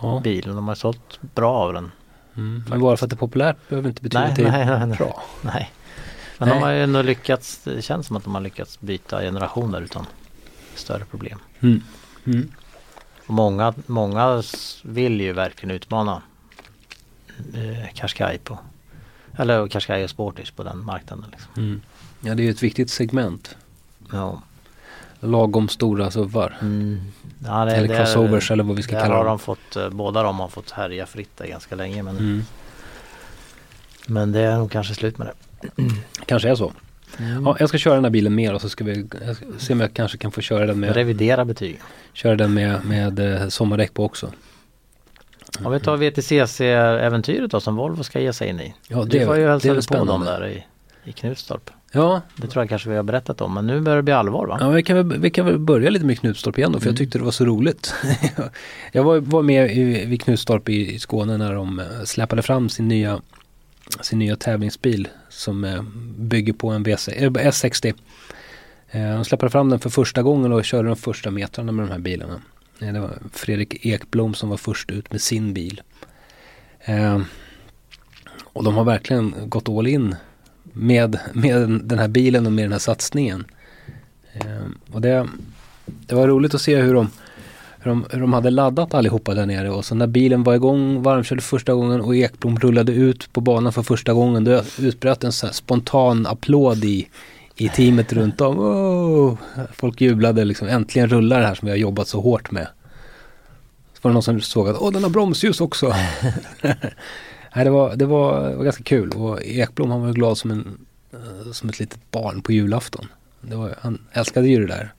Ja. 0.00 0.20
bil. 0.24 0.44
De 0.46 0.68
har 0.68 0.74
sålt 0.74 1.18
bra 1.20 1.54
av 1.54 1.72
den. 1.72 1.92
Mm. 2.36 2.64
Men 2.68 2.80
bara 2.80 2.96
för 2.96 3.06
att 3.06 3.10
det 3.10 3.14
är 3.14 3.18
populärt 3.18 3.68
behöver 3.68 3.88
inte 3.88 4.02
betyda 4.02 4.20
Nej, 4.20 4.30
att 4.30 4.36
det 4.36 4.46
är 4.46 4.86
nej, 4.86 4.96
bra. 4.96 5.22
Nej. 5.42 5.72
Men 6.38 6.48
de 6.48 6.62
har 6.62 6.70
ju 6.70 6.82
ändå 6.82 7.02
lyckats, 7.02 7.60
det 7.64 7.82
känns 7.82 8.06
som 8.06 8.16
att 8.16 8.24
de 8.24 8.34
har 8.34 8.42
lyckats 8.42 8.80
byta 8.80 9.20
generationer 9.20 9.80
utan 9.80 10.06
större 10.74 11.04
problem. 11.04 11.38
Mm. 11.60 11.82
Mm. 12.24 12.52
Och 13.26 13.34
många, 13.34 13.74
många 13.86 14.42
vill 14.82 15.20
ju 15.20 15.32
verkligen 15.32 15.76
utmana 15.76 16.22
eh, 17.54 17.94
Qashqai 17.94 18.38
på 18.38 18.58
eller 19.36 19.68
Qashqai 19.68 20.04
och 20.04 20.10
Sportage 20.10 20.56
på 20.56 20.62
den 20.62 20.84
marknaden. 20.84 21.24
Liksom. 21.30 21.52
Mm. 21.56 21.80
Ja, 22.20 22.34
det 22.34 22.42
är 22.42 22.44
ju 22.44 22.50
ett 22.50 22.62
viktigt 22.62 22.90
segment. 22.90 23.56
Ja. 24.12 24.42
Lagom 25.20 25.68
stora 25.68 26.10
SUVar. 26.10 26.58
Mm. 26.60 27.00
Ja, 27.46 27.64
det, 27.64 27.72
Eller 27.72 27.88
det 27.88 27.94
är- 27.94 27.98
crossovers 28.04 28.50
eller 28.50 28.64
vad 28.64 28.76
vi 28.76 28.82
ska 28.82 29.00
kalla 29.00 29.14
har 29.14 29.24
dem. 29.24 29.26
de 29.26 29.38
fått, 29.38 29.76
eh, 29.76 29.88
båda 29.90 30.22
de 30.22 30.40
har 30.40 30.48
fått 30.48 30.70
härja 30.70 31.06
fritt 31.06 31.36
där 31.36 31.46
ganska 31.46 31.74
länge 31.74 32.02
men, 32.02 32.16
Mm. 32.18 32.42
men 34.06 34.32
det 34.32 34.40
är 34.40 34.56
nog 34.58 34.70
kanske 34.70 34.94
slut 34.94 35.18
med 35.18 35.26
det. 35.26 35.68
Kanske 36.26 36.48
är 36.50 36.54
så. 36.54 36.72
Mm. 37.18 37.44
Ja, 37.46 37.56
jag 37.60 37.68
ska 37.68 37.78
köra 37.78 37.94
den 37.94 38.04
här 38.04 38.10
bilen 38.10 38.34
mer 38.34 38.54
och 38.54 38.60
så 38.60 38.68
ska 38.68 38.84
vi 38.84 39.06
se 39.58 39.72
om 39.72 39.80
jag 39.80 39.94
kanske 39.94 40.18
kan 40.18 40.32
få 40.32 40.40
köra 40.40 40.66
den 40.66 40.80
med, 40.80 40.94
Revidera 40.96 41.44
betygen. 41.44 41.80
köra 42.12 42.36
den 42.36 42.54
med, 42.54 42.84
med 42.84 43.18
eh, 43.42 43.48
sommardäck 43.48 43.94
på 43.94 44.04
också. 44.04 44.32
Om 45.64 45.72
vi 45.72 45.80
tar 45.80 45.96
VTCC-äventyret 45.96 47.50
då 47.50 47.60
som 47.60 47.76
Volvo 47.76 48.02
ska 48.02 48.20
ge 48.20 48.32
sig 48.32 48.48
in 48.48 48.60
i. 48.60 48.74
Ja, 48.88 49.02
du 49.04 49.18
det, 49.18 49.26
får 49.26 49.36
ju 49.36 49.42
det 49.42 49.46
är 49.46 49.50
hälsa 49.50 49.72
väl 49.94 50.00
på 50.00 50.04
dem 50.04 50.24
där 50.24 50.46
i, 50.46 50.64
i 51.04 51.12
Knutstorp. 51.12 51.70
Ja, 51.94 52.20
Det 52.36 52.46
tror 52.46 52.62
jag 52.62 52.68
kanske 52.68 52.90
vi 52.90 52.96
har 52.96 53.02
berättat 53.02 53.40
om 53.40 53.54
men 53.54 53.66
nu 53.66 53.80
börjar 53.80 53.96
det 53.96 54.02
bli 54.02 54.12
allvar 54.12 54.46
va? 54.46 54.58
ja 54.60 54.68
vi, 54.68 54.82
kan 54.82 54.96
väl, 54.96 55.20
vi 55.20 55.30
kan 55.30 55.46
väl 55.46 55.58
börja 55.58 55.90
lite 55.90 56.04
med 56.04 56.18
Knutstorp 56.18 56.58
igen 56.58 56.72
då 56.72 56.80
för 56.80 56.86
jag 56.86 56.96
tyckte 56.96 57.18
det 57.18 57.24
var 57.24 57.30
så 57.30 57.44
roligt. 57.44 57.94
jag 58.92 59.04
var, 59.04 59.18
var 59.18 59.42
med 59.42 59.76
i, 59.76 60.04
vid 60.04 60.22
Knutstorp 60.22 60.68
i, 60.68 60.94
i 60.94 60.98
Skåne 60.98 61.36
när 61.36 61.54
de 61.54 61.78
eh, 61.78 61.86
släpade 62.04 62.42
fram 62.42 62.68
sin 62.68 62.88
nya, 62.88 63.20
sin 64.00 64.18
nya 64.18 64.36
tävlingsbil 64.36 65.08
som 65.28 65.64
eh, 65.64 65.82
bygger 66.18 66.52
på 66.52 66.70
en 66.70 66.82
VC, 66.82 67.08
eh, 67.08 67.30
S60. 67.30 67.94
Eh, 68.90 69.14
de 69.14 69.24
släppte 69.24 69.50
fram 69.50 69.70
den 69.70 69.80
för 69.80 69.90
första 69.90 70.22
gången 70.22 70.52
och 70.52 70.64
körde 70.64 70.88
de 70.88 70.96
första 70.96 71.30
metrarna 71.30 71.72
med 71.72 71.86
de 71.86 71.92
här 71.92 71.98
bilarna. 71.98 72.42
Det 72.78 73.00
var 73.00 73.18
Fredrik 73.32 73.86
Ekblom 73.86 74.34
som 74.34 74.48
var 74.48 74.56
först 74.56 74.90
ut 74.90 75.12
med 75.12 75.20
sin 75.20 75.54
bil. 75.54 75.82
Och 78.42 78.64
de 78.64 78.74
har 78.74 78.84
verkligen 78.84 79.34
gått 79.48 79.68
all 79.68 79.86
in 79.86 80.16
med, 80.74 81.18
med 81.32 81.68
den 81.68 81.98
här 81.98 82.08
bilen 82.08 82.46
och 82.46 82.52
med 82.52 82.64
den 82.64 82.72
här 82.72 82.78
satsningen. 82.78 83.44
Eh, 84.32 84.92
och 84.92 85.00
det, 85.00 85.28
det 85.86 86.14
var 86.14 86.28
roligt 86.28 86.54
att 86.54 86.60
se 86.60 86.76
hur 86.76 86.94
de, 86.94 87.10
hur, 87.78 87.90
de, 87.90 88.04
hur 88.10 88.20
de 88.20 88.32
hade 88.32 88.50
laddat 88.50 88.94
allihopa 88.94 89.34
där 89.34 89.46
nere 89.46 89.70
och 89.70 89.84
så 89.84 89.94
när 89.94 90.06
bilen 90.06 90.42
var 90.42 90.54
igång, 90.54 91.02
varmkörde 91.02 91.42
första 91.42 91.74
gången 91.74 92.00
och 92.00 92.16
Ekblom 92.16 92.58
rullade 92.58 92.92
ut 92.92 93.32
på 93.32 93.40
banan 93.40 93.72
för 93.72 93.82
första 93.82 94.12
gången 94.12 94.44
då 94.44 94.62
utbröt 94.78 95.24
en 95.24 95.32
så 95.32 95.46
här 95.46 95.52
spontan 95.52 96.26
applåd 96.26 96.84
i, 96.84 97.08
i 97.56 97.68
teamet 97.68 98.12
runt 98.12 98.40
om. 98.40 98.58
Oh! 98.58 99.38
Folk 99.72 100.00
jublade 100.00 100.44
liksom, 100.44 100.68
äntligen 100.68 101.08
rullar 101.08 101.40
det 101.40 101.46
här 101.46 101.54
som 101.54 101.66
vi 101.66 101.72
har 101.72 101.78
jobbat 101.78 102.08
så 102.08 102.20
hårt 102.20 102.50
med. 102.50 102.66
Så 103.94 103.98
var 104.02 104.10
det 104.10 104.12
någon 104.12 104.22
som 104.22 104.40
såg 104.40 104.68
att 104.68 104.76
åh 104.78 104.92
den 104.92 105.02
har 105.02 105.10
bromsljus 105.10 105.60
också. 105.60 105.94
Nej, 107.54 107.64
det, 107.64 107.70
var, 107.70 107.96
det, 107.96 108.06
var, 108.06 108.50
det 108.50 108.56
var 108.56 108.64
ganska 108.64 108.82
kul 108.82 109.10
och 109.10 109.42
Ekblom 109.42 109.90
han 109.90 110.02
var 110.02 110.12
glad 110.12 110.38
som, 110.38 110.50
en, 110.50 110.86
eh, 111.12 111.52
som 111.52 111.68
ett 111.68 111.78
litet 111.80 112.10
barn 112.10 112.42
på 112.42 112.52
julafton. 112.52 113.06
Det 113.40 113.56
var, 113.56 113.74
han 113.80 114.06
älskade 114.12 114.48
ju 114.48 114.66
det 114.66 114.74
där. 114.74 114.92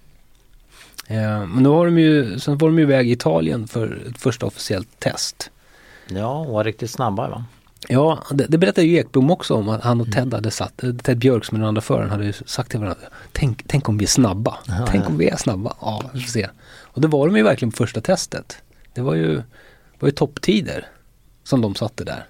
Eh, 1.07 1.47
men 1.47 1.63
då 1.63 1.75
var 1.75 1.85
de 1.85 1.97
ju, 1.99 2.39
sen 2.39 2.57
var 2.57 2.67
de 2.67 2.77
ju 2.77 2.83
iväg 2.83 3.07
i 3.09 3.11
Italien 3.11 3.67
för 3.67 4.01
ett 4.09 4.17
första 4.17 4.45
officiellt 4.45 4.99
test. 4.99 5.51
Ja, 6.09 6.39
och 6.39 6.53
var 6.53 6.63
riktigt 6.63 6.91
snabba 6.91 7.29
va? 7.29 7.45
Ja, 7.87 8.23
det, 8.31 8.45
det 8.49 8.57
berättade 8.57 8.87
ju 8.87 8.97
Ekblom 8.97 9.31
också 9.31 9.53
om 9.53 9.69
att 9.69 9.83
han 9.83 10.01
och 10.01 10.11
Ted 10.11 10.33
hade 10.33 10.51
satt, 10.51 10.83
eh, 10.83 10.93
Ted 10.93 11.17
Björk 11.17 11.45
som 11.45 11.55
är 11.55 11.59
den 11.59 11.67
andra 11.67 11.81
föraren 11.81 12.09
hade 12.09 12.25
ju 12.25 12.33
sagt 12.33 12.71
till 12.71 12.79
varandra 12.79 13.01
Tänk, 13.31 13.63
tänk 13.67 13.89
om 13.89 13.97
vi 13.97 14.05
är 14.05 14.09
snabba. 14.09 14.57
tänk 14.87 15.09
om 15.09 15.17
vi 15.17 15.29
är 15.29 15.35
snabba. 15.35 15.73
Ja, 15.81 16.03
vi 16.13 16.19
får 16.19 16.31
se. 16.31 16.49
Och 16.81 17.01
det 17.01 17.07
var 17.07 17.27
de 17.27 17.37
ju 17.37 17.43
verkligen 17.43 17.71
på 17.71 17.75
första 17.75 18.01
testet. 18.01 18.57
Det 18.93 19.01
var 19.01 19.15
ju, 19.15 19.41
var 19.99 20.07
ju 20.07 20.11
topptider 20.11 20.87
som 21.43 21.61
de 21.61 21.75
satte 21.75 22.03
där. 22.03 22.25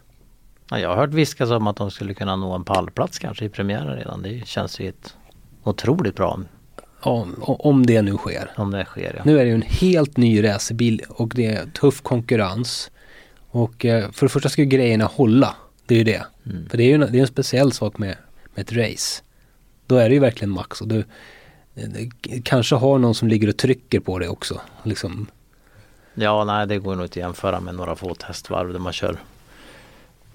Ja, 0.70 0.80
jag 0.80 0.89
har 0.89 0.95
hört 0.95 1.09
viskas 1.13 1.49
om 1.51 1.68
att 1.68 1.76
de 1.76 1.91
skulle 1.91 2.13
kunna 2.13 2.36
nå 2.36 2.53
en 2.53 2.63
pallplats 2.63 3.20
kanske 3.20 3.45
i 3.45 3.49
premiären 3.49 3.95
redan. 3.97 4.22
Det 4.22 4.47
känns 4.47 4.80
ju 4.80 4.89
ett 4.89 5.16
otroligt 5.63 6.16
bra 6.16 6.39
Ja, 7.03 7.28
o- 7.41 7.55
om 7.59 7.86
det 7.86 8.01
nu 8.01 8.18
sker. 8.18 8.51
om 8.57 8.72
det 8.72 8.86
sker. 8.86 9.13
Ja. 9.18 9.22
Nu 9.26 9.39
är 9.39 9.43
det 9.43 9.49
ju 9.49 9.55
en 9.55 9.61
helt 9.61 10.18
ny 10.18 10.43
racerbil 10.43 11.01
och 11.09 11.32
det 11.36 11.45
är 11.45 11.66
tuff 11.66 12.01
konkurrens. 12.01 12.91
Och 13.49 13.86
eh, 13.86 14.11
för 14.11 14.26
det 14.26 14.30
första 14.30 14.49
ska 14.49 14.61
ju 14.61 14.68
grejerna 14.68 15.05
hålla. 15.05 15.55
Det 15.86 15.93
är 15.95 15.97
ju 15.97 16.03
det. 16.03 16.26
För 16.70 16.78
det 16.78 16.84
är 16.84 16.88
ju 16.88 16.93
en, 16.93 17.11
det 17.11 17.18
är 17.18 17.22
en 17.22 17.28
speciell 17.28 17.72
sak 17.72 17.97
med, 17.97 18.18
med 18.55 18.61
ett 18.63 18.74
race. 18.74 19.24
Då 19.88 19.95
är 19.97 20.09
det 20.09 20.13
ju 20.16 20.20
verkligen 20.22 20.49
max 20.51 20.82
och 20.82 20.88
du 20.88 20.97
eh, 21.76 21.84
kanske 22.43 22.76
har 22.76 22.97
någon 22.99 23.16
som 23.16 23.28
ligger 23.28 23.47
och 23.49 23.57
trycker 23.57 23.99
på 23.99 24.20
det 24.20 24.28
också. 24.28 24.61
Liksom, 24.84 25.28
ja, 26.13 26.43
nej 26.43 26.68
det 26.68 26.78
går 26.78 26.95
nog 26.95 27.05
inte 27.05 27.11
att 27.13 27.16
jämföra 27.26 27.59
med 27.59 27.76
några 27.76 27.95
få 27.95 28.16
testvarv 28.16 28.74
där 28.74 28.80
man 28.80 28.93
kör. 28.93 29.18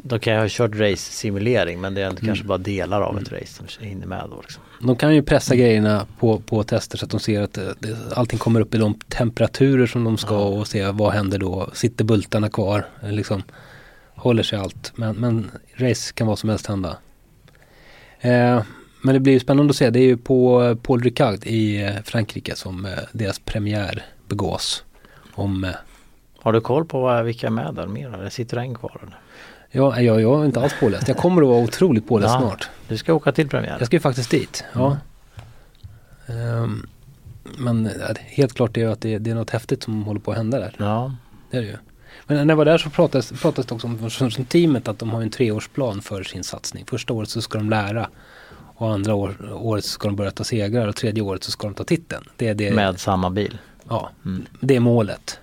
Då 0.03 0.19
kan 0.19 0.33
jag 0.33 0.41
ha 0.41 0.49
kört 0.51 0.71
race-simulering 0.75 1.81
men 1.81 1.95
det 1.95 2.01
är 2.01 2.07
Mm. 2.11 2.17
kanske 2.17 2.45
bara 2.45 2.59
delar 2.59 3.01
av 3.01 3.19
ett 3.19 3.33
race 3.33 3.47
som 3.47 3.67
hinner 3.87 4.07
med 4.07 4.25
då. 4.31 4.41
Liksom. 4.43 4.63
de 4.81 4.97
kan 4.97 5.15
ju 5.15 5.23
pressa 5.23 5.57
grejerna 5.57 6.07
på, 6.19 6.41
på 6.41 6.63
tester 6.63 6.99
så 6.99 7.05
att 7.05 7.11
de 7.11 7.21
ser 7.21 7.43
att 7.43 7.53
det, 7.53 7.97
allting 8.15 8.39
kommer 8.39 8.61
upp 8.61 8.75
i 8.75 8.79
de 8.79 8.95
temperaturer 8.95 9.87
som 9.87 10.05
de 10.05 10.17
ska 10.19 10.39
och 10.45 10.67
se 10.67 10.91
vad 10.91 11.13
händer 11.13 11.39
då. 11.39 11.71
Sitter 11.75 12.05
bultarna 12.05 12.49
kvar? 12.49 12.85
Liksom, 13.03 13.43
håller 14.15 14.43
sig 14.43 14.59
allt. 14.59 14.93
Men, 14.95 15.17
men 15.17 15.51
race 15.77 16.13
kan 16.13 16.27
vad 16.27 16.39
som 16.39 16.49
helst 16.49 16.67
hända. 16.67 16.97
Eh, 18.21 18.63
men 19.03 19.15
det 19.15 19.21
blir 19.21 19.33
ju 19.33 19.41
spännande 19.41 19.71
att 19.71 19.77
se. 19.77 19.91
Det 19.91 19.99
är 20.01 20.05
ju 20.05 20.17
på 20.17 20.77
Paul 20.83 21.03
Ricard 21.03 21.45
i 21.45 21.83
eh, 21.83 21.93
Frankrike 22.05 22.55
som 22.57 22.85
eh, 22.87 22.93
deras 23.13 23.39
premiär 23.39 24.05
begås. 24.29 24.85
Om, 25.35 25.65
eh, 25.65 25.71
Har 26.39 26.53
du 26.53 26.61
koll 26.61 26.85
på 26.85 27.23
vilka 27.23 27.47
är 27.47 27.51
med 27.51 27.75
där 27.75 27.87
mer? 27.87 28.15
Eller 28.15 28.29
sitter 28.31 28.57
en 28.57 28.75
kvar? 28.75 29.01
Eller? 29.03 29.19
Ja, 29.71 30.01
jag, 30.01 30.21
jag 30.21 30.41
är 30.41 30.45
inte 30.45 30.61
alls 30.61 30.75
påläst. 30.81 31.09
Jag 31.09 31.17
kommer 31.17 31.43
att 31.43 31.49
vara 31.49 31.59
otroligt 31.65 32.09
påläst 32.09 32.33
Ja. 32.35 32.41
snart. 32.41 32.69
Du 32.89 32.97
ska 32.97 33.15
åka 33.15 33.33
till 33.33 33.49
premiär? 33.49 33.77
Jag 33.79 33.87
ska 33.87 33.97
ju 33.97 34.01
faktiskt 34.01 34.31
dit. 34.31 34.65
Ja. 34.73 34.97
Ehm, 36.27 36.87
men 37.59 37.87
eh, 37.87 37.93
helt 38.27 38.55
klart 38.55 38.77
är 38.77 38.81
ju 38.81 38.93
att 38.93 39.01
det, 39.01 39.19
det 39.19 39.31
är 39.31 39.35
något 39.35 39.51
häftigt 39.51 39.83
som 39.83 40.03
håller 40.03 40.21
på 40.21 40.31
att 40.31 40.37
hända 40.37 40.59
där. 40.59 40.75
Ja, 40.79 41.15
Det 41.51 41.57
är 41.57 41.61
det 41.61 41.67
ju. 41.69 41.77
Men 42.27 42.47
när 42.47 42.53
jag 42.53 42.57
var 42.57 42.65
där 42.65 42.79
så 42.79 42.91
pratades, 42.91 43.33
pratades 43.43 43.67
det 43.67 43.75
också 43.75 43.87
om 43.87 44.11
som, 44.11 44.31
som 44.31 44.45
teamet 44.45 44.89
att 44.89 44.99
de 44.99 45.11
har 45.11 45.23
en 45.23 45.31
treårsplan 45.31 46.01
för 46.03 46.23
sin 46.23 46.45
satsning. 46.45 46.85
Första 46.87 47.13
året 47.13 47.29
så 47.29 47.43
ska 47.43 47.59
de 47.59 47.71
lära 47.71 48.09
och 48.77 48.93
andra 48.93 49.15
år, 49.15 49.53
året 49.53 49.85
så 49.85 49.91
ska 49.91 50.09
de 50.09 50.17
börja 50.17 50.31
ta 50.31 50.45
segrar 50.45 50.89
och 50.89 50.97
tredje 50.97 51.23
året 51.23 51.45
så 51.45 51.51
ska 51.51 51.67
de 51.67 51.75
ta 51.75 51.85
titeln. 51.85 52.25
Det 52.37 52.49
är 52.49 52.55
det, 52.55 52.71
med 52.75 53.01
samma 53.01 53.31
bil. 53.31 53.59
ja, 53.89 54.11
Mm. 54.25 54.47
det 54.61 54.77
är 54.77 54.81
målet. 54.81 55.41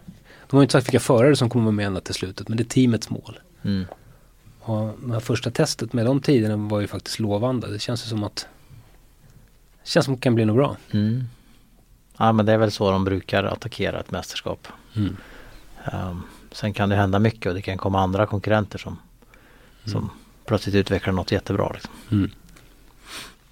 De 0.49 0.55
har 0.57 0.61
ju 0.61 0.63
inte 0.63 0.71
sagt 0.71 0.87
vilka 0.87 0.99
förare 0.99 1.35
som 1.35 1.49
kommer 1.49 1.65
vara 1.65 1.71
med 1.71 1.87
ända 1.87 2.01
till 2.01 2.13
slutet 2.13 2.47
men 2.47 2.57
det 2.57 2.63
är 2.63 2.65
teamets 2.65 3.09
mål. 3.09 3.39
Mm. 3.63 3.85
Och 4.67 4.93
det 5.07 5.13
här 5.13 5.19
första 5.19 5.51
testet 5.51 5.93
med 5.93 6.05
de 6.05 6.19
tiderna 6.21 6.57
var 6.57 6.79
ju 6.81 6.87
faktiskt 6.87 7.19
lovande. 7.19 7.71
Det 7.71 7.79
känns 7.79 8.05
ju 8.05 8.09
som 8.09 8.23
att 8.23 8.47
det 9.83 9.89
känns 9.89 10.05
som 10.05 10.13
att 10.13 10.19
det 10.19 10.23
kan 10.23 10.35
bli 10.35 10.45
något 10.45 10.55
bra. 10.55 10.77
Mm. 10.91 11.23
Ja 12.17 12.31
men 12.31 12.45
det 12.45 12.53
är 12.53 12.57
väl 12.57 12.71
så 12.71 12.91
de 12.91 13.03
brukar 13.05 13.43
attackera 13.43 13.99
ett 13.99 14.11
mästerskap. 14.11 14.67
Mm. 14.95 15.17
Ehm, 15.85 16.21
sen 16.51 16.73
kan 16.73 16.89
det 16.89 16.95
hända 16.95 17.19
mycket 17.19 17.45
och 17.45 17.53
det 17.53 17.61
kan 17.61 17.77
komma 17.77 18.01
andra 18.01 18.25
konkurrenter 18.25 18.77
som, 18.79 18.97
som 19.85 20.09
plötsligt 20.45 20.75
utvecklar 20.75 21.13
något 21.13 21.31
jättebra. 21.31 21.71
Liksom. 21.73 21.91
Mm. 22.11 22.31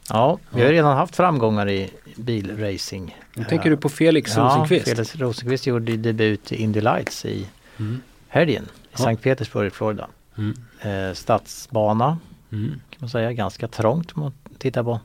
Ja, 0.09 0.37
vi 0.49 0.61
har 0.63 0.69
redan 0.69 0.97
haft 0.97 1.15
framgångar 1.15 1.69
i 1.69 1.89
bilracing. 2.15 3.17
Nu 3.35 3.43
tänker 3.43 3.69
du 3.69 3.77
på 3.77 3.89
Felix 3.89 4.35
ja, 4.35 4.43
Rosenqvist? 4.43 4.85
Felix 4.85 5.15
Rosenqvist 5.15 5.67
gjorde 5.67 5.97
debut 5.97 6.51
i 6.51 6.55
Indy 6.55 6.81
Lights 6.81 7.25
i 7.25 7.47
Mm. 7.77 8.01
helgen 8.27 8.63
i 8.63 8.67
Ja. 8.91 8.97
Sankt 8.97 9.23
Petersburg, 9.23 9.73
Florida. 9.73 10.07
Mm. 10.37 10.55
Eh, 10.81 11.13
stadsbana 11.13 12.17
Mm. 12.51 12.69
kan 12.89 12.97
man 12.99 13.09
säga, 13.09 13.33
ganska 13.33 13.67
trångt 13.67 14.11
om 14.15 14.21
man 14.21 14.33
tittar 14.57 14.83
på 14.83 14.99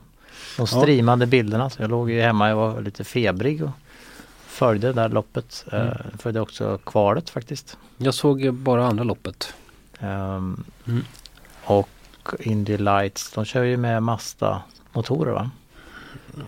de 0.57 0.67
streamande 0.67 1.25
bilderna. 1.27 1.69
Så 1.69 1.81
jag 1.81 1.89
låg 1.89 2.11
ju 2.11 2.21
hemma, 2.21 2.49
jag 2.49 2.55
var 2.55 2.81
lite 2.81 3.03
febrig 3.03 3.63
och 3.63 3.69
följde 4.47 4.87
det 4.87 4.93
där 4.93 5.09
loppet. 5.09 5.65
Mm. 5.71 5.87
Eh, 5.87 5.93
följde 6.19 6.41
också 6.41 6.77
kvalet 6.85 7.29
faktiskt. 7.29 7.77
Jag 7.97 8.13
såg 8.13 8.53
bara 8.53 8.85
andra 8.87 9.03
loppet. 9.03 9.53
Ehm, 9.99 10.63
Mm. 10.87 11.03
Och 11.63 11.89
Indy 12.39 12.77
Lights, 12.77 13.31
de 13.31 13.45
kör 13.45 13.63
ju 13.63 13.77
med 13.77 14.03
Mazda 14.03 14.61
motorer 14.93 15.31
va? 15.31 15.49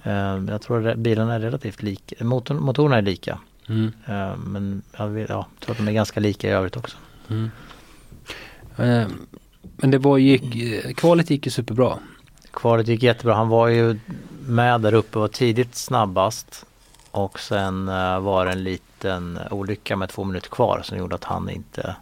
Ehm, 0.03 0.47
jag 0.47 0.61
tror 0.61 0.87
att 0.87 0.97
bilarna 0.97 1.33
är 1.33 1.39
relativt 1.39 1.81
lika, 1.83 2.25
motor, 2.25 2.55
motorerna 2.55 2.97
är 2.97 3.01
lika. 3.01 3.39
Mm. 3.69 3.91
Ehm, 4.05 4.39
men 4.39 4.81
jag, 4.97 5.07
vet, 5.07 5.29
ja, 5.29 5.45
jag 5.59 5.65
tror 5.65 5.71
att 5.73 5.77
de 5.77 5.87
är 5.87 5.91
ganska 5.91 6.19
lika 6.19 6.47
i 6.47 6.51
övrigt 6.51 6.77
också. 6.77 6.97
Mm. 7.29 7.51
Eh, 8.77 9.07
Men 9.77 9.91
det 9.91 9.97
var, 9.97 10.17
gick, 10.17 10.55
eh, 10.55 10.93
kvalet 10.93 11.29
gick 11.29 11.45
ju 11.45 11.51
superbra. 11.51 11.97
Kvalet 12.51 12.87
gick 12.87 13.03
jättebra. 13.03 13.33
Han 13.35 13.49
var 13.49 13.67
ju 13.67 13.99
med 14.47 14.81
där 14.81 14.93
uppe 14.93 15.17
och 15.17 15.21
var 15.21 15.27
tidigt 15.27 15.75
snabbast. 15.75 16.65
Och 17.11 17.39
sen 17.39 17.87
eh, 17.89 18.19
var 18.19 18.45
det 18.45 18.51
en 18.51 18.63
liten 18.63 19.39
olycka 19.51 19.95
med 19.95 20.09
två 20.09 20.23
minuter 20.23 20.49
kvar 20.49 20.81
som 20.83 20.97
gjorde 20.97 21.15
att 21.15 21.23
han 21.23 21.49
inte 21.49 21.95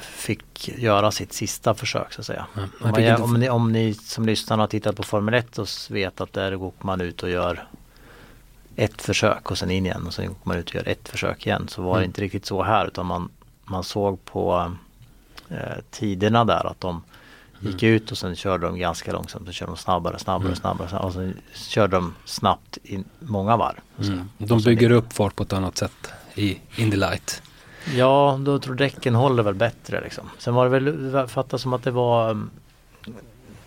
fick 0.00 0.68
göra 0.78 1.10
sitt 1.10 1.32
sista 1.32 1.74
försök 1.74 2.12
så 2.12 2.20
att 2.20 2.26
säga. 2.26 2.46
Om, 2.54 2.90
man, 2.90 3.22
om, 3.22 3.34
ni, 3.34 3.48
om 3.48 3.72
ni 3.72 3.94
som 3.94 4.26
lyssnar 4.26 4.58
har 4.58 4.66
tittat 4.66 4.96
på 4.96 5.02
Formel 5.02 5.34
1 5.34 5.58
och 5.58 5.66
vet 5.90 6.20
att 6.20 6.32
där 6.32 6.56
går 6.56 6.72
man 6.80 7.00
ut 7.00 7.22
och 7.22 7.30
gör 7.30 7.64
ett 8.76 9.02
försök 9.02 9.50
och 9.50 9.58
sen 9.58 9.70
in 9.70 9.86
igen 9.86 10.06
och 10.06 10.14
sen 10.14 10.26
går 10.26 10.36
man 10.44 10.56
ut 10.56 10.68
och 10.68 10.74
gör 10.74 10.88
ett 10.88 11.08
försök 11.08 11.46
igen. 11.46 11.68
Så 11.68 11.82
var 11.82 11.92
det 11.92 11.98
Mm. 11.98 12.08
inte 12.08 12.20
riktigt 12.20 12.46
så 12.46 12.62
här 12.62 12.86
utan 12.86 13.06
man, 13.06 13.28
man 13.64 13.84
såg 13.84 14.24
på 14.24 14.72
eh, 15.52 15.82
tiderna 15.90 16.44
där 16.44 16.66
att 16.66 16.80
de 16.80 17.02
gick 17.60 17.82
ut 17.82 18.10
och 18.10 18.18
sen 18.18 18.36
körde 18.36 18.66
de 18.66 18.78
ganska 18.78 19.12
långsamt 19.12 19.48
och 19.48 19.54
körde 19.54 19.70
de 19.72 19.76
snabbare, 19.76 20.18
snabbare, 20.18 20.46
Mm. 20.46 20.56
snabbare, 20.56 20.98
och 20.98 21.12
sen 21.12 21.36
körde 21.54 21.96
de 21.96 22.14
snabbt 22.24 22.78
i 22.84 23.04
många 23.18 23.56
varv. 23.56 23.76
Mm. 24.08 24.28
De 24.38 24.62
bygger 24.62 24.90
upp 24.90 25.12
fart 25.12 25.36
på 25.36 25.42
ett 25.42 25.52
annat 25.52 25.76
sätt 25.76 26.12
i 26.34 26.58
Indy 26.76 26.96
Light. 26.96 27.42
Ja, 27.94 28.38
då 28.44 28.58
tror 28.58 28.74
däcken 28.74 29.14
håller 29.14 29.42
väl 29.42 29.54
bättre 29.54 30.00
liksom. 30.00 30.30
Sen 30.38 30.54
var 30.54 30.68
det 30.70 30.80
väl 30.80 31.28
fattat 31.28 31.60
som 31.60 31.72
att 31.72 31.82
det 31.82 31.90
var 31.90 32.30
um, 32.30 32.50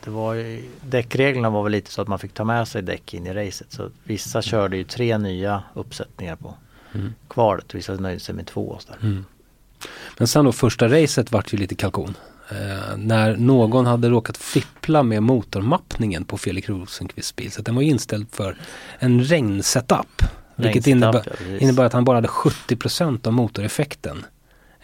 det 0.03 0.11
var 0.11 0.59
däckreglerna 0.89 1.49
var 1.49 1.63
väl 1.63 1.71
lite 1.71 1.91
så 1.91 2.01
att 2.01 2.07
man 2.07 2.19
fick 2.19 2.33
ta 2.33 2.43
med 2.43 2.67
sig 2.67 2.81
däck 2.81 3.13
in 3.13 3.27
i 3.27 3.33
racet. 3.33 3.71
Så 3.71 3.89
vissa 4.03 4.41
körde 4.41 4.77
ju 4.77 4.83
tre 4.83 5.17
nya 5.17 5.63
uppsättningar 5.73 6.35
på 6.35 6.53
Mm. 6.93 7.13
kvalet 7.27 7.65
och 7.69 7.75
vissa 7.75 7.93
nöjde 7.93 8.19
sig 8.19 8.35
med 8.35 8.47
två 8.47 8.69
och 8.69 8.81
så 8.81 8.91
där. 8.91 8.97
Mm. 9.07 9.25
Men 10.17 10.27
sen 10.27 10.45
då 10.45 10.51
första 10.51 10.87
racet 10.87 11.31
vart 11.31 11.53
ju 11.53 11.57
lite 11.57 11.75
kalkon. 11.75 12.13
Eh, 12.49 12.97
när 12.97 13.37
någon 13.37 13.85
hade 13.85 14.09
råkat 14.09 14.37
fippla 14.37 15.03
med 15.03 15.23
motormappningen 15.23 16.25
på 16.25 16.37
Felix 16.37 16.69
Rosenqvists 16.69 17.35
bil. 17.35 17.51
Så 17.51 17.61
den 17.61 17.75
var 17.75 17.81
inställd 17.81 18.27
för 18.31 18.57
en 18.99 19.23
regnsetup. 19.23 20.21
Vilket 20.55 20.87
innebär, 20.87 21.23
ja, 21.25 21.57
innebär 21.57 21.83
att 21.83 21.93
han 21.93 22.05
bara 22.05 22.17
hade 22.17 22.27
70% 22.27 23.27
av 23.27 23.33
motoreffekten. 23.33 24.25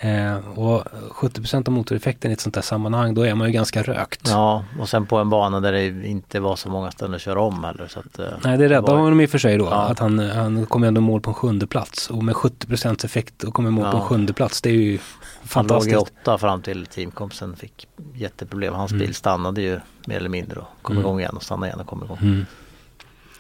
Eh, 0.04 0.38
och 0.60 0.84
70% 1.12 1.68
av 1.68 1.74
motoreffekten 1.74 2.32
i 2.32 2.34
ett 2.34 2.40
sånt 2.42 2.56
här 2.56 2.64
sammanhang, 2.64 3.14
då 3.14 3.22
är 3.26 3.36
man 3.36 3.48
ju 3.48 3.54
ganska 3.54 3.84
rökt. 3.84 4.22
Ja, 4.30 4.66
och 4.80 4.90
sen 4.90 5.06
på 5.06 5.18
en 5.18 5.30
bana 5.30 5.60
där 5.60 5.72
det 5.72 6.08
inte 6.08 6.40
var 6.40 6.56
så 6.56 6.70
många 6.70 6.92
ställen 6.92 7.16
att 7.16 7.22
köra 7.22 7.42
om 7.42 7.64
heller. 7.64 7.88
Så 7.88 8.00
att, 8.00 8.20
eh, 8.20 8.26
Nej, 8.44 8.58
det 8.58 8.70
räddade 8.70 8.92
var- 8.92 9.00
honom 9.00 9.22
i 9.22 9.26
och 9.26 9.30
för 9.30 9.38
sig 9.38 9.58
då. 9.58 9.66
Ja. 9.66 9.82
Att 9.82 10.00
han, 10.00 10.20
han 10.20 10.66
kom 10.66 10.84
ändå 10.84 11.02
mål 11.02 11.22
på 11.22 11.30
en 11.30 11.34
sjunde 11.34 11.68
plats. 11.68 12.10
Och 12.10 12.24
med 12.24 12.36
70% 12.36 13.04
effekt 13.06 13.44
och 13.44 13.54
kom 13.54 13.68
i 13.68 13.70
mål 13.70 13.84
på 13.84 13.90
en 13.90 13.98
Ja. 13.98 14.08
sjunde 14.08 14.34
plats. 14.34 14.62
Det 14.62 14.70
är 14.70 14.74
ju 14.74 14.92
Han 14.92 14.98
låg 14.98 15.44
i 15.44 15.48
fantastiskt. 15.48 15.98
åtta 16.22 16.38
fram 16.38 16.62
till 16.62 16.86
teamkompisen 16.86 17.56
fick 17.56 17.88
jätteproblem. 18.14 18.74
Hans 18.74 18.92
bil 18.94 19.14
stannade 19.16 19.62
ju 19.62 19.80
mer 20.08 20.18
eller 20.18 20.30
mindre 20.30 20.60
och 20.60 20.68
kom 20.82 20.96
Mm. 20.96 21.06
igång 21.06 21.20
igen 21.20 21.36
och 21.36 21.44
stannade 21.44 21.68
igen 21.68 21.80
och 21.80 21.88
kom 21.88 22.04
igång. 22.04 22.18
Mm. 22.22 22.46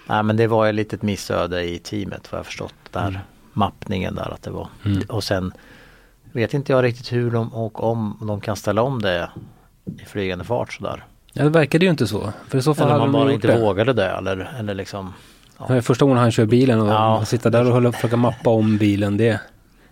Nej 0.07 0.23
men 0.23 0.37
det 0.37 0.47
var 0.47 0.65
ju 0.65 0.71
lite 0.71 0.95
ett 0.95 1.01
missöde 1.01 1.63
i 1.63 1.79
teamet 1.79 2.31
vad 2.31 2.39
jag 2.39 2.45
förstått. 2.45 2.73
Där 2.91 3.07
Mm. 3.07 3.19
mappningen 3.53 4.15
där 4.15 4.33
att 4.33 4.41
det 4.41 4.51
var. 4.51 4.67
Mm. 4.85 5.01
Och 5.09 5.23
sen 5.23 5.51
vet 6.31 6.53
inte 6.53 6.71
jag 6.71 6.83
riktigt 6.83 7.13
hur 7.13 7.31
de 7.31 7.53
och 7.53 7.83
om 7.83 8.17
de 8.27 8.41
kan 8.41 8.55
ställa 8.55 8.81
om 8.81 9.01
det 9.01 9.29
i 10.01 10.05
flygande 10.05 10.45
fart 10.45 10.73
sådär. 10.73 11.03
Ja, 11.33 11.43
det 11.43 11.49
verkade 11.49 11.85
ju 11.85 11.91
inte 11.91 12.07
så. 12.07 12.33
För 12.47 12.57
i 12.57 12.61
så 12.61 12.73
fall 12.73 12.85
Eller 12.87 12.95
om 12.95 13.01
hade 13.01 13.11
man 13.11 13.21
de 13.21 13.25
bara 13.27 13.33
inte 13.33 13.47
det. 13.47 13.59
vågade 13.61 13.93
det 13.93 14.07
eller, 14.09 14.53
eller 14.59 14.73
liksom. 14.73 15.13
Det 15.67 15.73
är 15.73 15.81
Första 15.81 16.05
gången 16.05 16.17
han 16.17 16.31
kör 16.31 16.45
bilen 16.45 16.81
och 16.81 16.87
Ja. 16.87 17.25
sitta 17.25 17.49
där 17.49 17.65
och 17.67 17.73
hålla, 17.73 17.91
försöka 17.91 18.17
mappa 18.17 18.49
om 18.49 18.77
bilen. 18.77 19.17
Det, 19.17 19.23
det 19.23 19.39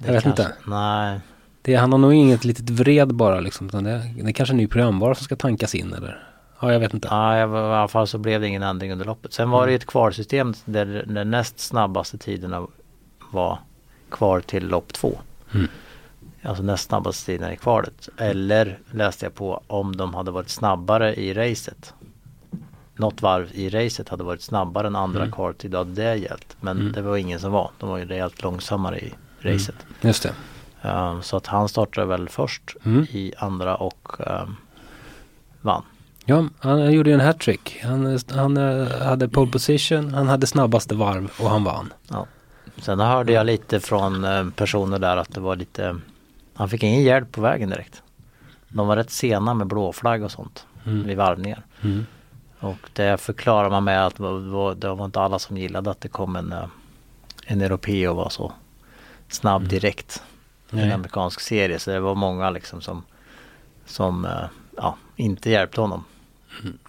jag 0.05 0.13
vet 0.13 0.23
kanske- 0.23 0.43
inte. 0.43 0.53
Nej. 0.67 1.19
Det, 1.61 1.75
han 1.75 1.91
har 1.91 1.99
nog 1.99 2.13
inget 2.13 2.45
litet 2.45 2.69
vred 2.69 3.13
bara 3.15 3.39
liksom. 3.39 3.67
Utan 3.67 3.83
det, 3.83 4.01
det 4.21 4.29
är 4.29 4.33
kanske 4.33 4.53
en 4.53 4.57
ny 4.57 4.67
programvara 4.67 5.15
som 5.15 5.23
ska 5.23 5.35
tankas 5.35 5.75
in 5.75 5.93
eller? 5.93 6.23
Ja, 6.61 6.73
jag 6.73 6.79
vet 6.79 6.93
inte. 6.93 7.07
Ja, 7.11 7.37
i 7.37 7.41
alla 7.41 7.87
fall 7.87 8.07
så 8.07 8.17
blev 8.17 8.41
det 8.41 8.47
ingen 8.47 8.63
ändring 8.63 8.91
under 8.91 9.05
loppet. 9.05 9.33
Sen 9.33 9.49
var 9.49 9.65
det 9.65 9.71
ju 9.71 9.75
ett 9.75 9.85
kvalsystem 9.85 10.53
där 10.65 11.03
den 11.07 11.31
näst 11.31 11.59
snabbaste 11.59 12.17
tiderna 12.17 12.67
var 13.31 13.59
kvar 14.11 14.39
till 14.39 14.67
lopp 14.67 14.93
två. 14.93 15.19
Mm. 15.53 15.67
Alltså 16.43 16.63
näst 16.63 16.83
snabbaste 16.89 17.25
tiderna 17.25 17.53
i 17.53 17.57
kvalet. 17.57 18.09
Eller 18.17 18.79
läste 18.91 19.25
jag 19.25 19.35
på 19.35 19.61
om 19.67 19.95
de 19.95 20.13
hade 20.13 20.31
varit 20.31 20.49
snabbare 20.49 21.15
i 21.15 21.33
racet. 21.33 21.93
Något 22.95 23.21
varv 23.21 23.49
i 23.53 23.69
racet 23.69 24.09
hade 24.09 24.23
varit 24.23 24.41
snabbare 24.41 24.87
än 24.87 24.95
andra 24.95 25.19
Mm. 25.21 25.31
kvaltid. 25.31 25.71
Då 25.71 25.77
hade 25.77 25.91
det 25.91 26.15
gällt. 26.15 26.57
Men 26.61 26.79
Mm. 26.79 26.91
det 26.91 27.01
var 27.01 27.17
ingen 27.17 27.39
som 27.39 27.51
var. 27.51 27.71
De 27.79 27.89
var 27.89 27.97
ju 27.97 28.05
rejält 28.05 28.43
långsammare 28.43 28.99
i 28.99 29.13
racet. 29.39 29.75
Just 30.01 30.23
det. 30.23 30.33
Um, 30.89 31.21
så 31.21 31.37
att 31.37 31.47
han 31.47 31.69
startade 31.69 32.07
väl 32.07 32.29
först 32.29 32.75
Mm. 32.85 33.03
i 33.09 33.33
andra 33.37 33.75
och 33.75 34.07
um, 34.19 34.55
vann. 35.61 35.83
Ja, 36.25 36.45
han 36.59 36.91
gjorde 36.93 37.09
ju 37.09 37.13
en 37.13 37.19
hattrick. 37.19 37.79
Han, 37.83 38.19
han 38.35 38.57
eh, 38.57 38.87
hade 39.01 39.29
pole 39.29 39.51
position, 39.51 40.13
han 40.13 40.27
hade 40.27 40.47
snabbaste 40.47 40.95
varv 40.95 41.31
och 41.39 41.49
han 41.49 41.63
vann. 41.63 41.93
Sen 42.77 42.99
hörde 42.99 43.31
jag 43.33 43.45
lite 43.45 43.79
från 43.79 44.23
eh, 44.23 44.49
personer 44.49 44.99
där 44.99 45.17
att 45.17 45.33
det 45.33 45.39
var 45.39 45.55
lite 45.55 45.95
Han 46.59 46.69
fick 46.69 46.83
ingen 46.83 47.03
hjälp 47.03 47.31
på 47.31 47.41
vägen 47.41 47.69
direkt. 47.69 48.03
De 48.69 48.87
var 48.87 48.95
rätt 48.95 49.09
sena 49.11 49.53
med 49.53 49.67
blåflagg 49.67 50.23
och 50.23 50.31
sånt 50.31 50.65
Mm. 50.85 51.07
vid 51.07 51.17
varvningar. 51.17 51.63
Mm. 51.81 52.05
Och 52.59 52.89
det 52.93 53.21
förklarar 53.21 53.69
man 53.69 53.83
med 53.83 54.05
att 54.05 54.15
det 54.15 54.23
var, 54.23 54.75
det 54.75 54.93
var 54.93 55.05
inte 55.05 55.19
alla 55.21 55.39
som 55.39 55.57
gillade 55.57 55.91
att 55.91 56.01
det 56.01 56.07
kom 56.07 56.35
en, 56.35 56.51
eh, 56.53 56.65
en 57.45 57.61
europé 57.61 58.07
och 58.07 58.15
var 58.15 58.29
så 58.29 58.51
snabb 59.29 59.67
direkt. 59.67 60.23
En 60.69 60.77
Nej. 60.79 60.91
amerikansk 60.91 61.39
serie. 61.39 61.79
Så 61.79 61.91
det 61.91 61.99
var 61.99 62.15
många 62.15 62.49
liksom 62.49 62.81
som, 62.81 63.03
som 63.85 64.25
eh, 64.25 64.31
ja, 64.77 64.95
inte 65.15 65.49
hjälpte 65.49 65.81
honom. 65.81 66.03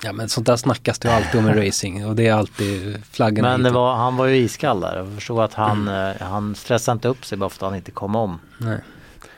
Ja 0.02 0.12
men 0.12 0.28
sånt 0.28 0.46
där 0.46 0.56
snackas 0.56 0.98
det 0.98 1.08
ju 1.08 1.14
alltid 1.14 1.40
om 1.40 1.48
i 1.48 1.52
racing 1.68 2.06
och 2.06 2.16
det 2.16 2.26
är 2.26 2.34
alltid 2.34 3.04
flaggorna 3.04 3.48
Men 3.48 3.62
det 3.62 3.70
var, 3.70 3.94
han 3.96 4.16
var 4.16 4.26
ju 4.26 4.36
iskall 4.36 4.80
där. 4.80 4.96
Jag 4.96 5.14
förstod 5.14 5.40
att 5.40 5.54
han, 5.54 5.88
eh, 5.88 6.16
han 6.20 6.54
stressade 6.54 6.92
inte 6.92 7.08
upp 7.08 7.24
sig 7.24 7.38
bara 7.38 7.50
för 7.50 7.56
att 7.56 7.70
han 7.70 7.76
inte 7.76 7.90
kom 7.90 8.16
om. 8.16 8.38
Nej. 8.58 8.78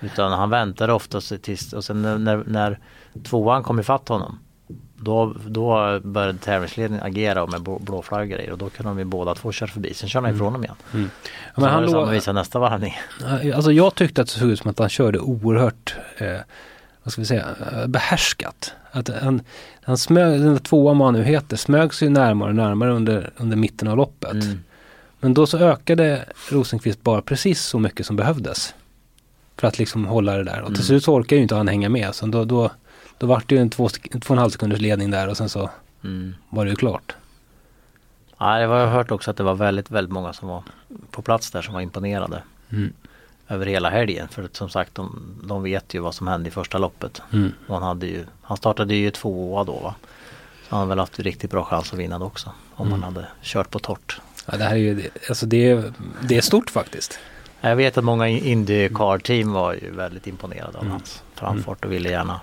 Utan 0.03 0.33
han 0.33 0.51
väntade 0.51 0.93
ofta 0.93 1.21
tills, 1.21 1.73
och 1.73 1.85
sen 1.85 2.03
när, 2.03 2.45
när, 2.47 2.79
tvåan 3.23 3.63
kom 3.63 3.81
ifatt 3.81 4.09
honom 4.09 4.39
då, 5.05 5.35
då 5.47 6.01
började 6.05 6.39
tävlingsledningen 6.39 7.07
agera 7.07 7.47
med 7.47 7.63
blå, 7.63 7.79
blåflagg 7.79 8.23
och 8.23 8.29
grejer 8.29 8.53
och 8.53 8.59
då 8.59 8.71
kunde 8.71 8.91
de 8.91 8.99
ju 8.99 9.05
båda 9.05 9.35
två 9.35 9.53
köra 9.53 9.71
förbi. 9.71 9.95
Sen 9.95 10.09
körde 10.09 10.27
han 10.27 10.35
ifrån 10.35 10.53
dem 10.53 10.65
igen. 10.65 10.77
Mm. 10.95 11.11
Ja, 11.55 11.61
men 11.61 11.71
han 11.71 11.85
låg, 11.85 12.09
visa 12.09 12.33
nästa 12.33 12.59
varvning. 12.59 12.99
alltså 13.55 13.73
jag 13.73 13.95
tyckte 13.95 14.21
att 14.21 14.29
det 14.29 14.33
såg 14.33 14.49
ut 14.49 14.59
som 14.59 14.71
att 14.71 14.79
han 14.79 14.89
körde 14.89 15.19
oerhört, 15.19 15.95
eh, 16.19 16.37
vad 17.03 17.13
ska 17.13 17.23
vi 17.23 17.27
säga, 17.27 17.47
eh, 17.73 17.87
behärskat. 17.87 18.75
Att 18.91 19.09
han, 19.09 19.43
han 19.83 19.99
smög, 19.99 20.41
den 20.41 20.53
där 20.53 20.59
tvåan 20.59 20.99
vad 20.99 21.07
han 21.07 21.15
nu 21.15 21.25
heter, 21.25 21.57
smög 21.57 21.95
sig 21.95 22.09
närmare 22.09 22.49
och 22.49 22.55
närmare 22.55 22.93
under, 22.93 23.31
under 23.37 23.57
mitten 23.57 23.89
av 23.89 23.97
loppet. 23.97 24.33
Mm. 24.33 24.63
Men 25.21 25.35
då 25.35 25.47
så 25.47 25.59
ökade 25.59 26.25
Rosenqvist 26.49 27.03
bara 27.03 27.23
precis 27.23 27.63
så 27.63 27.79
mycket 27.79 28.07
som 28.07 28.17
behövdes. 28.17 28.75
För 29.63 29.69
att 29.69 29.79
liksom 29.79 30.05
hålla 30.05 30.37
det 30.37 30.45
där. 30.45 30.53
Och 30.61 30.67
Mm. 30.69 30.75
till 30.75 30.85
slut 30.85 31.05
så 31.05 31.15
orkar 31.15 31.37
ju 31.37 31.43
inte 31.43 31.55
han 31.55 31.69
hänga 31.69 31.89
med. 31.89 32.15
Så 32.15 32.27
då, 32.27 32.45
då, 32.45 32.71
då 33.19 33.27
vart 33.27 33.49
det 33.49 33.55
ju 33.55 33.61
en 33.61 33.71
två, 33.71 33.89
två 33.89 34.19
och 34.21 34.31
en 34.31 34.39
halv 34.39 34.51
sekunders 34.51 34.81
ledning 34.81 35.11
där 35.11 35.29
och 35.29 35.37
sen 35.37 35.49
så 35.49 35.71
Mm. 36.05 36.35
var 36.49 36.65
det 36.65 36.71
ju 36.71 36.77
klart. 36.77 37.15
Ja, 38.39 38.59
det 38.59 38.67
var, 38.67 38.79
jag 38.79 38.87
har 38.87 38.93
hört 38.95 39.11
också 39.11 39.31
att 39.31 39.37
det 39.37 39.43
var 39.43 39.55
väldigt, 39.55 39.91
väldigt 39.91 40.13
många 40.13 40.33
som 40.33 40.49
var 40.49 40.63
på 41.11 41.23
plats 41.23 41.51
där 41.51 41.63
som 41.63 41.75
var 41.75 41.81
imponerade. 41.81 42.43
Mm. 42.71 42.93
Över 43.49 43.67
hela 43.67 43.91
helgen. 43.91 44.29
För 44.29 44.49
som 44.53 44.69
sagt 44.69 44.95
de, 44.95 45.35
de 45.45 45.63
vet 45.63 45.95
ju 45.95 45.99
vad 46.01 46.15
som 46.15 46.27
hände 46.27 46.49
i 46.49 46.53
första 46.53 46.79
loppet. 46.79 47.23
Mm. 47.33 47.53
Och 47.67 47.75
han, 47.75 47.83
hade 47.83 48.07
ju, 48.07 48.25
han 48.43 48.57
startade 48.57 48.95
ju 48.95 49.11
tvåa 49.11 49.65
då 49.65 49.73
va. 49.73 49.95
Så 50.69 50.77
han 50.77 50.81
har 50.81 50.87
väl 50.87 50.99
haft 50.99 51.19
riktigt 51.19 51.51
bra 51.51 51.65
chans 51.65 51.93
att 51.93 51.99
vinna 51.99 52.19
det 52.19 52.25
också. 52.25 52.51
Om 52.75 52.87
Mm. 52.87 53.03
han 53.03 53.15
hade 53.15 53.27
kört 53.43 53.71
på 53.71 53.79
torrt. 53.79 54.21
Ja, 54.47 54.57
det 54.57 54.65
här 54.65 54.73
är 54.73 54.77
ju, 54.77 55.11
alltså 55.29 55.47
det 55.47 55.71
är, 55.71 55.93
det 56.21 56.37
är 56.37 56.41
stort 56.41 56.71
faktiskt. 56.71 57.19
Jag 57.65 57.77
vet 57.77 57.99
att 57.99 58.05
många 58.05 58.29
Indycar-team 58.29 59.53
var 59.53 59.73
ju 59.75 59.91
väldigt 59.91 60.27
imponerade 60.27 60.79
av 60.79 60.85
Mm. 60.85 60.93
hans 60.93 61.23
framfart 61.35 61.85
och 61.85 61.93
ville 61.93 62.11
gärna 62.11 62.41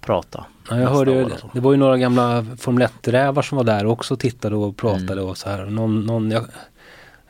prata. 0.00 0.44
Ja, 0.70 0.78
jag 0.80 0.88
hörde 0.90 1.10
ju, 1.12 1.24
och 1.24 1.30
det 1.52 1.60
var 1.60 1.72
ju 1.72 1.78
några 1.78 1.98
gamla 1.98 2.46
Formel 2.58 2.88
1-rävar 2.88 3.42
som 3.42 3.56
var 3.56 3.64
där 3.64 3.86
och 3.86 3.92
också 3.92 4.16
tittade 4.16 4.56
och 4.56 4.76
pratade 4.76 5.12
Mm. 5.12 5.24
och 5.24 5.38
så 5.38 5.48
här. 5.50 5.66
Någon, 5.66 6.00
någon, 6.06 6.30
jag, 6.30 6.44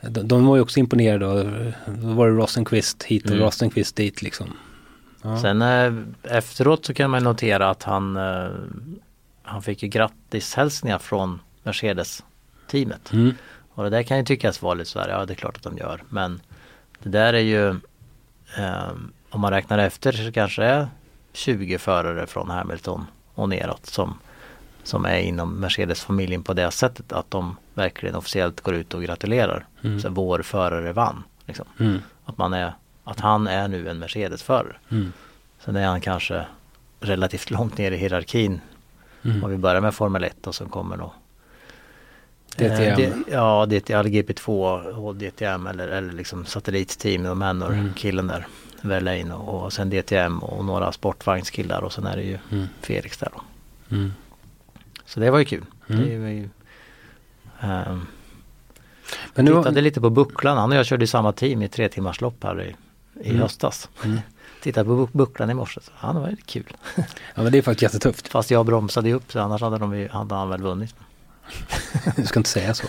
de, 0.01 0.27
de 0.27 0.45
var 0.45 0.55
ju 0.55 0.61
också 0.61 0.79
imponerade 0.79 1.25
och 1.25 1.45
då 1.85 2.07
var 2.07 2.27
det 2.29 2.33
Rosenqvist 2.35 3.03
hit 3.03 3.25
och 3.25 3.31
Mm. 3.31 3.43
Rosenqvist 3.45 3.95
dit 3.95 4.21
liksom. 4.21 4.47
Ja. 5.21 5.41
Sen 5.41 5.61
eh, 5.61 5.93
efteråt 6.37 6.85
så 6.85 6.93
kan 6.93 7.09
man 7.11 7.23
notera 7.23 7.69
att 7.69 7.83
han, 7.83 8.17
eh, 8.17 8.47
han 9.43 9.61
fick 9.61 9.83
ju 9.83 9.89
grattishälsningar 9.89 10.99
från 10.99 11.39
Mercedes-teamet. 11.63 13.13
Mm. 13.13 13.33
Och 13.73 13.83
det 13.83 13.89
där 13.89 14.03
kan 14.03 14.17
ju 14.17 14.23
tyckas 14.25 14.61
vara 14.61 14.73
lite 14.73 14.89
sådär, 14.89 15.09
ja 15.09 15.25
det 15.25 15.33
är 15.33 15.35
klart 15.35 15.57
att 15.57 15.63
de 15.63 15.77
gör. 15.77 16.03
Men 16.09 16.39
det 17.03 17.09
där 17.09 17.33
är 17.33 17.39
ju, 17.39 17.69
eh, 18.57 18.91
om 19.29 19.41
man 19.41 19.51
räknar 19.51 19.77
efter 19.77 20.11
så 20.11 20.31
kanske 20.31 20.61
det 20.61 20.67
är 20.67 20.87
20 21.33 21.77
förare 21.77 22.27
från 22.27 22.49
Hamilton 22.49 23.05
och 23.33 23.49
neråt 23.49 23.85
som, 23.85 24.19
som 24.83 25.05
är 25.05 25.19
inom 25.19 25.59
Mercedes-familjen 25.59 26.43
på 26.43 26.53
det 26.53 26.71
sättet 26.71 27.11
att 27.11 27.31
de 27.31 27.57
verkligen 27.73 28.15
officiellt 28.15 28.61
går 28.61 28.73
ut 28.73 28.93
och 28.93 29.03
gratulerar. 29.03 29.65
Mm. 29.83 29.99
Så 29.99 30.09
vår 30.09 30.41
förare 30.41 30.93
vann. 30.93 31.23
Liksom. 31.45 31.65
Mm. 31.79 31.99
Att, 32.25 32.37
man 32.37 32.53
är, 32.53 32.73
att 33.03 33.19
han 33.19 33.47
är 33.47 33.67
nu 33.67 33.89
en 33.89 33.99
Mercedes-förare. 33.99 34.75
Mm. 34.91 35.13
Sen 35.59 35.75
är 35.75 35.87
han 35.87 36.01
kanske 36.01 36.45
relativt 36.99 37.51
långt 37.51 37.77
ner 37.77 37.91
i 37.91 37.97
hierarkin. 37.97 38.61
Mm. 39.23 39.43
Om 39.43 39.49
vi 39.49 39.57
börjar 39.57 39.81
med 39.81 39.93
Formel 39.93 40.23
1 40.23 40.47
och 40.47 40.55
sen 40.55 40.69
kommer 40.69 40.97
då 40.97 41.13
DTM. 42.59 42.81
Eh, 42.91 42.95
D- 42.97 43.13
ja, 43.31 43.65
DTM, 43.65 44.05
GP2 44.05 44.81
och 44.91 45.15
DTM 45.15 45.67
eller, 45.67 45.87
eller 45.87 46.13
liksom 46.13 46.45
satellitteam 46.45 47.25
och 47.25 47.37
Manor, 47.37 47.73
Mm. 47.73 47.93
killen 47.93 48.27
där. 48.27 48.47
Verlaine 48.81 49.31
och, 49.33 49.63
och 49.63 49.73
sen 49.73 49.89
DTM 49.89 50.39
och 50.39 50.65
några 50.65 50.91
sportvagnskillar 50.91 51.81
och 51.81 51.93
sen 51.93 52.05
är 52.05 52.15
det 52.17 52.23
ju 52.23 52.37
Mm. 52.51 52.67
Felix 52.81 53.17
där 53.17 53.29
då. 53.35 53.41
Mm. 53.95 54.13
Så 55.05 55.19
det 55.19 55.31
var 55.31 55.39
ju 55.39 55.45
kul. 55.45 55.65
Mm. 55.89 56.09
Det 56.09 56.17
var 56.19 56.27
ju, 56.27 56.49
ehm, 57.61 58.05
Men 59.35 59.45
nu, 59.45 59.51
tittade 59.55 59.81
lite 59.81 60.01
på 60.01 60.09
bucklan. 60.09 60.57
Han 60.57 60.71
och 60.71 60.77
jag 60.77 60.85
körde 60.85 61.03
i 61.03 61.07
samma 61.07 61.31
team 61.31 61.61
i 61.61 61.67
tre 61.69 61.89
timmars 61.89 62.21
lopp 62.21 62.43
här 62.43 62.61
i, 62.61 62.75
i 63.23 63.29
Mm. 63.29 63.41
höstas. 63.41 63.89
Mm. 64.05 64.19
Tittade 64.61 64.85
på 64.85 64.91
buck- 65.05 65.09
bucklan 65.17 65.49
i 65.49 65.53
morse. 65.53 65.79
Så, 65.81 65.91
det 66.13 66.19
var 66.19 66.29
lite 66.29 66.41
kul. 66.41 66.77
ja 67.35 67.43
men 67.43 67.51
det 67.51 67.57
är 67.57 67.61
faktiskt 67.61 67.93
jättetufft. 67.93 68.27
Fast 68.27 68.51
jag 68.51 68.65
bromsade 68.65 69.09
ju 69.09 69.15
upp 69.15 69.31
så 69.31 69.39
annars 69.39 69.61
hade, 69.61 69.77
de, 69.77 69.97
ju- 69.97 70.09
hade 70.09 70.35
han 70.35 70.49
väl 70.49 70.61
vunnit. 70.61 70.95
Du 72.15 72.25
ska 72.25 72.39
inte 72.39 72.49
säga 72.49 72.73
så. 72.73 72.87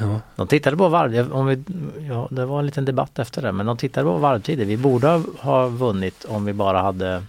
Ja. 0.00 0.20
De 0.36 0.46
tittade 0.46 0.76
på 0.76 0.88
varv, 0.88 1.32
om 1.32 1.46
vi, 1.46 1.64
ja, 2.08 2.28
det 2.30 2.46
var 2.46 2.58
en 2.58 2.66
liten 2.66 2.84
debatt 2.84 3.18
efter 3.18 3.42
det, 3.42 3.52
men 3.52 3.66
de 3.66 3.76
tittade 3.76 4.04
på 4.04 4.16
varvtider. 4.16 4.64
Vi 4.64 4.76
borde 4.76 5.22
ha- 5.38 5.66
vunnit 5.68 6.24
om 6.24 6.44
vi 6.44 6.52
bara 6.52 6.82
hade 6.82 7.22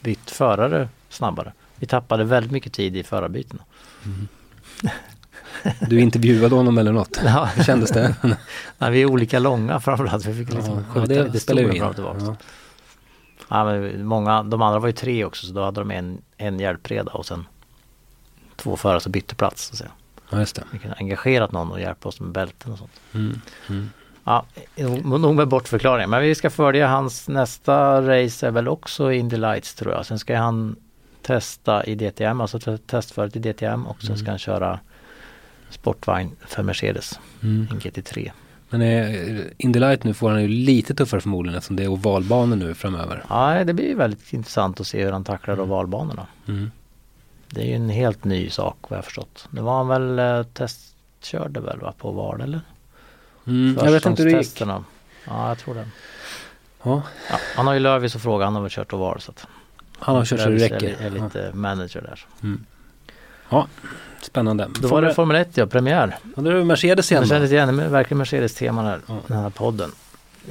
bytt 0.00 0.30
förare 0.30 0.88
snabbare. 1.08 1.52
Vi 1.76 1.86
tappade 1.86 2.24
väldigt 2.24 2.52
mycket 2.52 2.72
tid 2.72 2.96
i 2.96 3.02
förarbytena. 3.02 3.62
Du 5.88 6.00
intervjuade 6.00 6.54
honom 6.54 6.78
eller 6.78 6.92
något? 6.92 7.20
Ja. 7.24 7.44
Hur 7.44 7.64
kändes 7.64 7.90
det? 7.90 8.14
Nej, 8.78 8.90
vi 8.90 9.02
är 9.02 9.06
olika 9.06 9.38
långa 9.38 9.80
framförallt. 9.80 10.26
Vi 10.26 10.34
fick 10.44 10.54
liksom 10.54 10.74
Ja, 10.74 10.82
skjuta 11.00 11.14
ja, 11.14 11.20
det 11.22 11.26
lite 11.26 11.40
spelar 11.40 11.62
ju 11.62 11.72
in. 11.72 11.82
Ja. 11.96 12.36
Ja, 13.48 13.64
men 13.64 14.06
många, 14.06 14.42
de 14.42 14.62
andra 14.62 14.78
var 14.78 14.86
ju 14.86 14.92
tre 14.92 15.24
också 15.24 15.46
så 15.46 15.52
då 15.52 15.64
hade 15.64 15.80
de 15.80 15.90
en, 15.90 16.18
en 16.36 16.60
hjälpreda 16.60 17.12
och 17.12 17.26
sen 17.26 17.46
två 18.56 18.76
förare 18.76 19.00
som 19.00 19.12
bytte 19.12 19.34
plats. 19.34 19.62
Så 19.66 19.72
att 19.72 19.78
säga. 19.78 19.90
Ja, 20.30 20.38
just 20.38 20.56
det. 20.56 20.62
Vi 20.72 20.78
kunde 20.78 20.96
engagerat 20.98 21.52
någon 21.52 21.70
och 21.70 21.80
hjälpa 21.80 22.08
oss 22.08 22.20
med 22.20 22.30
bälten 22.32 22.72
och 22.72 22.78
sånt. 22.78 23.00
Mm. 23.14 23.40
Mm. 23.68 23.90
Ja, 24.24 24.44
nog 25.04 25.34
med 25.34 25.48
bortförklaring. 25.48 26.10
Men 26.10 26.22
vi 26.22 26.34
ska 26.34 26.50
följa 26.50 26.88
hans 26.88 27.28
nästa 27.28 28.00
race 28.02 28.46
är 28.46 28.50
väl 28.50 28.68
också 28.68 29.12
Indy 29.12 29.36
Lights 29.36 29.74
tror 29.74 29.92
jag. 29.92 30.06
Sen 30.06 30.18
ska 30.18 30.36
han 30.38 30.76
testa 31.22 31.84
i 31.84 31.94
DTM, 31.94 32.40
alltså 32.40 32.58
te- 32.60 32.78
testföret 32.78 33.36
i 33.36 33.38
DTM 33.38 33.86
och 33.86 34.02
sen 34.02 34.18
ska 34.18 34.30
han 34.30 34.38
köra 34.38 34.80
sportvagn 35.70 36.30
för 36.46 36.62
Mercedes, 36.62 37.20
Mm. 37.42 37.68
en 37.70 37.78
GT3. 37.80 38.30
Men 38.70 38.82
eh, 38.82 39.40
Indy 39.58 39.80
Light 39.80 40.04
nu 40.04 40.14
får 40.14 40.30
han 40.30 40.42
ju 40.42 40.48
lite 40.48 40.94
tuffare 40.94 41.20
förmodligen 41.20 41.58
eftersom 41.58 41.76
det 41.76 41.82
är 41.84 41.88
ovalbanor 41.88 42.56
nu 42.56 42.74
framöver. 42.74 43.24
Ja, 43.28 43.64
det 43.64 43.72
blir 43.74 43.86
ju 43.88 43.94
väldigt 43.94 44.32
intressant 44.32 44.80
att 44.80 44.86
se 44.86 45.04
hur 45.04 45.12
han 45.12 45.24
tacklar 45.24 45.60
ovalbanorna. 45.60 46.26
Mm. 46.48 46.70
Det 47.54 47.60
är 47.62 47.66
ju 47.66 47.74
en 47.74 47.88
helt 47.88 48.24
ny 48.24 48.50
sak 48.50 48.76
vad 48.88 48.96
jag 48.96 49.04
förstått. 49.04 49.46
Nu 49.50 49.60
var 49.60 49.76
han 49.76 49.88
väl 49.88 50.18
eh, 50.18 50.42
testkörde 50.42 51.60
väl 51.60 51.80
va, 51.80 51.94
på 51.98 52.10
Vard 52.10 52.40
eller? 52.40 52.60
Mm. 53.46 53.78
Jag 53.84 53.92
vet 53.92 54.06
inte 54.06 54.22
hur 54.22 54.30
det 54.30 54.38
gick. 54.38 54.60
Ja, 54.60 55.48
jag 55.48 55.58
tror 55.58 55.74
det. 55.74 55.88
Ja, 56.82 57.02
Ja, 57.30 57.38
han 57.56 57.66
har 57.66 57.74
ju 57.74 57.80
Löfvis 57.80 58.16
att 58.16 58.22
fråga, 58.22 58.44
han 58.44 58.54
har 58.54 58.62
väl 58.62 58.70
kört 58.70 58.92
oval 58.92 59.20
så 59.20 59.30
att 59.30 59.46
han 59.98 60.16
har 60.16 60.24
kört 60.24 60.40
så 60.40 60.48
det 60.48 60.56
räcker. 60.56 60.96
Är, 61.00 61.06
är 61.06 61.10
lite 61.10 61.50
manager 61.54 62.02
där. 62.02 62.26
Ja, 63.48 63.66
spännande. 64.22 64.68
Då 64.80 64.88
var 64.88 65.02
det 65.02 65.14
Formel 65.14 65.36
1 65.36 65.56
ja, 65.56 65.66
premiär. 65.66 66.16
Ja, 66.36 66.42
då 66.42 66.50
är 66.50 66.54
det 66.54 66.64
Mercedes 66.64 67.12
igen. 67.12 67.26
Kändes 67.26 67.52
igen, 67.52 67.90
verkligen 67.90 68.18
Mercedes-tema 68.18 68.82
här, 68.82 69.00
Ja. 69.06 69.18
den 69.26 69.36
här 69.36 69.50
podden. 69.50 69.90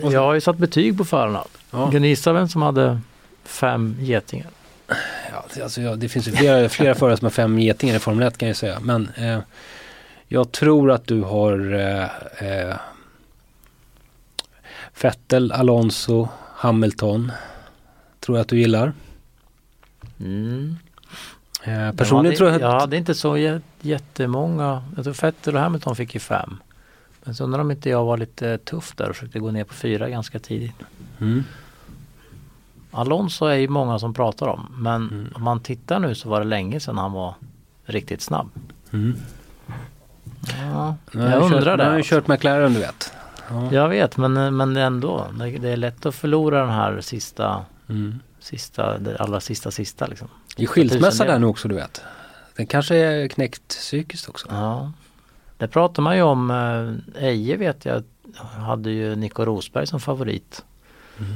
Och 0.01 0.13
Jag 0.13 0.21
har 0.21 0.33
ju 0.33 0.41
satt 0.41 0.57
betyg 0.57 0.97
på 0.97 1.05
förarna. 1.05 1.43
Ja. 1.71 1.91
Kan 1.91 2.01
ni 2.01 2.07
gissa 2.07 2.33
vem 2.33 2.47
som 2.47 2.61
hade 2.61 3.01
fem 3.43 3.95
getingar? 3.99 4.49
Ja, 5.31 5.45
det- 5.53 5.61
alltså, 5.61 5.81
ja, 5.81 5.95
det 5.95 6.09
finns 6.09 6.27
ju 6.27 6.31
flera, 6.31 6.69
flera 6.69 6.95
förare 6.95 7.17
som 7.17 7.25
har 7.25 7.31
fem 7.31 7.59
getingar 7.59 7.95
i 7.95 7.99
Formel 7.99 8.27
1 8.27 8.37
kan 8.37 8.47
jag 8.47 8.57
säga. 8.57 8.79
Men 8.79 9.09
eh, 9.15 9.39
jag 10.27 10.51
tror 10.51 10.91
att 10.91 11.07
du 11.07 11.21
har 11.21 11.73
eh, 11.73 12.03
eh, 12.69 12.75
Vettel, 15.01 15.51
Alonso, 15.51 16.27
Hamilton. 16.55 17.31
Tror 18.19 18.37
jag 18.37 18.41
att 18.41 18.49
du 18.49 18.59
gillar. 18.59 18.93
Mm. 20.19 20.75
Eh, 21.63 21.91
personligen 21.91 22.37
tror 22.37 22.49
jag 22.49 22.55
att... 22.55 22.61
Ja, 22.61 22.85
det 22.85 22.95
är 22.95 22.97
inte 22.97 23.15
så 23.15 23.37
jä- 23.37 23.61
jättemånga. 23.81 24.83
Jag 24.95 25.03
tror 25.03 25.13
Vettel 25.21 25.55
och 25.55 25.61
Hamilton 25.61 25.95
fick 25.95 26.13
ju 26.13 26.19
fem. 26.19 26.57
Men 27.23 27.35
så 27.35 27.43
undrar 27.43 27.59
om 27.59 27.71
inte 27.71 27.89
jag 27.89 28.05
var 28.05 28.17
lite 28.17 28.57
tuff 28.57 28.93
där 28.95 29.09
och 29.09 29.15
försökte 29.15 29.39
gå 29.39 29.51
ner 29.51 29.63
på 29.63 29.73
fyra 29.73 30.09
ganska 30.09 30.39
tidigt. 30.39 30.75
Mm, 31.21 31.43
Alonso 32.93 33.45
är 33.45 33.55
ju 33.55 33.67
många 33.67 33.99
som 33.99 34.13
pratar 34.13 34.47
om. 34.47 34.67
Men 34.77 34.95
Mm. 35.09 35.29
om 35.35 35.43
man 35.43 35.59
tittar 35.59 35.99
nu 35.99 36.15
så 36.15 36.29
var 36.29 36.39
det 36.39 36.45
länge 36.45 36.79
sedan 36.79 36.97
han 36.97 37.11
var 37.11 37.33
riktigt 37.85 38.21
snabb. 38.21 38.49
mm. 38.93 39.15
Ja, 40.61 40.95
Nu 41.11 41.21
har 41.21 41.29
jag 41.29 41.41
kört, 41.41 41.51
undrar 41.53 41.71
Nu 41.71 41.77
det. 41.77 41.83
har 41.83 41.91
jag 41.91 41.97
alltså. 41.97 42.15
kört 42.15 42.27
McLaren 42.27 42.73
du 42.73 42.79
vet. 42.79 43.13
Ja. 43.49 43.73
Jag 43.73 43.89
vet 43.89 44.17
men, 44.17 44.55
men 44.57 44.77
ändå. 44.77 45.27
Det, 45.59 45.69
är 45.69 45.77
lätt 45.77 46.05
att 46.05 46.15
förlora 46.15 46.59
den 46.61 46.69
här 46.69 47.01
sista, 47.01 47.65
Mm. 47.89 48.19
sista, 48.39 48.97
allra 49.19 49.39
sista 49.39 49.71
sista 49.71 50.07
liksom. 50.07 50.27
Det 50.55 50.63
är 50.63 50.67
skilsmässa 50.67 51.25
där 51.25 51.39
nu 51.39 51.45
också 51.45 51.67
du 51.67 51.75
vet. 51.75 52.01
Den 52.55 52.67
kanske 52.67 52.95
är 52.95 53.27
knäckt 53.27 53.67
psykiskt 53.67 54.29
också. 54.29 54.47
Ja. 54.49 54.91
Det 55.57 55.67
pratar 55.67 56.03
man 56.03 56.15
ju 56.15 56.21
om. 56.21 56.51
eh, 57.15 57.23
Eje 57.23 57.57
vet 57.57 57.85
jag 57.85 58.03
hade 58.65 58.91
ju 58.91 59.15
Nico 59.15 59.45
Rosberg 59.45 59.87
som 59.87 59.99
favorit. 59.99 60.65
Mm. 61.19 61.31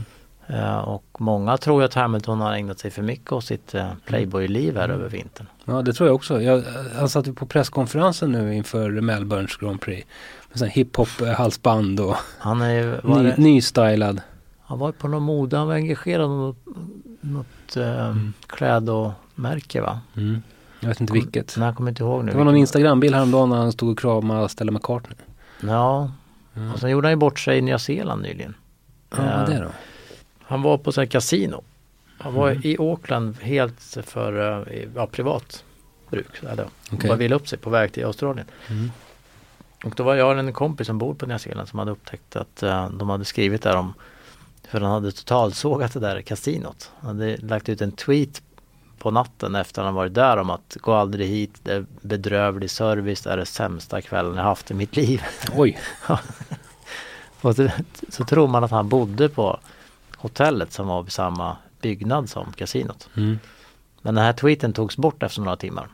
Eh, 0.48 0.78
och 0.78 1.04
många 1.20 1.58
tror 1.58 1.82
ju 1.82 1.86
att 1.86 1.94
Hamilton 1.94 2.42
har 2.42 2.54
ägnat 2.54 2.80
sig 2.80 2.92
för 2.92 3.02
mycket 3.02 3.32
åt 3.32 3.46
sitt 3.46 3.76
eh, 3.76 3.90
Playboy-liv 4.06 4.78
här 4.78 4.86
Mm. 4.86 4.98
över 5.00 5.10
vintern. 5.10 5.48
Ja 5.66 5.82
det 5.82 5.94
tror 5.94 6.10
jag 6.10 6.16
också. 6.16 6.42
Jag, 6.42 6.64
han 6.96 7.10
satt 7.10 7.28
ju 7.28 7.34
på 7.34 7.46
presskonferensen 7.46 8.32
nu 8.32 8.56
inför 8.56 8.90
Melbournes 9.02 9.56
Grand 9.58 9.82
Prix. 9.82 10.08
Med 10.50 10.60
sån 10.60 10.68
hiphop-halsband 10.68 12.00
och 12.00 12.16
Han 12.40 12.62
är 12.62 12.74
ju, 12.74 12.96
ny, 13.04 13.24
det, 13.24 13.38
nystylad. 13.38 14.22
han 14.62 14.80
var 14.80 14.92
på 14.92 15.08
någon 15.08 15.24
mode, 15.24 15.58
han 15.58 15.68
var 15.68 15.74
engagerad 15.76 16.26
i 16.26 16.30
något, 16.30 16.58
något 17.22 17.78
eh, 17.78 18.16
klädomärke 18.48 19.82
va? 19.82 20.00
Mm. 20.18 20.42
Jag 20.80 20.88
vet 20.90 21.02
inte 21.02 21.14
vilket. 21.14 21.56
Nej, 21.58 21.66
jag 21.68 21.76
kommer 21.76 21.92
inte 21.92 22.04
ihåg 22.04 22.26
nu. 22.26 22.32
Det 22.32 22.38
var 22.38 22.46
någon 22.46 22.56
Instagram-bild 22.58 23.16
häromdagen 23.16 23.50
när 23.50 23.58
han 23.58 23.72
stod 23.72 23.90
och 23.92 24.00
kramade 24.00 24.50
Stella 24.50 24.72
McCartney. 24.72 25.18
Ja, 25.62 26.12
Mm. 26.56 26.72
och 26.74 26.80
sen 26.80 26.90
gjorde 26.90 27.08
han 27.08 27.12
ju 27.12 27.16
bort 27.18 27.40
sig 27.40 27.58
i 27.58 27.62
Nya 27.62 27.80
Zeeland 27.80 28.22
nyligen. 28.22 28.54
Ja, 29.10 29.18
vad 29.18 29.26
är 29.28 29.46
det 29.46 29.60
då? 29.66 29.70
Han 30.48 30.62
var 30.62 30.78
på 30.78 30.92
här 31.02 31.06
kasino. 31.06 31.64
Han 32.18 32.34
var 32.34 32.50
Mm. 32.52 32.62
i 32.64 32.78
Auckland 32.80 33.38
helt 33.42 33.98
för 34.06 34.68
eh, 34.72 34.84
ja, 34.96 35.08
privat 35.08 35.64
bruk. 36.10 36.44
Han. 36.44 36.66
Okej. 36.92 37.08
Bara 37.08 37.18
ville 37.18 37.36
upp 37.36 37.48
sig 37.48 37.60
på 37.60 37.70
väg 37.70 37.92
till 37.92 38.06
Australien. 38.06 38.48
Mm. 38.70 38.92
Och 39.84 39.94
då 39.96 40.04
var 40.04 40.16
jag 40.16 40.40
en 40.40 40.54
kompis 40.54 40.88
som 40.88 40.98
bor 40.98 41.14
på 41.14 41.26
Nya 41.26 41.40
Zeeland 41.40 41.68
som 41.70 41.80
hade 41.80 41.92
upptäckt 41.92 42.36
att 42.36 42.64
eh, 42.64 42.90
de 42.90 43.10
hade 43.10 43.26
skrivit 43.26 43.62
där 43.62 43.76
om 43.76 43.94
för 44.70 44.82
han 44.82 44.92
hade 44.92 45.12
totalsågat 45.12 45.94
det 45.94 46.00
där 46.00 46.22
kasinot. 46.22 46.92
Han 47.00 47.20
hade 47.20 47.38
lagt 47.38 47.70
ut 47.70 47.82
en 47.82 47.92
tweet 47.92 48.42
på 48.98 49.12
natten 49.12 49.56
efter 49.56 49.84
han 49.84 49.94
varit 49.94 50.14
där 50.14 50.38
om 50.38 50.50
att 50.50 50.78
gå 50.82 50.94
aldrig 50.94 51.28
hit, 51.28 51.60
det 51.64 51.74
är 51.74 51.86
bedrövlig 52.02 52.72
service, 52.72 53.22
det 53.22 53.30
är 53.32 53.38
det 53.38 53.46
sämsta 53.46 54.02
kvällen 54.02 54.36
jag 54.36 54.44
haft 54.44 54.72
i 54.72 54.74
mitt 54.74 54.96
liv. 54.96 55.22
Oj. 55.56 55.80
Och 57.42 57.56
så, 57.56 57.70
så 58.10 58.26
tror 58.26 58.48
man 58.48 58.64
att 58.64 58.72
han 58.72 58.90
bodde 58.90 59.30
på 59.30 59.60
hotellet 60.18 60.74
som 60.74 60.88
var 60.88 61.04
vid 61.04 61.12
samma 61.12 61.58
byggnad 61.82 62.30
som 62.30 62.54
kasinot. 62.54 63.10
Mm. 63.18 63.40
Men 64.02 64.16
den 64.16 64.24
här 64.24 64.34
tweeten 64.34 64.74
togs 64.74 64.98
bort 64.98 65.24
efter 65.24 65.42
några 65.42 65.58
timmar. 65.58 65.88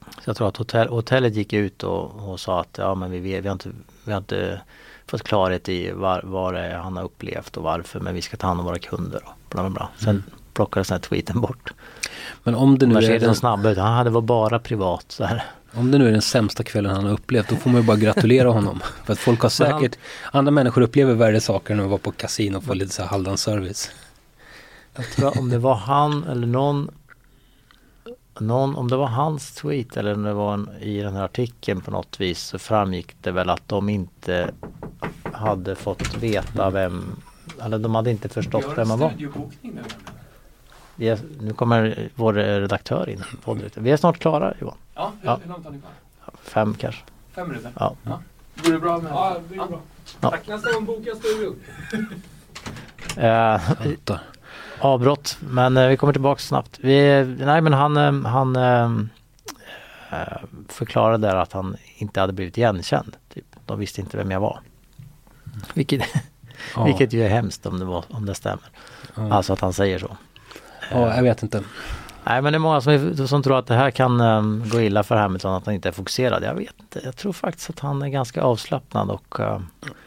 Så 0.00 0.30
jag 0.30 0.36
tror 0.36 0.48
att 0.48 0.56
hotell, 0.56 0.88
hotellet 0.88 1.34
gick 1.34 1.52
ut 1.52 1.82
och, 1.82 2.30
och 2.30 2.40
sa 2.40 2.60
att 2.60 2.78
ja 2.78 2.94
men 2.94 3.10
vi, 3.10 3.18
vi, 3.18 3.48
har, 3.48 3.52
inte, 3.52 3.70
vi 4.04 4.12
har 4.12 4.18
inte 4.18 4.60
fått 5.06 5.22
klarhet 5.22 5.68
i 5.68 5.92
var, 5.92 6.20
vad 6.24 6.54
det 6.54 6.60
är 6.60 6.78
han 6.78 6.96
har 6.96 7.04
upplevt 7.04 7.56
och 7.56 7.62
varför 7.62 8.00
men 8.00 8.14
vi 8.14 8.22
ska 8.22 8.36
ta 8.36 8.46
hand 8.46 8.60
om 8.60 8.66
våra 8.66 8.78
kunder 8.78 9.20
och 9.24 9.32
bla 9.48 9.62
bla 9.62 9.70
bla. 9.70 9.88
Sen 9.96 10.24
plockades 10.52 10.88
den 10.88 10.94
här 10.94 11.00
tweeten 11.00 11.40
bort. 11.40 11.72
Men 12.42 12.54
om 12.54 12.78
det, 12.78 12.86
nu 12.86 12.94
är 12.94 13.20
den, 13.20 13.34
snabba 13.34 13.70
ut, 13.70 13.78
han 13.78 13.92
hade 13.92 14.10
var 14.10 14.20
bara 14.20 14.58
privat 14.58 15.04
så 15.08 15.24
här. 15.24 15.44
Om 15.74 15.90
det 15.90 15.98
nu 15.98 16.08
är 16.08 16.12
den 16.12 16.22
sämsta 16.22 16.62
kvällen 16.62 16.94
han 16.96 17.04
har 17.04 17.12
upplevt 17.12 17.48
då 17.48 17.56
får 17.56 17.70
man 17.70 17.80
ju 17.80 17.86
bara 17.86 17.96
gratulera 17.96 18.48
honom. 18.50 18.80
För 19.04 19.12
att 19.12 19.18
folk 19.18 19.40
har 19.40 19.62
Men 19.62 19.72
han- 19.72 19.80
säkert, 19.80 19.98
andra 20.32 20.50
människor 20.50 20.82
upplever 20.82 21.14
värre 21.14 21.40
saker 21.40 21.74
än 21.74 21.80
att 21.80 21.88
vara 21.88 21.98
på 21.98 22.12
kasino 22.12 22.56
och 22.56 22.64
få 22.64 22.74
lite 22.74 22.92
så 22.92 23.02
här 23.02 23.36
service. 23.36 23.90
Jag 24.96 25.04
tror 25.10 25.38
om 25.38 25.48
det 25.48 25.58
var 25.58 25.74
han 25.74 26.24
eller 26.24 26.46
någon 26.46 26.90
någon, 28.40 28.76
om 28.76 28.88
det 28.90 28.96
var 28.96 29.06
hans 29.06 29.52
tweet 29.52 29.96
eller 29.96 30.14
om 30.14 30.22
det 30.22 30.32
var 30.32 30.54
en, 30.54 30.70
i 30.80 31.00
den 31.00 31.16
här 31.16 31.24
artikeln 31.24 31.80
på 31.80 31.90
något 31.90 32.20
vis 32.20 32.40
så 32.40 32.58
framgick 32.58 33.16
det 33.20 33.30
väl 33.30 33.50
att 33.50 33.68
de 33.68 33.88
inte 33.88 34.50
hade 35.32 35.74
fått 35.74 36.14
veta 36.14 36.70
vem, 36.70 37.16
eller 37.62 37.78
de 37.78 37.94
hade 37.94 38.10
inte 38.10 38.28
förstått 38.28 38.66
vem 38.76 38.88
man 38.88 38.98
var. 38.98 39.12
Vi 41.00 41.08
är, 41.08 41.18
nu 41.40 41.52
kommer 41.52 42.08
vår 42.14 42.32
redaktör 42.32 43.08
in. 43.10 43.24
Vi 43.74 43.90
är 43.90 43.96
snart 43.96 44.18
klara 44.18 44.54
Johan. 44.60 44.76
Ja, 44.94 45.12
Ja. 45.22 45.38
hur 45.42 45.50
långt 45.52 45.64
har 45.64 45.72
ni 45.72 45.78
kvar? 45.78 45.90
Fem 46.42 46.74
kanske. 46.74 47.02
Fem 47.34 47.48
minuter? 47.48 47.72
Ja. 47.78 47.96
Går 48.64 48.72
det 48.72 48.78
bra 48.78 48.98
med 48.98 49.12
Ja, 49.12 49.36
det 49.48 49.56
går 49.56 49.66
bra. 49.66 49.80
Ja. 50.20 50.30
Tack. 50.30 50.46
Nästa 50.48 50.72
gång 50.72 50.84
bokar 50.84 51.14
studion. 51.14 51.56
Eh, 53.16 53.60
avbrott 54.80 55.38
men 55.40 55.76
eh, 55.76 55.88
vi 55.88 55.96
kommer 55.96 56.12
tillbaka 56.12 56.38
snabbt. 56.40 56.78
Vi, 56.80 57.24
nej 57.38 57.60
men 57.60 57.72
han, 57.72 57.96
eh, 57.96 58.30
han 58.30 58.56
eh, 58.56 58.84
eh, 60.10 60.38
förklarade 60.68 61.26
där 61.28 61.36
att 61.36 61.52
han 61.52 61.76
inte 61.96 62.20
hade 62.20 62.32
blivit 62.32 62.58
igenkänd. 62.58 63.16
Typ. 63.34 63.44
De 63.66 63.78
visste 63.78 64.00
inte 64.00 64.16
vem 64.16 64.30
jag 64.30 64.40
var. 64.40 64.60
Vilket, 65.74 66.02
Ja. 66.76 66.84
vilket 66.86 67.12
ju 67.12 67.24
är 67.24 67.28
hemskt 67.28 67.66
om 67.66 67.78
det, 67.78 67.84
var, 67.84 68.04
om 68.10 68.26
det 68.26 68.34
stämmer. 68.34 68.64
Ja. 69.14 69.32
Alltså 69.34 69.52
att 69.52 69.60
han 69.60 69.72
säger 69.72 69.98
så. 69.98 70.16
Ja, 70.90 71.16
jag 71.16 71.22
vet 71.22 71.42
inte. 71.42 71.62
Nej 72.24 72.42
men 72.42 72.52
det 72.52 72.56
är 72.56 72.58
många 72.60 72.80
som, 72.80 73.28
som 73.28 73.42
tror 73.42 73.58
att 73.58 73.66
det 73.66 73.74
här 73.74 73.90
kan 73.90 74.20
um, 74.20 74.64
gå 74.68 74.80
illa 74.80 75.02
för 75.02 75.16
Hamilton 75.16 75.54
att 75.54 75.66
han 75.66 75.74
inte 75.74 75.88
är 75.88 75.92
fokuserad. 75.92 76.44
Jag 76.44 76.54
vet 76.54 76.74
inte. 76.80 77.00
Jag 77.04 77.16
tror 77.16 77.32
faktiskt 77.32 77.70
att 77.70 77.80
han 77.80 78.02
är 78.02 78.08
ganska 78.08 78.42
avslappnad 78.42 79.10
och 79.10 79.40
uh, 79.40 79.60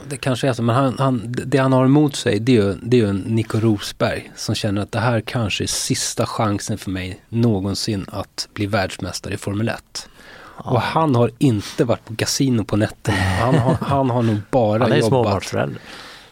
Det 0.08 0.18
kanske 0.18 0.48
är 0.48 0.54
så, 0.54 0.64
men 0.64 0.76
han, 0.76 0.96
han, 1.00 1.22
det 1.28 1.58
han 1.58 1.74
har 1.74 1.86
emot 1.86 2.16
sig 2.16 2.40
det 2.40 2.58
är 2.58 2.62
ju, 2.64 2.74
det 2.74 2.98
är 2.98 3.02
ju 3.02 3.10
en 3.10 3.18
Nico 3.18 3.60
Rosberg 3.60 4.32
som 4.36 4.56
känner 4.56 4.82
att 4.82 4.92
det 4.92 5.00
här 5.00 5.22
kanske 5.22 5.64
är 5.64 5.68
sista 5.68 6.26
chansen 6.26 6.78
för 6.78 6.92
mig 6.92 7.22
någonsin 7.30 8.06
att 8.12 8.48
bli 8.54 8.66
världsmästare 8.66 9.34
i 9.34 9.38
Formel 9.38 9.70
1. 9.70 10.10
Och 10.56 10.82
han 10.82 11.16
har 11.16 11.32
inte 11.38 11.84
varit 11.86 12.06
på 12.06 12.16
kasino 12.16 12.64
på 12.64 12.78
nätterna. 12.78 13.18
Han 13.18 13.56
har, 13.56 13.78
han 13.82 14.10
har 14.10 14.22
nog 14.22 14.38
bara 14.52 14.84
han 14.84 14.92
är 14.92 14.96
jobbat. 14.96 15.10
småbarnsförälder. 15.10 15.82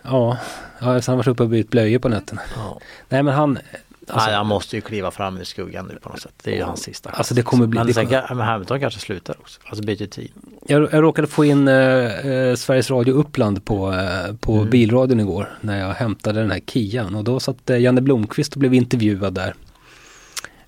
Ja, 0.02 0.38
ja 0.80 0.86
han 0.86 1.02
har 1.08 1.16
varit 1.16 1.28
uppe 1.28 1.44
och 1.44 1.50
bytt 1.50 1.70
blöjor 1.70 2.00
på 2.00 2.10
nätterna. 2.10 2.42
Ja. 2.56 2.80
Nej 3.10 3.24
men 3.24 3.34
han, 3.34 3.60
Alltså- 4.12 4.28
Nej, 4.28 4.36
han 4.38 4.48
måste 4.48 4.76
ju 4.76 4.82
kliva 4.82 5.12
fram 5.12 5.42
i 5.42 5.46
skuggan 5.46 5.86
nu 5.86 6.00
på 6.02 6.10
något 6.10 6.22
sätt. 6.22 6.34
Det 6.44 6.52
är 6.52 6.56
ju 6.56 6.64
hans 6.64 6.84
sista 6.84 7.10
chans. 7.10 7.18
Alltså, 7.18 7.34
det 7.34 7.42
kommer 7.42 7.68
bli- 7.68 7.78
Men 7.78 7.88
det 7.88 7.94
sen 7.94 8.06
kommer- 8.08 8.36
men 8.36 8.48
Hamilton 8.48 8.80
kanske 8.80 9.00
slutar 9.00 9.36
också. 9.40 9.60
Alltså 9.66 9.84
byter 9.86 10.08
tid. 10.08 10.32
Jag, 10.68 10.82
jag 10.94 11.04
råkade 11.04 11.28
få 11.28 11.46
in 11.46 11.68
eh, 11.68 11.76
eh, 12.28 12.56
Sveriges 12.56 12.92
Radio 12.92 13.14
Uppland 13.14 13.66
på, 13.66 13.94
eh, 13.94 14.36
på 14.36 14.54
Mm. 14.58 14.70
bilradion 14.70 15.20
igår 15.20 15.50
när 15.62 15.80
jag 15.80 15.94
hämtade 15.94 16.40
den 16.40 16.52
här 16.52 16.60
Kian 16.68 17.16
och 17.16 17.24
då 17.24 17.40
satt 17.40 17.70
eh, 17.70 17.78
Janne 17.80 18.02
Blomqvist 18.02 18.54
och 18.54 18.60
blev 18.60 18.74
intervjuad 18.74 19.34
där. 19.34 19.54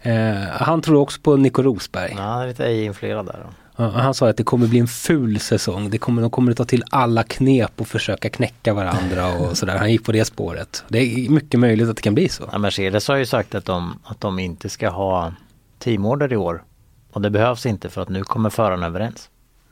Eh, 0.02 0.36
han 0.52 0.82
tror 0.82 1.00
också 1.02 1.22
på 1.22 1.38
Nico 1.38 1.62
Rosberg. 1.62 2.14
Ja, 2.18 2.22
han 2.24 2.42
är 2.42 2.48
lite 2.48 2.66
ej-influerad 2.66 3.26
där. 3.26 3.46
Ja, 3.76 3.90
han 3.90 4.14
sa 4.14 4.30
att 4.30 4.38
det 4.38 4.44
kommer 4.44 4.68
bli 4.68 4.80
en 4.80 4.88
ful 4.88 5.40
säsong. 5.40 5.90
Det 5.90 5.98
kommer, 5.98 6.22
de 6.22 6.32
kommer 6.32 6.52
att 6.52 6.58
ta 6.58 6.66
till 6.66 6.84
alla 6.90 7.24
knep 7.24 7.72
och 7.82 7.88
försöka 7.88 8.30
knäcka 8.30 8.74
varandra 8.74 9.38
och 9.38 9.58
sådär. 9.58 9.78
Han 9.78 9.92
gick 9.92 10.04
på 10.04 10.12
det 10.12 10.26
spåret. 10.26 10.84
Det 10.88 11.00
är 11.00 11.30
mycket 11.30 11.60
möjligt 11.60 11.90
att 11.90 11.96
det 11.96 12.02
kan 12.02 12.14
bli 12.14 12.30
så. 12.30 12.50
Ja, 12.52 12.58
Mercedes 12.58 13.08
har 13.08 13.16
ju 13.16 13.26
sagt 13.26 13.56
att 13.56 13.66
de, 13.66 14.00
att 14.04 14.22
de 14.22 14.40
inte 14.40 14.70
ska 14.70 14.90
ha 14.90 15.34
teamorder 15.80 16.34
i 16.34 16.36
år. 16.36 16.64
Och 17.12 17.22
det 17.22 17.30
behövs 17.30 17.66
inte 17.66 17.90
för 17.90 18.02
att 18.02 18.10
nu 18.10 18.24
kommer 18.24 18.50
förarna 18.50 18.86
överens. 18.86 19.30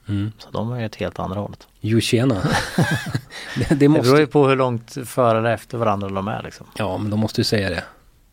Mm. 0.07 0.31
Så 0.37 0.51
de 0.51 0.71
är 0.71 0.79
ju 0.79 0.85
ett 0.85 0.95
helt 0.95 1.19
andra 1.19 1.39
hållet. 1.39 1.67
Jo 1.79 1.99
tjena. 1.99 2.35
det, 3.57 3.69
det 3.69 3.75
Det 3.75 3.89
beror 3.89 4.05
ju 4.05 4.11
måste, 4.11 4.25
på 4.25 4.47
hur 4.47 4.55
långt 4.55 4.97
förare 5.05 5.53
efter 5.53 5.77
varandra 5.77 6.09
de 6.09 6.27
är 6.27 6.43
liksom. 6.43 6.67
ja, 6.77 6.97
men 6.97 7.11
de 7.11 7.19
måste 7.19 7.41
ju 7.41 7.45
säga 7.45 7.69
det. 7.69 7.83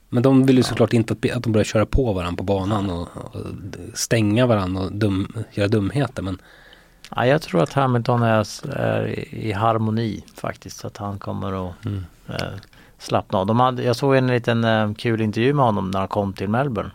Men 0.09 0.23
de 0.23 0.47
vill 0.47 0.57
ju 0.57 0.63
såklart 0.63 0.93
inte 0.93 1.13
att, 1.13 1.37
att 1.37 1.43
de 1.43 1.53
börjar 1.53 1.65
köra 1.65 1.87
på 1.87 2.13
varandra 2.13 2.37
på 2.37 2.43
banan 2.45 2.91
och, 2.91 3.09
och 3.17 3.37
stänga 3.95 4.47
varandra 4.47 4.83
och 4.83 4.93
dum, 4.93 5.33
göra 5.53 5.69
dumheter. 5.69 6.23
Men 6.23 6.39
Ja, 7.17 7.27
jag 7.27 7.43
tror 7.43 7.63
att 7.63 7.73
Hamilton 7.73 8.23
är, 8.23 8.69
är 8.77 9.07
i, 9.07 9.49
i 9.49 9.53
harmoni 9.53 10.25
faktiskt. 10.35 10.85
Att 10.85 10.97
han 10.97 11.19
kommer 11.19 11.69
att 11.69 11.85
Mm. 11.87 12.05
eh, 12.29 12.37
slappna 12.99 13.39
av. 13.39 13.47
De 13.47 13.61
hade, 13.61 13.83
jag 13.83 13.97
såg 13.97 14.17
en 14.17 14.27
liten 14.27 14.65
eh, 14.65 14.95
kul 14.95 15.21
intervju 15.21 15.53
med 15.53 15.65
honom 15.65 15.91
när 15.91 15.99
han 15.99 16.09
kom 16.09 16.33
till 16.33 16.49
Melbourne. 16.49 16.91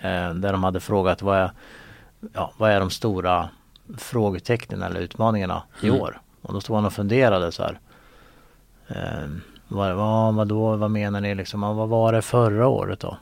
Eh, 0.00 0.34
där 0.34 0.52
de 0.52 0.64
hade 0.64 0.80
frågat 0.80 1.22
vad 1.22 1.38
är, 1.38 1.50
ja, 2.32 2.52
vad 2.56 2.70
är 2.70 2.80
de 2.80 2.90
stora 2.90 3.48
frågetecknen 3.98 4.82
eller 4.82 5.00
utmaningarna 5.00 5.62
i 5.82 5.88
Mm. 5.88 6.00
år? 6.00 6.20
Och 6.42 6.52
då 6.52 6.60
stod 6.60 6.76
han 6.76 6.84
och 6.84 6.92
funderade 6.92 7.52
så 7.52 7.62
här. 7.62 7.78
Vad, 9.68 9.96
vad, 9.96 10.34
vadå, 10.34 10.76
vad 10.76 10.90
menar 10.90 11.20
ni 11.20 11.34
liksom? 11.34 11.62
Ja, 11.62 11.72
vad 11.72 11.88
var 11.88 12.12
det 12.12 12.22
förra 12.22 12.68
året 12.68 13.00
då? 13.00 13.16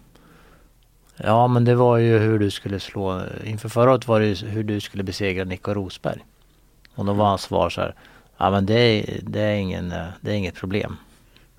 Ja 1.16 1.47
men 1.47 1.64
det 1.64 1.74
var 1.74 1.97
ju 1.97 2.18
hur 2.18 2.38
du 2.38 2.51
skulle 2.51 2.80
slå, 2.80 3.22
inför 3.45 3.68
förra 3.68 3.90
året 3.90 4.09
var 4.09 4.20
det 4.20 4.26
ju 4.26 4.49
hur 4.49 4.64
du 4.64 4.80
skulle 4.80 5.03
besegra 5.03 5.45
Nico 5.45 5.74
Rosberg. 5.74 6.24
Och 6.95 7.05
då 7.05 7.12
var 7.12 7.26
hans 7.26 7.42
svar 7.42 7.70
så 7.70 7.80
här, 7.80 7.95
ja 8.36 8.51
men 8.51 8.66
det 8.66 8.74
är, 8.74 9.20
det 9.22 9.40
är, 9.40 9.55
ingen, 9.55 9.88
det 10.20 10.30
är 10.30 10.34
inget 10.34 10.55
problem. 10.55 10.97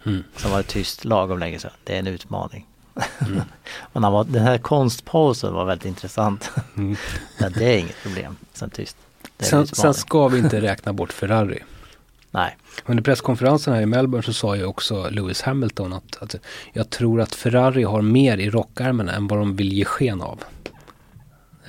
Mm. 0.05 0.23
Sen 0.35 0.51
var 0.51 0.57
det 0.57 0.63
tyst 0.63 1.05
lagom 1.05 1.39
länge 1.39 1.59
sedan, 1.59 1.71
det 1.83 1.95
är 1.95 1.99
en 1.99 2.07
utmaning. 2.07 2.67
men 3.93 4.03
han 4.03 4.13
var, 4.13 4.23
den 4.23 4.43
här 4.43 4.57
konstposen 4.57 5.53
var 5.53 5.65
väldigt 5.65 5.85
intressant. 5.85 6.51
Mm. 6.77 6.95
ja, 7.39 7.49
det 7.49 7.65
är 7.65 7.77
inget 7.77 8.03
problem, 8.03 8.35
sen 8.53 8.69
tyst. 8.69 8.97
Sen, 9.39 9.67
sen 9.67 9.93
ska 9.93 10.27
vi 10.27 10.39
inte 10.39 10.61
räkna 10.61 10.93
bort 10.93 11.13
Ferrari. 11.13 11.63
Nej, 12.35 12.57
Under 12.85 13.03
presskonferensen 13.03 13.73
här 13.73 13.81
i 13.81 13.85
Melbourne 13.85 14.23
så 14.23 14.33
sa 14.33 14.55
ju 14.55 14.65
också 14.65 15.09
Lewis 15.09 15.41
Hamilton 15.41 15.93
att, 15.93 16.17
att 16.21 16.35
jag 16.73 16.89
tror 16.89 17.21
att 17.21 17.35
Ferrari 17.35 17.83
har 17.83 18.01
mer 18.01 18.37
i 18.37 18.49
rockärmen 18.49 19.09
än 19.09 19.27
vad 19.27 19.39
de 19.39 19.55
vill 19.55 19.73
ge 19.73 19.85
sken 19.85 20.21
av. 20.21 20.39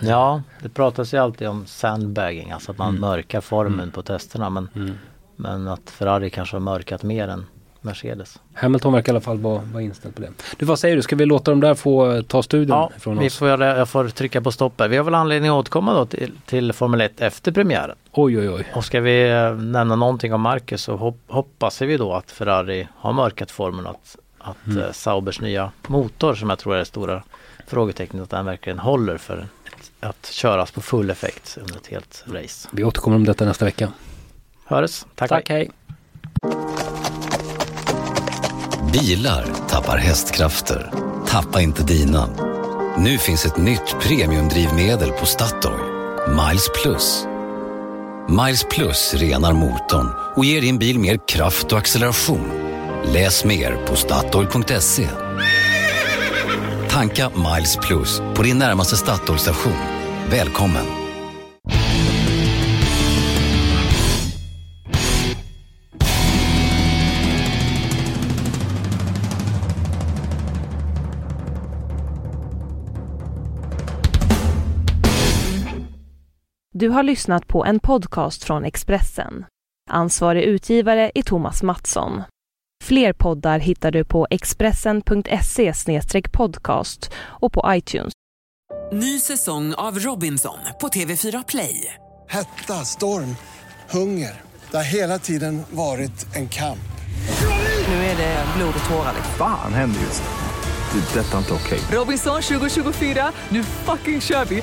ja 0.00 0.42
det 0.62 0.68
pratas 0.68 1.14
ju 1.14 1.18
alltid 1.18 1.48
om 1.48 1.66
sandbagging, 1.66 2.50
alltså 2.50 2.70
att 2.72 2.78
man 2.78 2.88
Mm. 2.88 3.00
mörkar 3.00 3.40
formen 3.40 3.78
Mm. 3.80 3.90
på 3.90 4.02
testerna. 4.02 4.50
Men, 4.50 4.68
Mm. 4.74 4.92
men 5.36 5.68
att 5.68 5.90
Ferrari 5.90 6.30
kanske 6.30 6.56
har 6.56 6.60
mörkat 6.60 7.02
mer 7.02 7.28
än 7.28 7.46
Mercedes. 7.80 8.38
Hamilton 8.54 8.92
verkar 8.92 9.12
i 9.12 9.14
alla 9.14 9.20
fall 9.20 9.38
vara, 9.38 9.62
vara 9.72 9.82
inställd 9.82 10.14
på 10.14 10.20
det. 10.22 10.28
Du, 10.58 10.66
vad 10.66 10.78
säger 10.78 10.96
du? 10.96 11.02
Ska 11.02 11.16
vi 11.16 11.26
låta 11.26 11.50
dem 11.50 11.60
där 11.60 11.74
få 11.74 12.12
eh, 12.12 12.22
ta 12.22 12.42
studion 12.42 12.76
Ja, 12.76 12.90
ifrån 12.96 13.18
vi 13.18 13.28
oss? 13.28 13.36
får, 13.36 13.48
göra- 13.48 13.78
jag 13.78 13.88
får 13.88 14.08
trycka 14.08 14.40
på 14.40 14.52
stopp 14.52 14.80
här. 14.80 14.88
Vi 14.88 14.96
har 14.96 15.04
väl 15.04 15.14
anledning 15.14 15.50
att 15.50 15.54
återkomma 15.54 15.94
då 15.94 16.06
till, 16.06 16.32
till 16.46 16.72
Formel 16.72 17.00
1 17.00 17.20
efter 17.20 17.52
premiären. 17.52 17.96
Oj, 18.18 18.38
oj, 18.38 18.50
oj. 18.50 18.66
Och 18.74 18.84
ska 18.84 19.00
vi 19.00 19.30
eh, 19.30 19.54
nämna 19.54 19.96
någonting 19.96 20.34
om 20.34 20.40
Marcus 20.40 20.82
så 20.82 20.96
hop, 20.96 21.20
hoppas 21.28 21.82
vi 21.82 21.96
då 21.96 22.12
att 22.14 22.30
Ferrari 22.30 22.88
har 22.96 23.12
mörkat 23.12 23.50
formen. 23.50 23.86
Att, 23.86 24.16
att 24.38 24.56
Mm. 24.66 24.82
eh, 24.82 24.92
Saubers 24.92 25.40
nya 25.40 25.70
motor 25.86 26.34
som 26.34 26.50
jag 26.50 26.58
tror 26.58 26.74
är 26.74 26.78
det 26.78 26.84
stora 26.84 27.22
frågetecknet 27.66 28.22
att 28.22 28.30
den 28.30 28.44
verkligen 28.44 28.78
håller 28.78 29.16
för 29.18 29.38
ett, 29.38 29.90
att 30.00 30.26
köras 30.26 30.70
på 30.70 30.80
full 30.80 31.10
effekt 31.10 31.58
under 31.60 31.76
ett 31.76 31.86
helt 31.86 32.24
race. 32.26 32.68
Vi 32.72 32.84
återkommer 32.84 33.16
om 33.16 33.24
detta 33.24 33.44
nästa 33.44 33.64
vecka. 33.64 33.92
Höres, 34.64 35.06
tack, 35.14 35.28
Tack, 35.28 35.48
hej. 35.48 35.70
Bilar 38.92 39.46
tappar 39.68 39.96
hästkrafter. 39.98 40.90
Tappa 41.26 41.60
inte 41.60 41.82
dina. 41.82 42.28
Nu 42.98 43.18
finns 43.18 43.46
ett 43.46 43.56
nytt 43.56 43.96
premiumdrivmedel 44.00 45.10
på 45.12 45.26
Statoil. 45.26 45.80
Miles 46.28 46.68
Plus. 46.82 47.26
Miles 48.28 48.64
Plus 48.70 49.14
renar 49.14 49.52
motorn 49.52 50.08
och 50.34 50.44
ger 50.44 50.60
din 50.60 50.78
bil 50.78 50.98
mer 50.98 51.18
kraft 51.28 51.72
och 51.72 51.78
acceleration. 51.78 52.50
Läs 53.04 53.44
mer 53.44 53.86
på 53.86 53.96
Statoil.se. 53.96 55.08
Tanka 56.88 57.30
Miles 57.30 57.76
Plus 57.76 58.20
på 58.34 58.42
din 58.42 58.58
närmaste 58.58 58.96
Statoil-station. 58.96 59.76
Välkommen! 60.30 61.05
Du 76.78 76.88
har 76.88 77.02
lyssnat 77.02 77.48
på 77.48 77.64
en 77.64 77.80
podcast 77.80 78.44
från 78.44 78.64
Expressen. 78.64 79.44
Ansvarig 79.90 80.42
utgivare 80.42 81.10
är 81.14 81.22
Thomas 81.22 81.62
Mattsson. 81.62 82.22
Fler 82.84 83.12
poddar 83.12 83.58
hittar 83.58 83.90
du 83.90 84.04
på 84.04 84.26
expressen.se 84.30 85.72
podcast 86.32 87.10
och 87.16 87.52
på 87.52 87.64
iTunes. 87.68 88.12
Ny 88.92 89.18
säsong 89.20 89.74
av 89.74 89.98
Robinson 89.98 90.58
på 90.80 90.88
TV4 90.88 91.44
Play. 91.48 91.94
Hetta, 92.28 92.74
storm, 92.74 93.36
hunger. 93.90 94.40
Det 94.70 94.76
har 94.76 94.84
hela 94.84 95.18
tiden 95.18 95.62
varit 95.70 96.36
en 96.36 96.48
kamp. 96.48 96.88
Nu 97.88 97.94
är 97.94 98.16
det 98.16 98.44
blod 98.56 98.74
och 98.78 98.90
tårar. 98.90 99.12
liksom. 99.14 99.34
Fan 99.38 99.74
händer 99.74 100.00
just 100.00 100.22
nu. 100.22 101.00
Det. 101.00 101.20
är 101.20 101.24
Detta 101.24 101.34
är 101.34 101.38
inte 101.38 101.52
okej. 101.54 101.78
Robinson 101.98 102.42
2024, 102.42 103.32
nu 103.48 103.62
fucking 103.62 104.20
kör 104.20 104.44
vi! 104.44 104.62